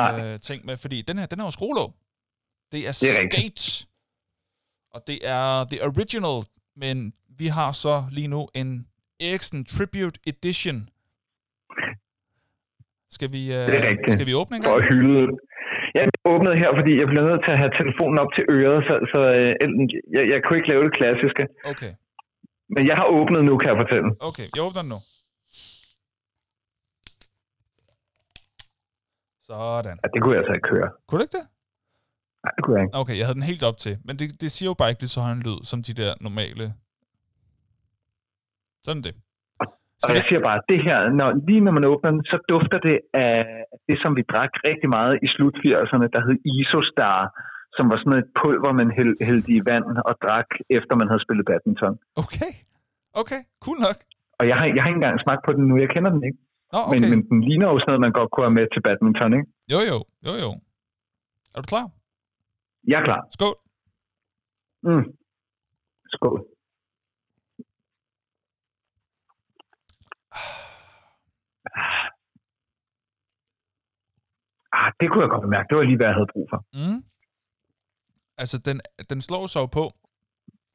[0.00, 1.94] øh, ting med, fordi den her, den er jo skruelåg.
[2.72, 3.88] Det er, Det er Skate, rigtigt.
[4.94, 6.38] og det er the original,
[6.76, 8.86] men vi har så lige nu en
[9.20, 10.88] Ericsson Tribute Edition.
[13.10, 13.68] Skal vi, øh,
[14.08, 14.82] skal vi åbne en For gang?
[14.82, 15.38] at hylde.
[15.98, 18.94] Jeg åbnede her, fordi jeg blev nødt til at have telefonen op til øret, så,
[19.12, 19.50] så øh,
[20.16, 21.44] jeg, jeg kunne ikke lave det klassiske.
[21.72, 21.92] Okay,
[22.74, 24.08] Men jeg har åbnet nu, kan jeg fortælle.
[24.28, 25.00] okay, jeg åbner den nu.
[29.48, 29.96] Sådan.
[30.02, 30.88] Ja, det kunne jeg altså ikke køre.
[31.06, 31.46] Kunne du ikke det?
[32.44, 32.96] Nej, det kunne jeg ikke.
[33.00, 33.94] Okay, jeg havde den helt op til.
[34.06, 36.10] Men det, det siger jo bare ikke lige så høj en lyd, som de der
[36.26, 36.66] normale.
[38.84, 39.12] Sådan er
[40.02, 42.78] Og Skal jeg siger bare, det her, når, lige når man åbner den, så dufter
[42.88, 42.96] det
[43.28, 43.34] af
[43.88, 47.18] det, som vi drak rigtig meget i slut 80'erne, der hed Isostar,
[47.76, 51.22] som var sådan et pulver, man hæld- hældte i vand og drak, efter man havde
[51.26, 51.94] spillet badminton.
[52.22, 52.52] okay.
[53.22, 53.98] Okay, cool nok.
[54.38, 56.38] Og jeg har, jeg har ikke engang smagt på den nu, jeg kender den ikke.
[56.74, 57.10] Nå, Men, okay.
[57.12, 59.46] men den ligner jo sådan noget, man godt kunne have med til badminton, ikke?
[59.72, 59.96] Jo, jo,
[60.26, 60.50] jo, jo.
[61.54, 61.86] Er du klar?
[62.90, 63.22] Jeg er klar.
[63.36, 63.56] Skål.
[64.88, 65.04] Mm.
[66.14, 66.38] Skål.
[74.72, 75.66] Ah, det kunne jeg godt bemærke.
[75.68, 76.64] Det var lige, hvad jeg havde brug for.
[76.72, 77.04] Mm.
[78.38, 78.80] Altså, den,
[79.10, 79.94] den slår sig jo på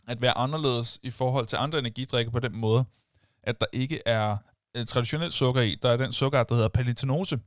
[0.08, 2.86] at være anderledes i forhold til andre energidrikke på den måde,
[3.44, 4.38] at der ikke er
[4.78, 5.76] øh, traditionelt sukker i.
[5.82, 7.40] Der er den sukker, der hedder palatinose,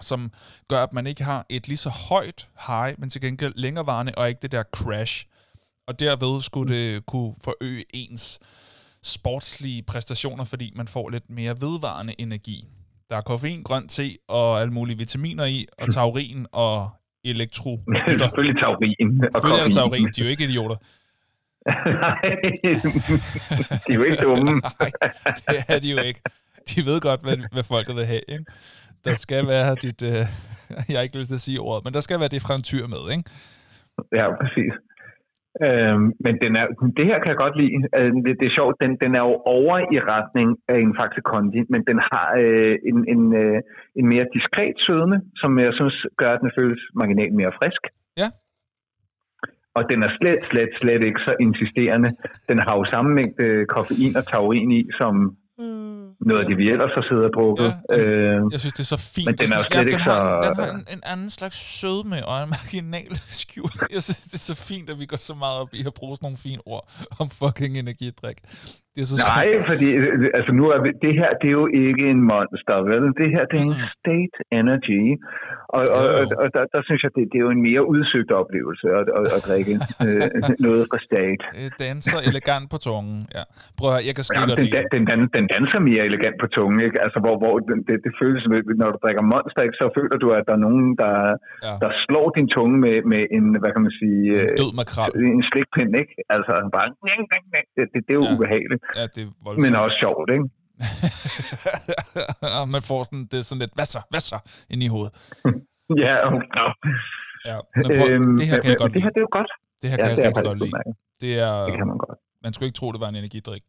[0.00, 0.32] som
[0.68, 4.28] gør, at man ikke har et lige så højt high, men til gengæld længerevarende, og
[4.28, 5.26] ikke det der crash.
[5.86, 8.40] Og derved skulle det kunne forøge ens
[9.02, 12.64] sportslige præstationer, fordi man får lidt mere vedvarende energi.
[13.10, 16.90] Der er koffein, grøn te og alle mulige vitaminer i, og taurin og
[17.24, 18.18] elektrolytter.
[18.24, 19.24] Selvfølgelig taurin.
[19.34, 20.76] Og Selvfølgelig er taurin, de er jo ikke idioter.
[22.04, 22.20] Nej,
[23.86, 24.52] de er jo ikke dumme.
[24.60, 24.90] Nej,
[25.48, 26.20] det er de jo ikke.
[26.70, 28.20] De ved godt, hvad, hvad folket vil have.
[28.28, 28.44] Ikke?
[29.04, 30.02] Der skal være dit...
[30.02, 30.26] Øh,
[30.88, 33.12] jeg har ikke lyst til at sige ordet, men der skal være det frantyr med,
[33.12, 33.24] ikke?
[34.12, 34.72] Ja, præcis.
[35.66, 36.66] Øhm, men den er,
[36.98, 37.74] det her kan jeg godt lide.
[37.98, 41.22] Øh, det, det er sjovt, den, den er jo over i retning af en Faxe
[41.30, 43.58] Kondi, men den har øh, en, en, øh,
[43.98, 47.82] en mere diskret sødme, som jeg synes gør, at den føles marginalt mere frisk.
[48.22, 48.28] Ja.
[49.76, 52.10] Og den er slet, slet, slet ikke så insisterende.
[52.48, 55.14] Den har jo samme mængde koffein og taurin i, som
[56.30, 57.70] noget af det, vi ellers har siddet og drukket.
[57.90, 59.26] Ja, Ja, øh, Jeg synes, det er så fint.
[59.28, 61.56] Men den Det er jo slet den ikke så- Den har en, en anden slags
[61.80, 63.72] sødme og en marginal skjul.
[63.96, 66.14] Jeg synes, det er så fint, at vi går så meget op i at bruge
[66.16, 66.84] sådan nogle fine ord
[67.22, 68.38] om fucking energidrik.
[68.94, 71.66] Det er så Nej, fordi øh, altså nu er vi, det her, det er jo
[71.84, 73.02] ikke en monster, vel?
[73.20, 73.92] Det her, det er en Mm.
[74.00, 75.00] state energy.
[75.76, 78.30] Og, og, og, og der, der synes jeg, det, det er jo en mere udsøgt
[78.42, 79.74] oplevelse at, at, at drikke
[80.06, 80.26] øh,
[80.66, 81.42] noget fra state.
[81.62, 83.18] Det danser elegant på tungen.
[83.38, 83.44] Ja.
[83.78, 86.46] Prøv at høre, jeg kan skide Jamen, den, den, dan, den danser mere elegant på
[86.56, 86.98] tungen, ikke?
[87.04, 87.54] Altså, hvor, hvor
[87.88, 88.42] det, det føles,
[88.80, 91.14] når du drikker monster, ikke, så føler du, at der er nogen, der,
[91.66, 91.72] Ja.
[91.84, 95.10] der slår din tunge med, med en, hvad kan man sige, En øh, død makrel.
[95.38, 96.14] en slikpind, ikke?
[96.34, 96.86] Altså, bare,
[97.76, 98.32] det, det, det er jo Ja.
[98.34, 99.62] ubehageligt, Ja, det er voldsomt.
[99.64, 100.46] men også sjovt, ikke?
[102.74, 104.38] Man får sådan, det er sådan lidt, hvad så, hvad så,
[104.72, 105.12] ind i hovedet.
[106.04, 106.32] Ja, og,
[107.50, 107.56] ja.
[107.76, 109.50] Men prøv, Øhm, det her kan jeg godt Det her, det er jo godt.
[109.82, 110.68] Det her Ja, kan det jeg rigtig godt lide.
[110.70, 110.94] udmærket.
[111.22, 112.18] Det er, Det kan man godt.
[112.44, 113.62] man skulle ikke tro, det var en energidrik.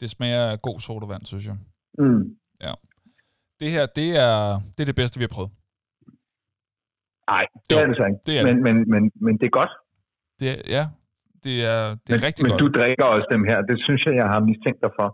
[0.00, 1.56] Det smager af god sodavand, synes jeg.
[1.98, 2.36] Mm.
[3.60, 5.50] Det her, det er det, er det bedste, vi har prøvet.
[7.30, 8.20] Nej, det Jo, er det så ikke.
[8.26, 9.72] det er men, men, men, men det er godt.
[10.40, 10.84] Det er, ja,
[11.44, 12.60] det er, det er men, rigtig men godt.
[12.62, 13.58] du drikker også dem her.
[13.70, 15.08] Det synes jeg, jeg har mistænkt dig for.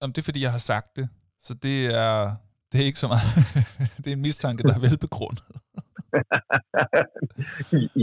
[0.00, 1.06] Jamen, det er, fordi jeg har sagt det.
[1.46, 2.14] Så det er,
[2.72, 3.26] det er ikke så meget.
[4.02, 5.42] det er en mistanke, der er velbegrundet.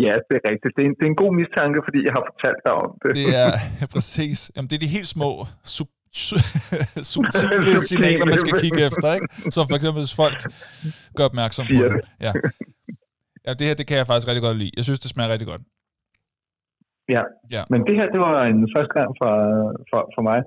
[0.06, 0.72] ja, det er rigtigt.
[0.76, 3.12] Det er, en, det er en god mistanke, fordi jeg har fortalt dig om det.
[3.20, 3.52] Det er
[3.82, 4.40] ja, præcis.
[4.56, 5.30] Jamen, det er de helt små,
[5.76, 5.98] sub, su-
[7.14, 9.28] subtile signaler, man skal kigge efter, ikke?
[9.56, 10.40] Som for eksempel, hvis folk
[11.18, 12.02] gør opmærksom på det.
[12.26, 12.32] Ja.
[13.46, 14.72] ja, det her, det kan jeg faktisk rigtig godt lide.
[14.78, 15.64] Jeg synes, det smager rigtig godt.
[17.16, 17.24] Ja.
[17.56, 17.64] Ja.
[17.74, 19.32] Men det her, det var en første gang for,
[19.92, 20.40] for, for mig.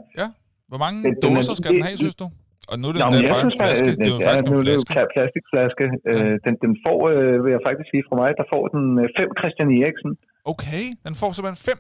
[0.71, 2.27] Hvor mange Den- den er- doser skal den have, synes du?
[2.71, 3.91] Og nu er det Nå, bare en flaske.
[4.01, 4.91] Det er jo ja, faktisk en er det flaske.
[4.95, 5.85] pla- plastikflaske.
[6.11, 9.07] Øh, den, den får, øh, vil jeg faktisk sige fra mig, der får den øh,
[9.19, 10.11] fem Christian Eriksen.
[10.53, 11.79] Okay, den får simpelthen fem.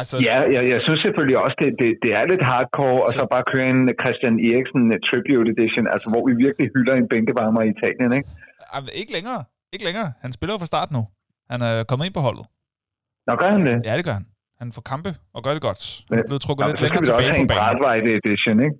[0.00, 3.18] Altså, Ja, jeg, jeg synes selvfølgelig også, det, det, det er lidt hardcore, og Så-
[3.18, 7.06] så bare køre en Christian Eriksen øh, Tribute Edition, altså hvor vi virkelig hylder en
[7.12, 8.28] bænkevarmer i Italien, ikke?
[8.74, 9.40] Ej, ikke længere.
[9.74, 10.08] Ikke længere.
[10.24, 11.02] Han spiller jo fra start nu.
[11.52, 12.44] Han er kommet ind på holdet.
[13.28, 13.76] Nå, gør han det?
[13.88, 14.26] Ja, det gør han.
[14.62, 15.82] Han får kampe og gør det godt.
[16.10, 18.02] Han er blevet trukket Nå, lidt så skal længere vi også tilbage have på en
[18.02, 18.18] banen.
[18.20, 18.76] Edition, ikke?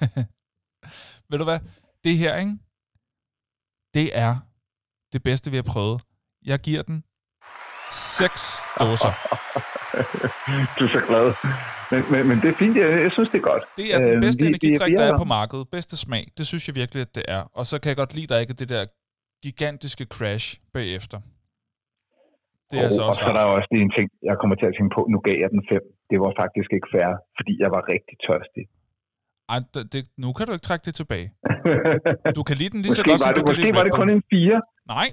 [1.30, 1.60] Ved du hvad?
[2.04, 2.54] Det her, ikke?
[3.94, 4.32] Det er
[5.12, 6.02] det bedste, vi har prøvet.
[6.50, 7.04] Jeg giver den
[7.92, 8.42] Seks
[8.80, 9.12] dåser.
[10.78, 11.26] du er så glad.
[11.92, 13.64] Men, men, men det er fint, jeg, jeg synes, det er godt.
[13.80, 15.64] Det er den Øhm, bedste vi- energidrik, der er på markedet.
[15.76, 16.24] Bedste smag.
[16.38, 17.42] Det synes jeg virkelig, at det er.
[17.58, 18.82] Og så kan jeg godt lide, at der ikke er det der
[19.46, 21.18] gigantiske crash bagefter.
[22.70, 24.56] Det er og, altså og også så er der også lige en ting, jeg kommer
[24.60, 25.02] til at tænke på.
[25.14, 25.82] Nu gav jeg den fem.
[26.10, 28.64] Det var faktisk ikke fair, fordi jeg var rigtig tørstig.
[29.52, 31.28] Ej, det, det, nu kan du ikke trække det tilbage.
[32.38, 33.94] Du kan lide den lige så godt, som det, du kan måske lide var det
[34.00, 34.58] kun en fire.
[34.94, 35.08] Nej,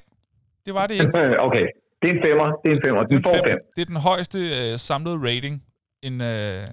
[0.65, 1.13] det var det ikke.
[1.47, 1.67] okay,
[2.01, 2.47] det er en femmer.
[2.61, 3.01] Det er en femmer.
[3.03, 3.45] Det er, Den får fem.
[3.51, 3.59] fem.
[3.75, 5.55] det er den højeste øh, samlede rating,
[6.07, 6.63] en, øh,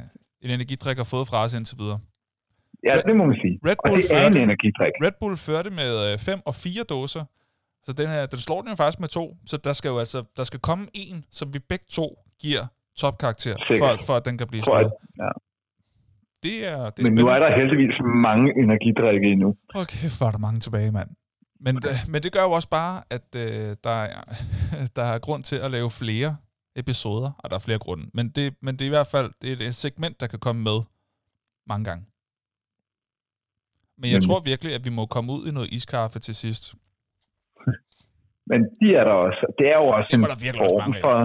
[0.44, 2.00] en energidrik har fået fra os indtil videre.
[2.88, 3.54] Ja, det må man sige.
[3.68, 4.92] Red Og Bull det er en energidrik.
[5.04, 7.24] Red Bull førte med 5 og 4 dåser,
[7.86, 10.18] så den, her, den slår den jo faktisk med to, så der skal jo altså
[10.36, 12.06] der skal komme en, som vi begge to
[12.42, 12.64] giver
[13.02, 14.92] topkarakter, for, for at den kan blive slået.
[15.22, 15.30] Ja.
[16.44, 17.94] Det er, det er Men nu er der heldigvis
[18.28, 19.50] mange energidrikke endnu.
[19.82, 21.10] Okay, hvor er der mange tilbage, mand.
[21.66, 24.22] Men, øh, men det gør jo også bare, at øh, der, er,
[24.96, 26.36] der er grund til at lave flere
[26.82, 28.04] episoder, og der er flere grunde.
[28.14, 30.62] Men det, men det er i hvert fald det er et segment, der kan komme
[30.62, 30.78] med
[31.72, 32.04] mange gange.
[33.98, 34.28] Men jeg Nemlig.
[34.28, 36.64] tror virkelig, at vi må komme ud i noget iskaffe til sidst.
[38.50, 39.42] Men de er der også.
[39.58, 41.16] Det er jo også Det en der virkelig også form mange for...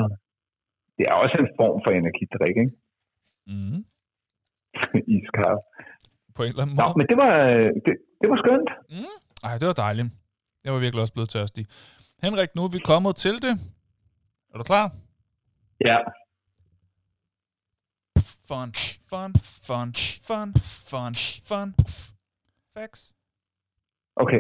[0.98, 2.76] Det er også en form for energidrik, ikke?
[3.52, 3.80] Mm.
[5.18, 5.64] Iskaffe.
[6.36, 6.96] På en eller anden Nå, måde.
[7.00, 8.70] men det var, øh, det, det var skønt.
[8.96, 9.16] Mm.
[9.48, 10.10] Ej, det var dejligt.
[10.64, 11.66] Jeg var virkelig også blevet tørstig.
[12.24, 13.60] Henrik, nu er vi kommet til det.
[14.54, 14.92] Er du klar?
[15.88, 15.98] Ja,
[18.50, 18.74] Fun,
[19.10, 19.34] fun,
[19.68, 19.94] fun,
[20.28, 21.76] fun, fun, fun.
[22.78, 23.14] Facts.
[24.16, 24.40] okay.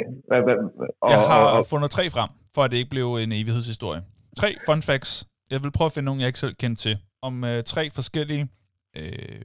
[1.01, 4.03] Og, Jeg har og, og, fundet tre frem, for at det ikke blev en evighedshistorie.
[4.37, 5.27] Tre fun facts.
[5.49, 6.97] Jeg vil prøve at finde nogle, jeg ikke selv kendte til.
[7.21, 8.49] Om øh, tre forskellige
[8.95, 9.41] øh,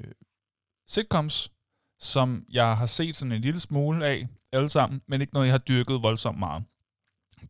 [0.88, 1.52] sitcoms,
[1.98, 5.54] som jeg har set sådan en lille smule af, alle sammen, men ikke noget, jeg
[5.54, 6.64] har dyrket voldsomt meget.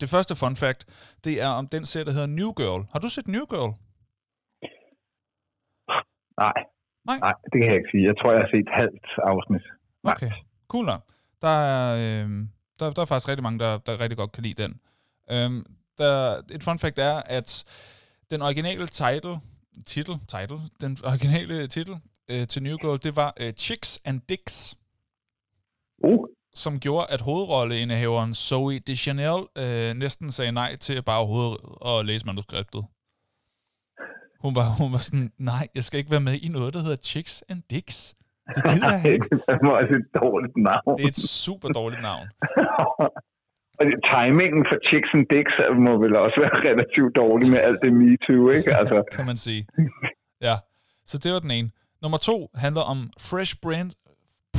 [0.01, 0.81] Det første fun fact,
[1.25, 2.87] det er om den serie, der hedder New Girl.
[2.93, 3.73] Har du set New Girl?
[6.43, 6.59] nej,
[7.11, 7.19] Nej.
[7.19, 8.05] nej, det kan jeg ikke sige.
[8.11, 9.65] Jeg tror, jeg har set halvt afsnit.
[10.03, 10.15] Nej.
[10.17, 10.33] Okay,
[10.69, 11.03] cool nok.
[11.43, 12.29] Der er, øh,
[12.79, 14.81] der, der er faktisk rigtig mange, der, der rigtig godt kan lide den.
[15.33, 15.67] Øhm,
[15.99, 17.65] der, et fun fact er, at
[18.31, 19.37] den originale title,
[19.87, 21.95] titel, title, den originale titel
[22.31, 24.77] øh, til New Girl, det var øh, Chicks and Dicks,
[26.05, 31.57] Uh, som gjorde, at hovedrolleindehaveren Zoe Deschanel øh, næsten sagde nej til bare overhovedet
[31.91, 32.85] at læse manuskriptet.
[34.45, 36.97] Hun var, hun var sådan, nej, jeg skal ikke være med i noget, der hedder
[36.97, 38.14] Chicks and Dicks.
[38.55, 39.29] Det gider jeg ikke.
[39.31, 40.97] det var et dårligt navn.
[40.99, 42.27] Det er et super dårligt navn.
[43.79, 45.55] og timingen for Chicks and Dicks
[45.87, 48.70] må vel også være relativt dårlig med alt det MeToo, ikke?
[48.81, 49.66] Altså, kan man sige.
[50.41, 50.57] Ja,
[51.11, 51.70] så det var den ene.
[52.03, 53.97] Nummer to handler om Fresh Prince,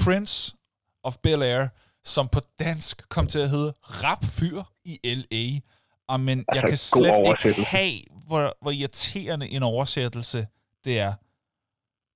[0.03, 0.55] Prince
[1.03, 1.67] of Bel-Air,
[2.05, 5.59] som på dansk kom til at hedde Rap Fyr i L.A.
[6.07, 10.47] Og men jeg kan Altså, slet ikke have, hvor, hvor irriterende en oversættelse
[10.85, 11.13] det er.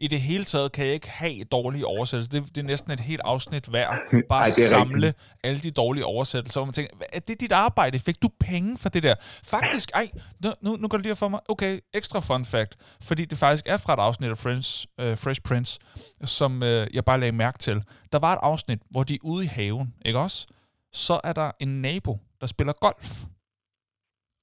[0.01, 2.31] I det hele taget kan jeg ikke have dårlige oversættelser.
[2.41, 3.97] Det, det er næsten et helt afsnit værd.
[4.29, 5.23] Bare Ej, samle rigtigt.
[5.43, 7.99] alle de dårlige oversættelser, hvor man tænker, "Hvad- er det dit arbejde?
[7.99, 9.15] Fik du penge for det der?
[9.43, 10.09] Faktisk, ej,
[10.43, 11.39] nu, nu, nu går det lige for mig.
[11.49, 12.75] Okay, ekstra fun fact.
[13.01, 15.79] Fordi det faktisk er fra et afsnit af Friends, uh, Fresh Prince,
[16.25, 17.83] som uh, jeg bare lagde mærke til.
[18.11, 20.47] Der var et afsnit, hvor de er ude i haven, ikke også?
[20.93, 23.23] Så er der en nabo, der spiller golf.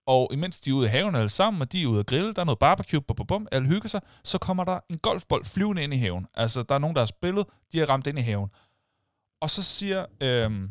[0.07, 2.32] Og imens de er ude i haven alle sammen, og de er ude at grille,
[2.32, 5.44] der er noget barbecue, bum, bum, bum, alle hygger sig, så kommer der en golfbold
[5.44, 6.26] flyvende ind i haven.
[6.35, 8.51] Altså, der er nogen, der har spillet, de har ramt ind i haven.
[9.40, 10.70] Og så siger, øhm,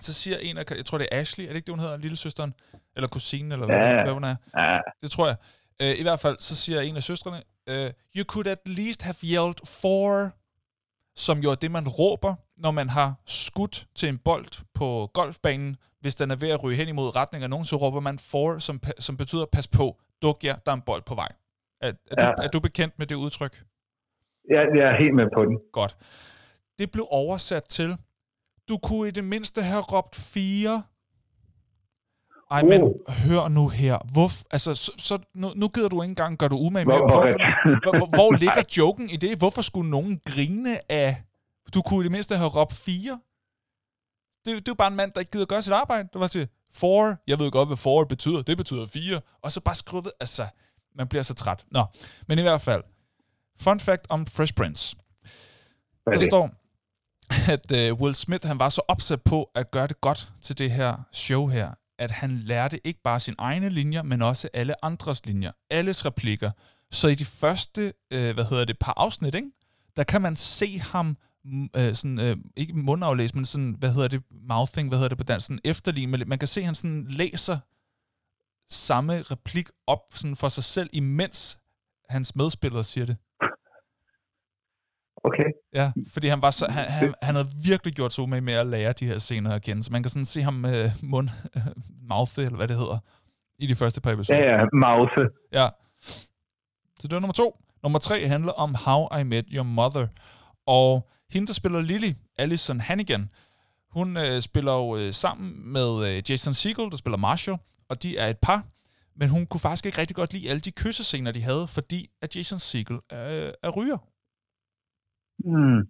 [0.00, 1.96] så siger en af, jeg tror det er Ashley, er det ikke det, hun hedder,
[1.96, 2.54] lille søsteren?
[2.96, 4.02] Eller kusinen, eller hvad, Ja.
[4.02, 4.36] hvad hun er?
[4.56, 5.36] ja, Det tror jeg.
[5.82, 9.14] Øh, I hvert fald, så siger en af søstrene, øh, you could at least have
[9.24, 10.30] yelled for,
[11.16, 15.76] som jo er det, man råber, når man har skudt til en bold på golfbanen.
[16.02, 18.58] Hvis den er ved at ryge hen imod retning af nogen, så råber man for,
[18.58, 21.28] som, som betyder, pas på, duk jer, der er en bold på vej.
[21.80, 22.26] Er, er, ja.
[22.26, 22.44] du, Ja.
[22.44, 23.64] er du bekendt med det udtryk?
[24.50, 25.58] jeg, jeg er helt med på den.
[25.72, 25.96] Godt.
[26.78, 27.96] Det blev oversat til,
[28.68, 30.82] du kunne i det mindste have råbt fire.
[32.50, 32.92] Ej, men Uh.
[33.08, 33.98] hør nu her.
[34.12, 36.94] Hvor, altså, så, så nu, nu gider du ikke engang gøre du umage med.
[36.94, 39.38] Hvor- hvor, hvor, hvor ligger joken i det?
[39.38, 41.22] Hvorfor skulle nogen grine af,
[41.74, 43.20] du kunne i det mindste have råbt fire?
[44.44, 46.08] Det, det er jo bare en mand, der ikke gider gøre sit arbejde.
[46.12, 47.16] Det var til four.
[47.26, 48.42] Jeg ved godt, hvad four betyder.
[48.42, 49.20] Det betyder fire.
[49.42, 50.46] Og så bare skrive, altså,
[50.94, 51.64] man bliver så træt.
[51.70, 51.84] Nå,
[52.28, 52.82] men i hvert fald.
[53.60, 54.96] Fun fact om Fresh Prince.
[56.06, 56.50] Er Der står,
[57.52, 60.70] at uh, Will Smith han var så opsat på at gøre det godt til det
[60.70, 65.26] her show her, at han lærte ikke bare sine egne linjer, men også alle andres
[65.26, 66.50] linjer, alles replikker.
[66.90, 69.50] Så i de første, uh, hvad hedder det, par afsnit, ikke?
[69.96, 71.16] der kan man se ham,
[71.76, 75.24] øh, sådan, øh, ikke mundaflæs, men sådan, hvad hedder det, mouthing, hvad hedder det på
[75.24, 77.58] dansk, sådan efterligne, man kan se, at han sådan læser
[78.70, 81.58] samme replik op sådan for sig selv, imens
[82.08, 83.16] hans medspillere siger det.
[85.24, 85.50] Okay.
[85.74, 88.66] Ja, fordi han var så, han, han, han havde virkelig gjort så med med at
[88.66, 91.28] lære de her scener igen, så man kan sådan se ham med mund,
[92.10, 92.98] mouth, eller hvad det hedder,
[93.58, 94.40] i de første par episoder.
[94.40, 95.28] Ja, ja, mouse.
[95.52, 95.68] Ja.
[96.98, 97.60] Så det var nummer to.
[97.82, 100.06] Nummer tre handler om How I Met Your Mother.
[100.66, 103.30] Og hende, der spiller Lily, Alison Hannigan,
[103.90, 108.16] hun øh, spiller jo øh, sammen med øh, Jason Segel, der spiller Marshall, og de
[108.18, 108.64] er et par.
[109.16, 112.36] Men hun kunne faktisk ikke rigtig godt lide alle de kyssescener, de havde, fordi at
[112.36, 113.98] Jason Segel er, er ryger.
[115.44, 115.88] Mm.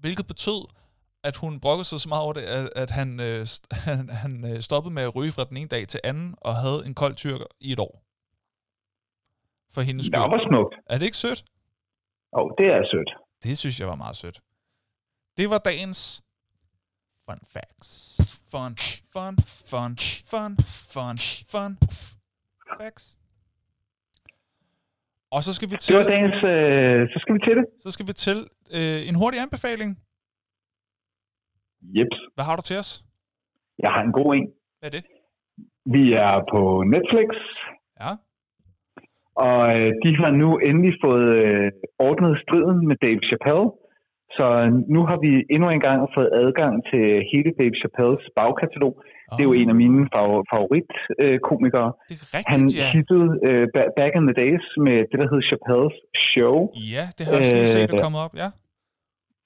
[0.00, 0.66] Hvilket betød,
[1.24, 3.46] at hun brokkede sig så meget over det, at, at han, øh,
[3.86, 6.82] han, han øh, stoppede med at ryge fra den ene dag til anden, og havde
[6.86, 8.02] en kold tyrker i et år.
[9.74, 10.20] For hendes Det skyld.
[10.20, 10.74] var smukt.
[10.90, 11.44] Er det ikke sødt?
[12.32, 13.10] Åh, oh, det er sødt.
[13.42, 14.40] Det synes jeg var meget sødt.
[15.36, 16.22] Det var dagens
[17.26, 17.90] fun facts.
[18.50, 18.74] Fun,
[19.14, 19.34] fun,
[19.70, 19.92] fun,
[20.32, 20.52] fun,
[20.92, 21.16] fun,
[21.52, 21.72] fun
[22.80, 23.18] facts.
[25.30, 26.38] Og så skal vi Det til, var dagens...
[26.54, 27.66] Øh, så skal vi til det.
[27.84, 28.38] så skal vi til
[28.76, 29.90] øh, en hurtig anbefaling.
[31.96, 32.18] Jeps.
[32.34, 32.90] Hvad har du til os?
[33.78, 34.46] Jeg har en god en.
[34.78, 35.04] Hvad er det?
[35.96, 36.60] Vi er på
[36.94, 37.28] Netflix,
[38.02, 38.10] Ja.
[39.46, 41.70] og øh, de har nu endelig fået øh,
[42.08, 43.66] ordnet striden med Dave Chappelle.
[44.38, 44.46] Så
[44.94, 48.94] nu har vi endnu en gang fået adgang til hele Dave Chappelles bagkatalog.
[48.98, 49.04] Oh,
[49.36, 51.90] Det er jo en af mine favor- favoritkomikere.
[52.10, 52.86] Det er Han rigtigt, ja.
[52.96, 55.94] hittede øh, ba- back in the days med det, der hed Chappelles
[56.30, 56.56] Show,
[56.94, 58.48] Ja, det har jeg også lige set, Øh, det kommet op, ja.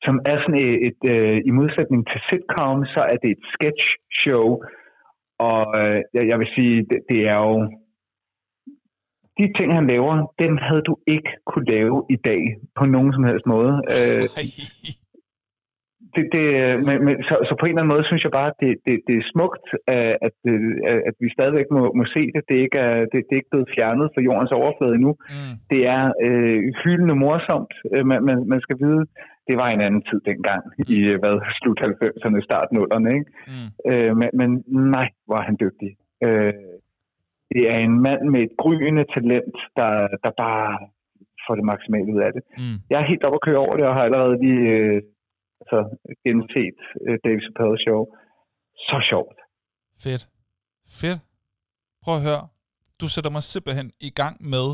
[0.06, 3.84] som er sådan et, et øh, i modsætning til sitcom, så er det et sketch
[4.22, 4.46] show.
[5.50, 7.54] Og øh, jeg, jeg vil sige, det, det er jo...
[9.38, 12.42] De ting, han laver, dem havde du ikke kunne lave i dag
[12.78, 13.72] på nogen som helst måde.
[13.96, 14.24] Øh,
[16.16, 16.44] det, det,
[16.86, 18.94] men, men, så, så på en eller anden måde synes jeg bare, at det, det,
[19.08, 22.40] det er smukt, øh, at, øh, at vi stadigvæk må, må se det.
[22.48, 25.12] Det er, ikke, er- det, det er ikke blevet fjernet fra jordens overflade endnu.
[25.34, 25.54] Mm.
[25.72, 27.72] Det er øh, hyldende morsomt.
[27.94, 29.02] Øh, man, man, man skal vide,
[29.48, 30.62] det var en anden tid dengang
[30.94, 33.08] i øh, hvad, slut 90'erne, start 0'erne.
[33.18, 33.30] Ikke?
[33.52, 33.68] Mm.
[33.90, 34.50] Øh, men, men
[34.96, 35.90] nej, var han dygtig.
[36.26, 36.52] Øh,
[37.52, 39.92] det er en mand med et gryende talent, der,
[40.24, 40.70] der bare
[41.44, 42.42] får det maksimale ud af det.
[42.60, 42.76] Mm.
[42.90, 44.98] Jeg er helt oppe at køre over det, og har allerede lige øh,
[45.60, 45.78] altså,
[46.24, 48.00] genset øh, Dave Chappelle show.
[48.88, 49.38] Så sjovt.
[50.04, 50.22] Fedt.
[51.00, 51.20] Fedt.
[52.04, 52.44] Prøv at høre.
[53.00, 54.66] Du sætter mig simpelthen i gang med,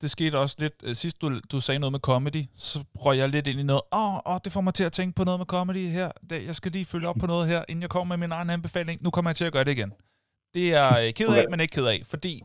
[0.00, 3.28] det skete også lidt, øh, sidst du, du sagde noget med comedy, så røg jeg
[3.28, 5.40] lidt ind i noget, åh, oh, oh, det får mig til at tænke på noget
[5.42, 6.08] med comedy her,
[6.48, 8.96] jeg skal lige følge op på noget her, inden jeg kommer med min egen anbefaling,
[9.04, 9.92] nu kommer jeg til at gøre det igen.
[10.54, 11.46] Det er jeg øh, ked af, Okay.
[11.50, 12.42] men ikke ked af, fordi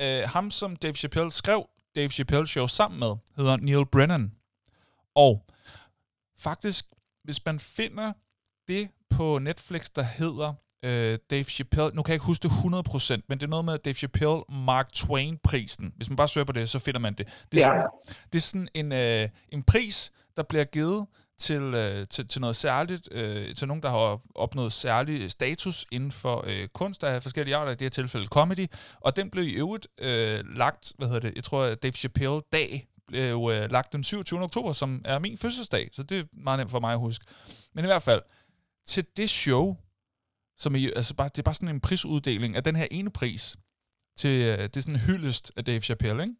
[0.00, 4.32] øh, ham, som Dave Chappelle skrev Dave Chappelle Show sammen med, hedder Neil Brennan.
[5.14, 5.46] Og
[6.38, 6.84] faktisk,
[7.24, 8.12] hvis man finder
[8.68, 10.54] det på Netflix, der hedder
[10.84, 13.78] øh, Dave Chappelle, nu kan jeg ikke huske det 100%, men det er noget med
[13.78, 15.92] Dave Chappelle Mark Twain-prisen.
[15.96, 17.28] Hvis man bare søger på det, så finder man det.
[17.52, 17.82] Det er Ja.
[17.82, 21.06] sådan, det er sådan en, øh, en pris, der bliver givet
[21.42, 26.12] til, øh, til, til noget særligt, øh, til nogen, der har opnået særlig status inden
[26.12, 28.66] for øh, kunst af forskellige arter, i det her tilfælde comedy,
[29.00, 32.88] og den blev i øvrigt øh, lagt, hvad hedder det, jeg tror, Dave Chappelle dag
[33.08, 34.42] blev øh, lagt den 27.
[34.42, 37.24] oktober, som er min fødselsdag, så det er meget nemt for mig at huske.
[37.74, 38.22] Men i hvert fald,
[38.86, 39.76] til det show,
[40.58, 43.56] som er, altså bare, det er bare sådan en prisuddeling af den her ene pris,
[44.16, 46.34] til, øh, det er sådan en hyldest af Dave Chappelle, ikke?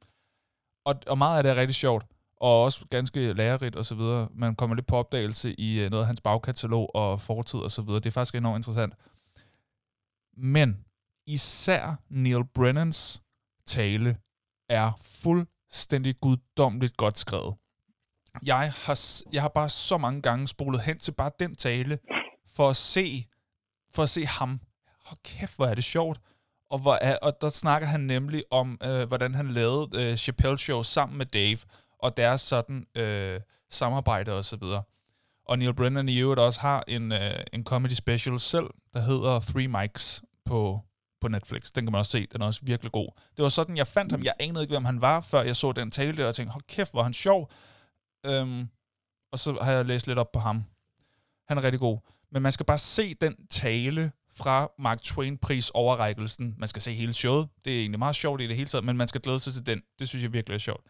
[0.85, 2.07] Og, og meget af det er rigtig sjovt,
[2.43, 4.28] og også ganske lærerigt og så videre.
[4.35, 7.82] Man kommer lidt på opdagelse i øh, noget af hans bagkatalog og fortid og så
[7.82, 8.01] videre.
[8.01, 8.94] Det er faktisk enormt interessant.
[10.36, 10.85] Men
[11.27, 13.23] især Neil Brennans
[13.66, 14.16] tale
[14.69, 14.93] er
[15.23, 17.55] fuldstændig guddommeligt godt skrevet.
[18.47, 21.98] Jeg har, jeg har bare så mange gange spolet hen til bare den tale,
[22.56, 23.27] for at se,
[23.94, 24.60] for at se ham.
[25.05, 26.20] Hold kæft, hvor er det sjovt.
[26.70, 30.59] Og, hvor er, og der snakker han nemlig om, øh, hvordan han lavede øh, Chappelle
[30.59, 31.59] Show sammen med Dave,
[32.03, 34.83] og deres sådan øh, samarbejde og så videre.
[35.47, 39.41] Og Neil Brennan i øvrigt også har en, øh, en comedy special selv, der hedder
[39.41, 40.81] Three Mics på,
[41.20, 41.73] på Netflix.
[41.73, 43.09] Den kan man også se, den er også virkelig god.
[43.37, 44.23] Det var sådan, jeg fandt ham.
[44.23, 46.65] Jeg anede ikke, hvem han var, før jeg så den tale der, og tænkte, hold
[46.69, 47.51] kæft, hvor er han sjov.
[48.27, 48.69] Øhm,
[49.33, 50.65] og så har jeg læst lidt op på ham.
[51.49, 51.99] Han er rigtig god.
[52.33, 56.55] Men man skal bare se den tale fra Mark Twain-pris overrækkelsen.
[56.59, 57.49] Man skal se hele showet.
[57.65, 59.66] Det er egentlig meget sjovt i det hele taget, men man skal glæde sig til
[59.66, 59.83] den.
[59.99, 60.87] Det synes jeg virkelig er sjovt.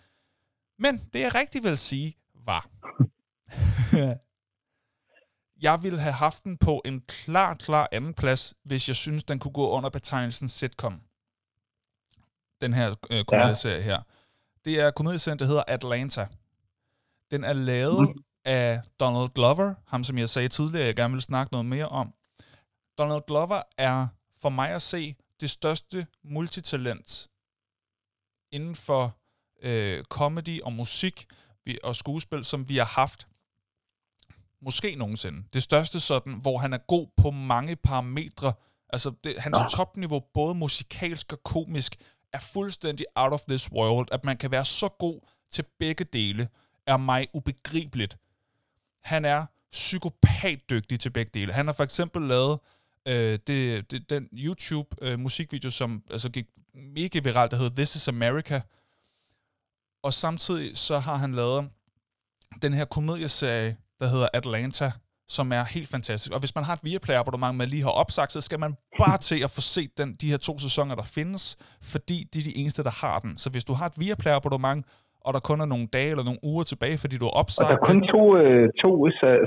[0.82, 2.68] Men det jeg rigtig vil sige var,
[5.66, 9.38] jeg ville have haft den på en klar, klar anden plads, hvis jeg synes, den
[9.38, 11.00] kunne gå under betegnelsen sitcom.
[12.60, 14.02] Den her øh, komedieserie her.
[14.64, 16.26] Det er komedieserien, der hedder Atlanta.
[17.30, 18.24] Den er lavet Mm.
[18.44, 22.14] af Donald Glover, ham som jeg sagde tidligere, jeg gerne ville snakke noget mere om.
[22.98, 24.06] Donald Glover er
[24.40, 27.28] for mig at se det største multitalent
[28.52, 29.16] inden for
[29.62, 31.26] øh, comedy og musik
[31.82, 33.26] og skuespil, som vi har haft
[34.62, 35.44] måske nogensinde.
[35.52, 38.52] Det største sådan, hvor han er god på mange parametre.
[38.88, 39.66] Altså, det, hans ja.
[39.76, 41.96] topniveau, både musikalsk og komisk,
[42.32, 44.08] er fuldstændig out of this world.
[44.12, 45.20] At man kan være så god
[45.50, 46.48] til begge dele,
[46.86, 48.16] er mig ubegribeligt.
[49.02, 51.52] Han er psykopat-dygtig til begge dele.
[51.52, 52.58] Han har for eksempel lavet
[53.08, 58.08] øh, det, det, den YouTube-musikvideo, øh, som altså, gik mega viralt, der hedder This is
[58.08, 58.60] America.
[60.02, 61.68] Og samtidig så har han lavet
[62.62, 64.92] den her komedieserie, der hedder Atlanta,
[65.28, 66.32] som er helt fantastisk.
[66.32, 69.44] Og hvis man har et Viaplay-abonnement, man lige har opsagt, så skal man bare til
[69.44, 72.82] at få set den, de her to sæsoner, der findes, fordi de er de eneste,
[72.82, 73.36] der har den.
[73.36, 74.86] Så hvis du har et Viaplay-abonnement,
[75.20, 77.70] og der kun er nogle dage eller nogle uger tilbage, fordi du er opsagt...
[77.70, 78.90] Og der er kun to, øh, to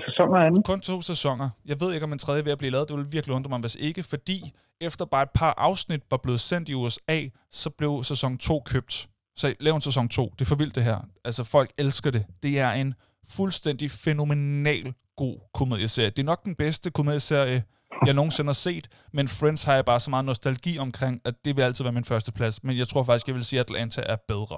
[0.07, 0.63] sæsoner anden.
[0.63, 1.49] Kun to sæsoner.
[1.65, 2.89] Jeg ved ikke, om en tredje er ved at blive lavet.
[2.89, 4.39] Det vil virkelig undre mig, hvis ikke, fordi
[4.81, 7.19] efter bare et par afsnit var blevet sendt i USA,
[7.51, 9.07] så blev sæson 2 købt.
[9.35, 10.33] Så lav en sæson 2.
[10.39, 10.99] Det er for vildt det her.
[11.25, 12.25] Altså, folk elsker det.
[12.43, 12.93] Det er en
[13.27, 16.09] fuldstændig fænomenal god komedieserie.
[16.09, 17.63] Det er nok den bedste komedieserie,
[18.05, 21.55] jeg nogensinde har set, men Friends har jeg bare så meget nostalgi omkring, at det
[21.55, 22.63] vil altid være min første plads.
[22.63, 24.57] Men jeg tror faktisk, jeg vil sige, at Atlanta er bedre.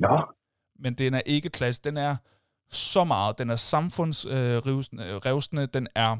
[0.00, 0.22] Ja.
[0.78, 1.80] Men den er ikke klasse.
[1.84, 2.16] Den er
[2.70, 3.38] så meget.
[3.38, 5.62] Den er samfundsrevsende.
[5.62, 6.16] Øh, den er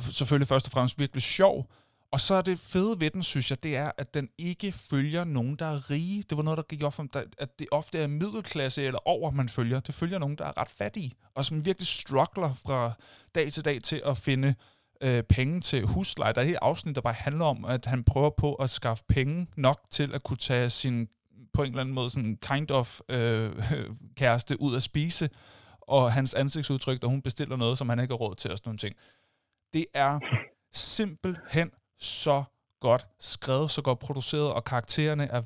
[0.00, 1.70] selvfølgelig først og fremmest virkelig sjov.
[2.10, 5.24] Og så er det fede ved den, synes jeg, det er, at den ikke følger
[5.24, 6.22] nogen, der er rige.
[6.30, 7.06] Det var noget, der gik op for
[7.38, 9.80] at det ofte er middelklasse eller over, man følger.
[9.80, 12.92] Det følger nogen, der er ret fattige, og som virkelig struggler fra
[13.34, 14.54] dag til dag til at finde
[15.00, 16.32] øh, penge til husleje.
[16.32, 19.04] Der er et helt afsnit, der bare handler om, at han prøver på at skaffe
[19.08, 21.08] penge nok til at kunne tage sin
[21.54, 23.52] på en eller anden måde sådan kind of øh,
[24.16, 25.30] kæreste ud at spise,
[25.80, 28.68] og hans ansigtsudtryk, da hun bestiller noget, som han ikke har råd til og sådan
[28.68, 28.94] nogle ting.
[29.72, 30.20] Det er
[30.72, 32.44] simpelthen så
[32.80, 35.42] godt skrevet, så godt produceret, og karaktererne er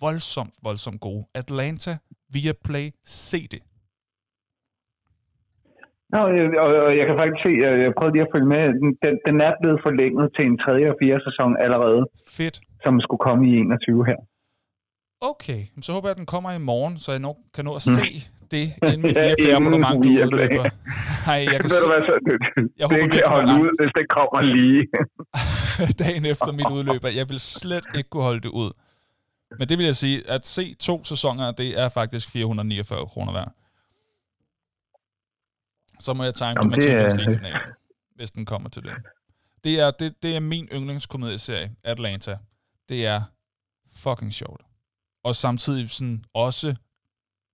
[0.00, 1.24] voldsomt, voldsomt gode.
[1.34, 1.92] Atlanta
[2.34, 3.62] via Play, se det.
[6.12, 6.20] Nå,
[6.64, 7.52] og, og jeg kan faktisk se,
[7.86, 8.62] jeg prøvede lige at følge med,
[9.04, 12.02] den, den er blevet forlænget til en tredje og fjerde sæson allerede.
[12.38, 12.56] Fedt.
[12.84, 14.18] Som skulle komme i 21 her.
[15.30, 17.82] Okay, så håber jeg, at den kommer i morgen, så jeg nok kan nå at
[17.82, 18.10] se
[18.56, 20.64] det, inden ja, abonnement du udløber.
[21.26, 21.86] Nej, jeg kan se...
[21.90, 22.36] Hvad, så, det,
[22.78, 24.82] jeg det håber, kan holde ud, hvis det kommer lige.
[26.04, 27.08] Dagen efter mit udløber.
[27.08, 28.72] Jeg vil slet ikke kunne holde det ud.
[29.58, 33.52] Men det vil jeg sige, at se to sæsoner, det er faktisk 449 kroner værd.
[36.00, 37.60] Så må jeg tegne med Champions League-finalen,
[38.16, 38.92] hvis den kommer til det.
[39.64, 42.36] Det er, det, det er min yndlingskomedieserie, Atlanta.
[42.88, 43.20] Det er
[43.96, 44.62] fucking sjovt
[45.24, 46.74] og samtidig sådan også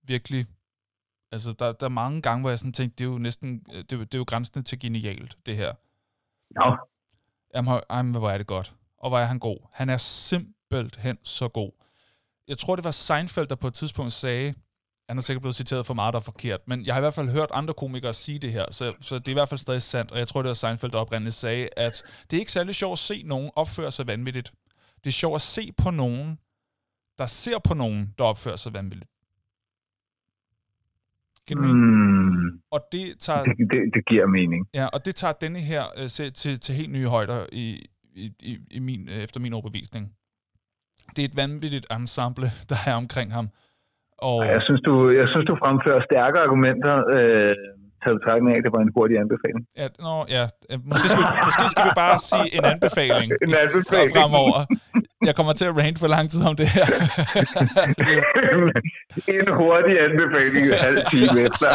[0.03, 0.45] virkelig,
[1.31, 3.91] altså der, der er mange gange, hvor jeg sådan tænkte, det er jo næsten, det,
[3.93, 5.73] er, det er jo grænsende til genialt, det her.
[6.55, 6.75] Ja.
[7.55, 8.75] Jamen, jamen, hvor er det godt.
[8.97, 9.57] Og hvor er han god.
[9.73, 11.71] Han er simpelthen så god.
[12.47, 14.53] Jeg tror, det var Seinfeld, der på et tidspunkt sagde,
[15.09, 17.13] han er sikkert blevet citeret for meget, der er forkert, men jeg har i hvert
[17.13, 19.81] fald hørt andre komikere sige det her, så, så det er i hvert fald stadig
[19.81, 22.75] sandt, og jeg tror, det var Seinfeld, der oprindeligt sagde, at det er ikke særlig
[22.75, 24.53] sjovt at se nogen opføre sig vanvittigt.
[25.03, 26.39] Det er sjovt at se på nogen,
[27.17, 29.11] der ser på nogen, der opfører sig vanvittigt.
[31.57, 32.59] Mm.
[32.71, 33.43] Og det tager...
[33.43, 34.67] Det, det, det giver mening.
[34.73, 36.07] Ja, og det tager denne her uh,
[36.41, 37.65] til, til helt nye højder i,
[38.15, 40.03] i, i, i min, øh, efter min overbevisning.
[41.15, 43.47] Det er et vanvittigt ensemble, der er omkring ham.
[44.17, 44.37] Og...
[44.55, 47.55] Jeg, synes, du, jeg synes, du fremfører stærke argumenter, øh,
[48.01, 49.63] taget betragtning af, at det var en hurtig anbefaling.
[49.81, 50.43] Ja, nå, ja.
[50.91, 54.11] Måske skal, vi, måske skal vi bare sige en anbefaling, en anbefaling.
[54.15, 54.59] fremover
[55.27, 56.85] jeg kommer til at rant for lang tid om det her.
[59.37, 61.69] en hurtig anbefaling halv time efter.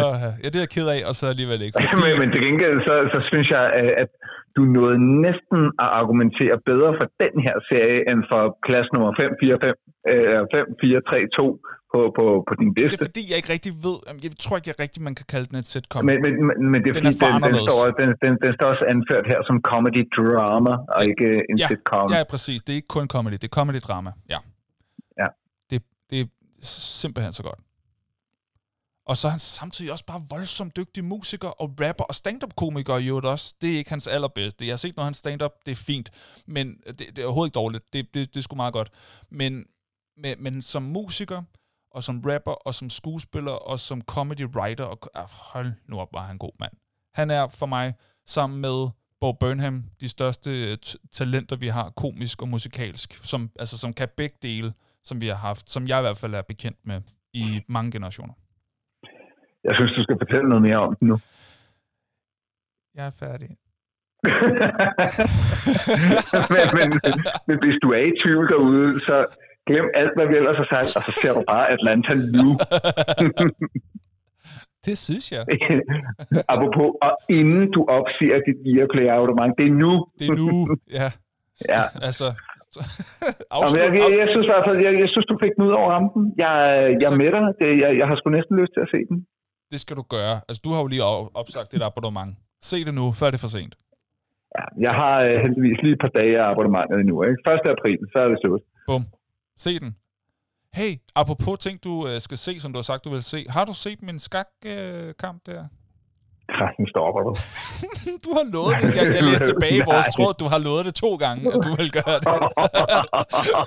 [0.00, 1.74] oh, ja, det er jeg ked af, og så alligevel ikke.
[1.76, 1.88] Fordi...
[2.04, 3.64] men, men til gengæld, så, så synes jeg,
[4.02, 4.10] at
[4.56, 9.30] du nåede næsten at argumentere bedre for den her serie, end for klasse nummer 5,
[9.42, 9.74] 4, 5,
[10.12, 11.58] øh, 5, 4, 3, 2,
[11.96, 12.92] på, på, på din liste.
[12.92, 13.96] Det er fordi, jeg ikke rigtig ved,
[14.26, 16.04] jeg tror ikke jeg rigtig, man kan kalde den et sitcom.
[16.10, 16.32] Men, men,
[16.72, 19.24] men, det er den fordi, er den, den, står, den, den, den står også anført
[19.32, 21.10] her som comedy drama, og ja.
[21.10, 21.68] ikke en ja.
[21.70, 22.06] sitcom.
[22.16, 22.58] Ja, præcis.
[22.64, 24.10] Det er ikke kun comedy, det er comedy drama.
[24.32, 24.38] Ja.
[25.22, 25.28] ja.
[25.70, 25.78] Det,
[26.10, 26.26] det er
[27.00, 27.60] simpelthen så godt.
[29.06, 33.08] Og så er han samtidig også bare voldsomt dygtig musiker og rapper og stand-up-komiker i
[33.08, 33.54] øvrigt også.
[33.60, 34.66] Det er ikke hans allerbedste.
[34.66, 36.10] Jeg har set, når han stand-up, det er fint,
[36.46, 37.84] men det, det er overhovedet ikke dårligt.
[37.92, 38.90] Det, det, det er sgu meget godt.
[39.30, 39.64] Men,
[40.16, 41.42] men, men som musiker,
[41.96, 44.84] og som rapper, og som skuespiller, og som comedy writer.
[44.84, 46.72] Og, ah, hold nu op, var han god mand.
[47.14, 47.94] Han er for mig,
[48.26, 48.88] sammen med
[49.20, 50.76] Bo Burnham, de største øh,
[51.12, 54.72] talenter, vi har, komisk og musikalsk, som, altså, som kan begge dele,
[55.04, 57.00] som vi har haft, som jeg i hvert fald er bekendt med
[57.32, 58.34] i mange generationer.
[59.64, 61.16] Jeg synes, du skal fortælle noget mere om det nu.
[62.94, 63.48] Jeg er færdig.
[66.54, 66.88] men, men,
[67.48, 69.16] men hvis du er i tvivl derude, så
[69.68, 72.48] glem alt, hvad vi ellers har sagt, og så ser du bare Atlanta nu.
[74.86, 75.42] det synes jeg.
[76.54, 79.92] Apropos, og inden du opsiger dit Viaplay abonnement, det er nu.
[80.18, 81.08] Det er nu, ja.
[81.74, 81.82] Ja.
[82.08, 82.26] Altså,
[83.62, 85.74] Jamen, jeg, jeg, jeg, synes i hvert fald, jeg, jeg synes, du fik den ud
[85.80, 86.22] over rampen.
[86.44, 86.52] Jeg,
[87.00, 87.42] jeg er med dig.
[87.60, 89.18] Det, jeg, jeg har sgu næsten lyst til at se den.
[89.72, 90.34] Det skal du gøre.
[90.48, 91.04] Altså, du har jo lige
[91.40, 92.32] opsagt dit abonnement.
[92.70, 93.74] Se det nu, før det er for sent.
[94.56, 97.16] Ja, jeg har uh, heldigvis lige et par dage af abonnementet endnu.
[97.28, 97.40] Ikke?
[97.64, 97.74] 1.
[97.76, 98.62] april, så er det slut.
[98.90, 99.02] Bum.
[99.58, 99.96] Se den.
[100.74, 103.46] Hey, apropos ting, du uh, skal se, som du har sagt, du vil se.
[103.48, 105.68] Har du set min skakkamp uh, der?
[106.78, 107.32] nu stopper du.
[108.24, 108.96] du har lovet det.
[108.96, 111.70] Jeg, jeg læste tilbage i vores tråd, du har lovet det to gange, at du
[111.80, 112.26] vil gøre det.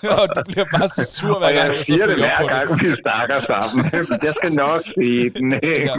[0.21, 3.37] og du bliver bare så sur hver gang, jeg, siger det hver gang, vi snakker
[3.51, 3.85] sammen.
[4.27, 5.47] jeg skal nok se den.
[5.89, 5.95] ja.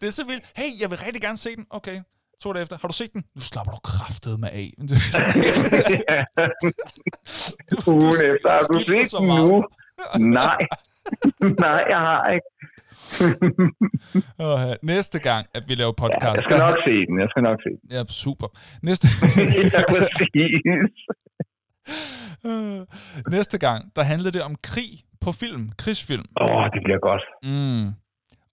[0.00, 0.44] Det er så vildt.
[0.56, 1.66] Hey, jeg vil rigtig gerne se den.
[1.70, 1.96] Okay,
[2.42, 2.76] to dage efter.
[2.80, 3.22] Har du set den?
[3.34, 4.68] Nu slapper du kraftet med af.
[4.78, 4.94] du,
[7.92, 8.48] Ugen efter.
[8.56, 9.64] Har du set den nu?
[10.18, 10.60] Nej.
[11.64, 12.48] Nej, jeg har ikke
[14.38, 16.22] oh, næste gang, at vi laver podcast...
[16.22, 17.90] Ja, jeg skal nok se den, jeg skal nok se den.
[17.90, 18.48] Ja, super.
[18.82, 19.08] Næste...
[19.74, 20.62] ja, præcis.
[23.30, 24.90] Næste gang, der handler det om krig
[25.20, 26.24] på film, krigsfilm.
[26.40, 27.24] Åh, oh, det bliver godt.
[27.42, 28.01] Mm.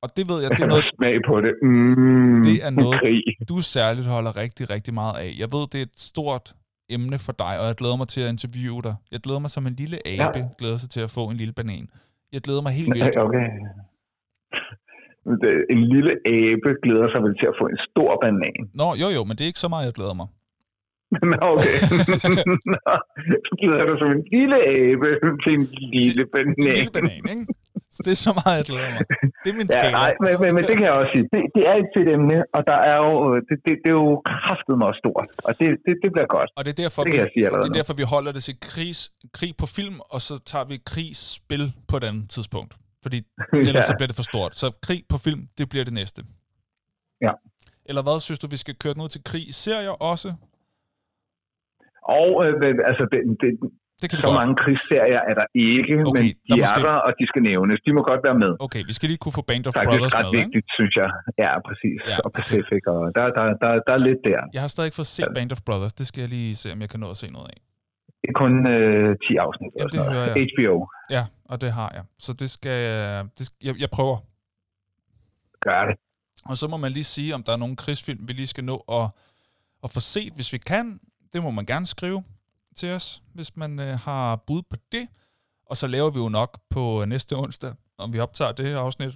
[0.04, 0.92] Og det ved jeg, det er noget...
[0.96, 1.54] smag på det.
[1.62, 3.24] Mm, det er noget, krig.
[3.50, 5.30] du særligt holder rigtig, rigtig meget af.
[5.42, 6.46] Jeg ved, det er et stort
[6.90, 8.96] emne for dig, og jeg glæder mig til at interviewe dig.
[9.12, 10.48] Jeg glæder mig som en lille abe, ja.
[10.60, 11.86] glæder sig til at få en lille banan.
[12.34, 13.18] Jeg glæder mig helt vildt.
[13.18, 13.48] Okay
[15.76, 18.62] en lille abe glæder sig vel til at få en stor banan.
[18.82, 20.28] Nå, jo jo, men det er ikke så meget, jeg glæder mig.
[21.32, 21.76] Nå, okay.
[22.74, 22.94] Nå,
[23.48, 25.10] så glæder du som en lille abe
[25.44, 25.66] til en
[25.96, 26.56] lille banan.
[26.60, 27.46] En lille banan, ikke?
[27.95, 29.03] Så det er så meget, jeg glæder mig.
[29.44, 29.88] Det er min skala.
[29.88, 31.26] Ja, nej, men, men, men, det kan jeg også sige.
[31.34, 33.14] Det, det er et fedt emne, og der er jo,
[33.48, 36.49] det, det, det er jo kraftet meget stort, og det, det, det bliver godt.
[36.57, 39.02] Og det er derfor, det, vi, sige det er derfor vi holder det til krigs,
[39.38, 42.72] krig på film, og så tager vi krigsspil på et andet tidspunkt.
[43.03, 43.18] Fordi
[43.70, 43.90] ellers ja.
[43.91, 44.52] så bliver det for stort.
[44.61, 46.22] Så krig på film, det bliver det næste.
[47.26, 47.34] Ja.
[47.90, 50.30] Eller hvad synes du, vi skal køre den ud til krig i serier også?
[52.20, 52.53] Og øh,
[52.90, 53.49] altså, det, det,
[54.02, 54.40] det kan så godt.
[54.42, 56.82] mange krigsserier er der ikke, okay, men de er måske...
[56.88, 57.78] der, og de skal nævnes.
[57.86, 58.52] De må godt være med.
[58.66, 60.78] Okay, vi skal lige kunne få Band of Faktisk Brothers ret med, vigtigt, ikke?
[60.78, 61.10] synes jeg.
[61.44, 62.00] Ja, præcis.
[62.12, 64.42] Ja, og Pacific, og der, der, der, der er lidt der.
[64.56, 65.94] Jeg har stadig ikke fået set Band of Brothers.
[66.00, 67.60] Det skal jeg lige se, om jeg kan nå at se noget af.
[68.22, 69.72] Det er kun øh, 10 afsnit.
[69.78, 70.48] Jamen, det hører jeg.
[70.52, 70.76] HBO.
[71.16, 72.04] Ja, og det har jeg.
[72.26, 72.80] Så det skal,
[73.38, 74.18] det skal jeg, jeg prøver.
[75.68, 75.96] Gør det.
[76.50, 78.78] Og så må man lige sige, om der er nogle krigsfilm, vi lige skal nå
[78.98, 79.06] at,
[79.84, 81.00] at få set, hvis vi kan.
[81.34, 82.24] Det må man gerne skrive
[82.82, 85.06] til os, hvis man øh, har bud på det.
[85.70, 86.84] Og så laver vi jo nok på
[87.14, 87.72] næste onsdag,
[88.04, 89.14] om vi optager det her afsnit,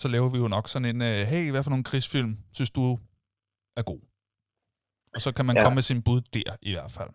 [0.00, 2.84] så laver vi jo nok sådan en, øh, hey, hvad for nogle krigsfilm synes du
[3.76, 4.02] er god?
[5.14, 5.62] Og så kan man ja.
[5.62, 7.12] komme med sin bud der i hvert fald.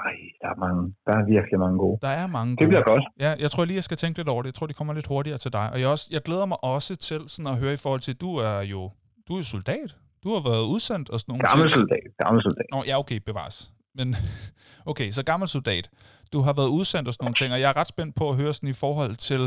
[0.00, 0.82] Nej, der er mange.
[1.06, 1.98] Der er virkelig mange gode.
[2.06, 2.60] Der er mange gode.
[2.60, 3.04] Det bliver godt.
[3.24, 4.46] Ja, jeg tror lige, jeg skal tænke lidt over det.
[4.46, 5.66] Jeg tror, de kommer lidt hurtigere til dig.
[5.72, 8.30] Og jeg, også, jeg glæder mig også til sådan at høre i forhold til, du
[8.36, 8.90] er jo
[9.28, 9.96] du er soldat.
[10.24, 11.80] Du har været udsendt og sådan nogle Gammel ting.
[11.80, 12.06] soldat.
[12.24, 12.66] Gammel soldat.
[12.72, 13.73] Nå, ja, okay, bevares.
[13.98, 14.08] Men
[14.90, 15.90] okay, så gammel soldat.
[16.32, 18.36] Du har været udsendt og sådan nogle ting, og jeg er ret spændt på at
[18.40, 19.42] høre sådan i forhold til,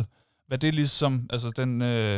[0.48, 2.18] hvad det er ligesom, altså den, øh,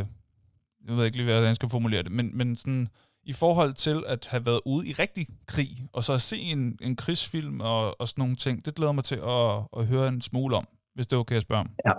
[0.88, 2.88] jeg ved ikke lige, hvordan jeg skal formulere det, men, men sådan,
[3.32, 6.62] i forhold til at have været ude i rigtig krig, og så at se en,
[6.88, 9.46] en krigsfilm og, og sådan nogle ting, det glæder mig til at,
[9.78, 10.66] at høre en smule om,
[10.96, 11.72] hvis det er okay at spørge om.
[11.88, 11.96] Ja.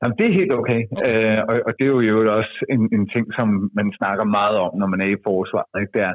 [0.00, 0.80] Jamen, det er helt okay.
[0.96, 1.08] okay.
[1.08, 3.48] Øh, og, og det er jo også en, en ting, som
[3.78, 5.74] man snakker meget om, når man er i forsvaret.
[5.82, 5.92] Ikke?
[5.96, 6.14] Det er,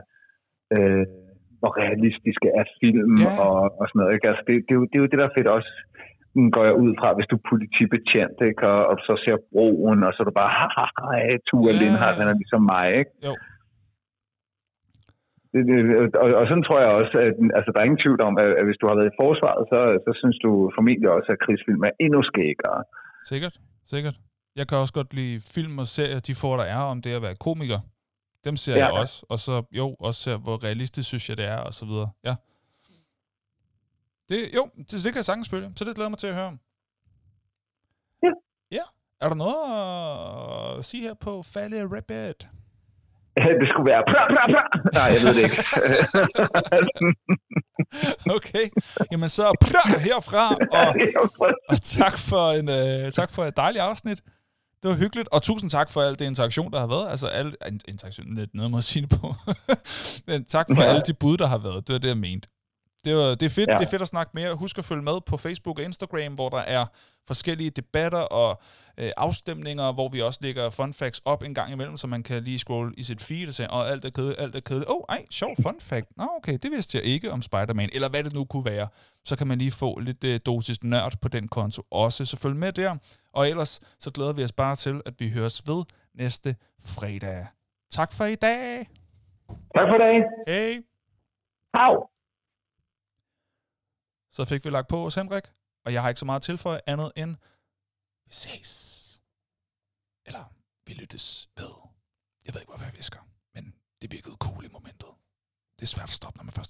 [0.76, 1.06] øh,
[1.60, 3.32] hvor realistiske er film ja.
[3.46, 4.14] og, og sådan noget.
[4.16, 4.28] Ikke?
[4.32, 5.74] Altså, det, det, er jo, det er jo det, der er fedt også
[6.56, 8.64] går jeg ud fra, hvis du er politibetjent, ikke?
[8.74, 11.80] Og, og så ser broen, og så er du bare, haha, Tua ja.
[11.80, 13.14] Lindhardt, han er ligesom mig, ikke?
[13.28, 13.34] Jo
[16.24, 18.66] og, og sådan tror jeg også, at altså, der er ingen tvivl om, at, at
[18.68, 21.94] hvis du har været i forsvaret, så, så synes du formentlig også, at krigsfilm er
[22.06, 22.80] endnu skæggere.
[23.32, 23.56] Sikkert,
[23.94, 24.16] sikkert.
[24.60, 27.22] Jeg kan også godt lide film og serier, de får der er om det at
[27.28, 27.80] være komiker.
[28.44, 28.86] Dem ser ja.
[28.86, 29.26] jeg også.
[29.30, 32.10] Og så jo, også ser, hvor realistisk synes jeg det er, og så videre.
[32.24, 32.36] Ja.
[34.30, 35.72] Det, jo, det, det kan jeg sagtens spille.
[35.76, 36.60] Så det glæder mig til at høre om.
[38.24, 38.30] Ja.
[38.72, 38.84] Ja.
[39.22, 42.48] Er der noget at sige her på Falle Rabbit?
[43.62, 44.04] Det skulle være...
[44.12, 44.64] Pra, pra, pra.
[44.94, 45.64] Nej, jeg ved det ikke.
[48.38, 48.66] okay.
[49.12, 50.46] Jamen så pra, herfra,
[50.80, 50.96] og,
[51.72, 54.22] og tak, for en, uh, tak for et dejligt afsnit.
[54.84, 57.10] Det var hyggeligt, og tusind tak for al det interaktion, der har været.
[57.10, 57.56] Altså, al,
[57.88, 59.36] interaktion, lidt noget at sige på.
[60.28, 60.88] Men tak for ja.
[60.88, 61.88] alle de bud, der har været.
[61.88, 62.48] Det var det, jeg mente.
[63.04, 63.78] Det er, det, er fedt, ja.
[63.78, 64.54] det er fedt at snakke mere.
[64.54, 66.86] Husk at følge med på Facebook og Instagram, hvor der er
[67.28, 68.62] forskellige debatter og
[68.98, 72.44] øh, afstemninger, hvor vi også lægger fun facts op en gang imellem, så man kan
[72.44, 74.90] lige scrolle i sit feed og sige, og alt er kedeligt, alt er kedeligt.
[74.90, 76.08] Åh, oh, ej, sjov fun fact.
[76.18, 78.88] Nå, okay, det vidste jeg ikke om Spider-Man, eller hvad det nu kunne være.
[79.26, 82.26] Så kan man lige få lidt øh, dosis nørd på den konto også.
[82.26, 82.96] Så følg med der.
[83.34, 85.84] Og ellers, så glæder vi os bare til, at vi høres ved
[86.14, 87.48] næste fredag.
[87.90, 88.90] Tak for i dag.
[89.48, 90.24] Tak for i dag.
[90.48, 90.84] Hej.
[91.76, 91.96] Hej.
[94.32, 95.44] Så fik vi lagt på hos Henrik,
[95.86, 97.36] og jeg har ikke så meget tilføje andet end,
[98.26, 99.22] vi ses.
[100.26, 100.54] Eller,
[100.86, 101.74] vi lyttes ved.
[102.46, 103.20] Jeg ved ikke, hvorfor jeg visker,
[103.54, 105.10] men det virkede cool i momentet.
[105.80, 106.70] Det er svært at stoppe, når man først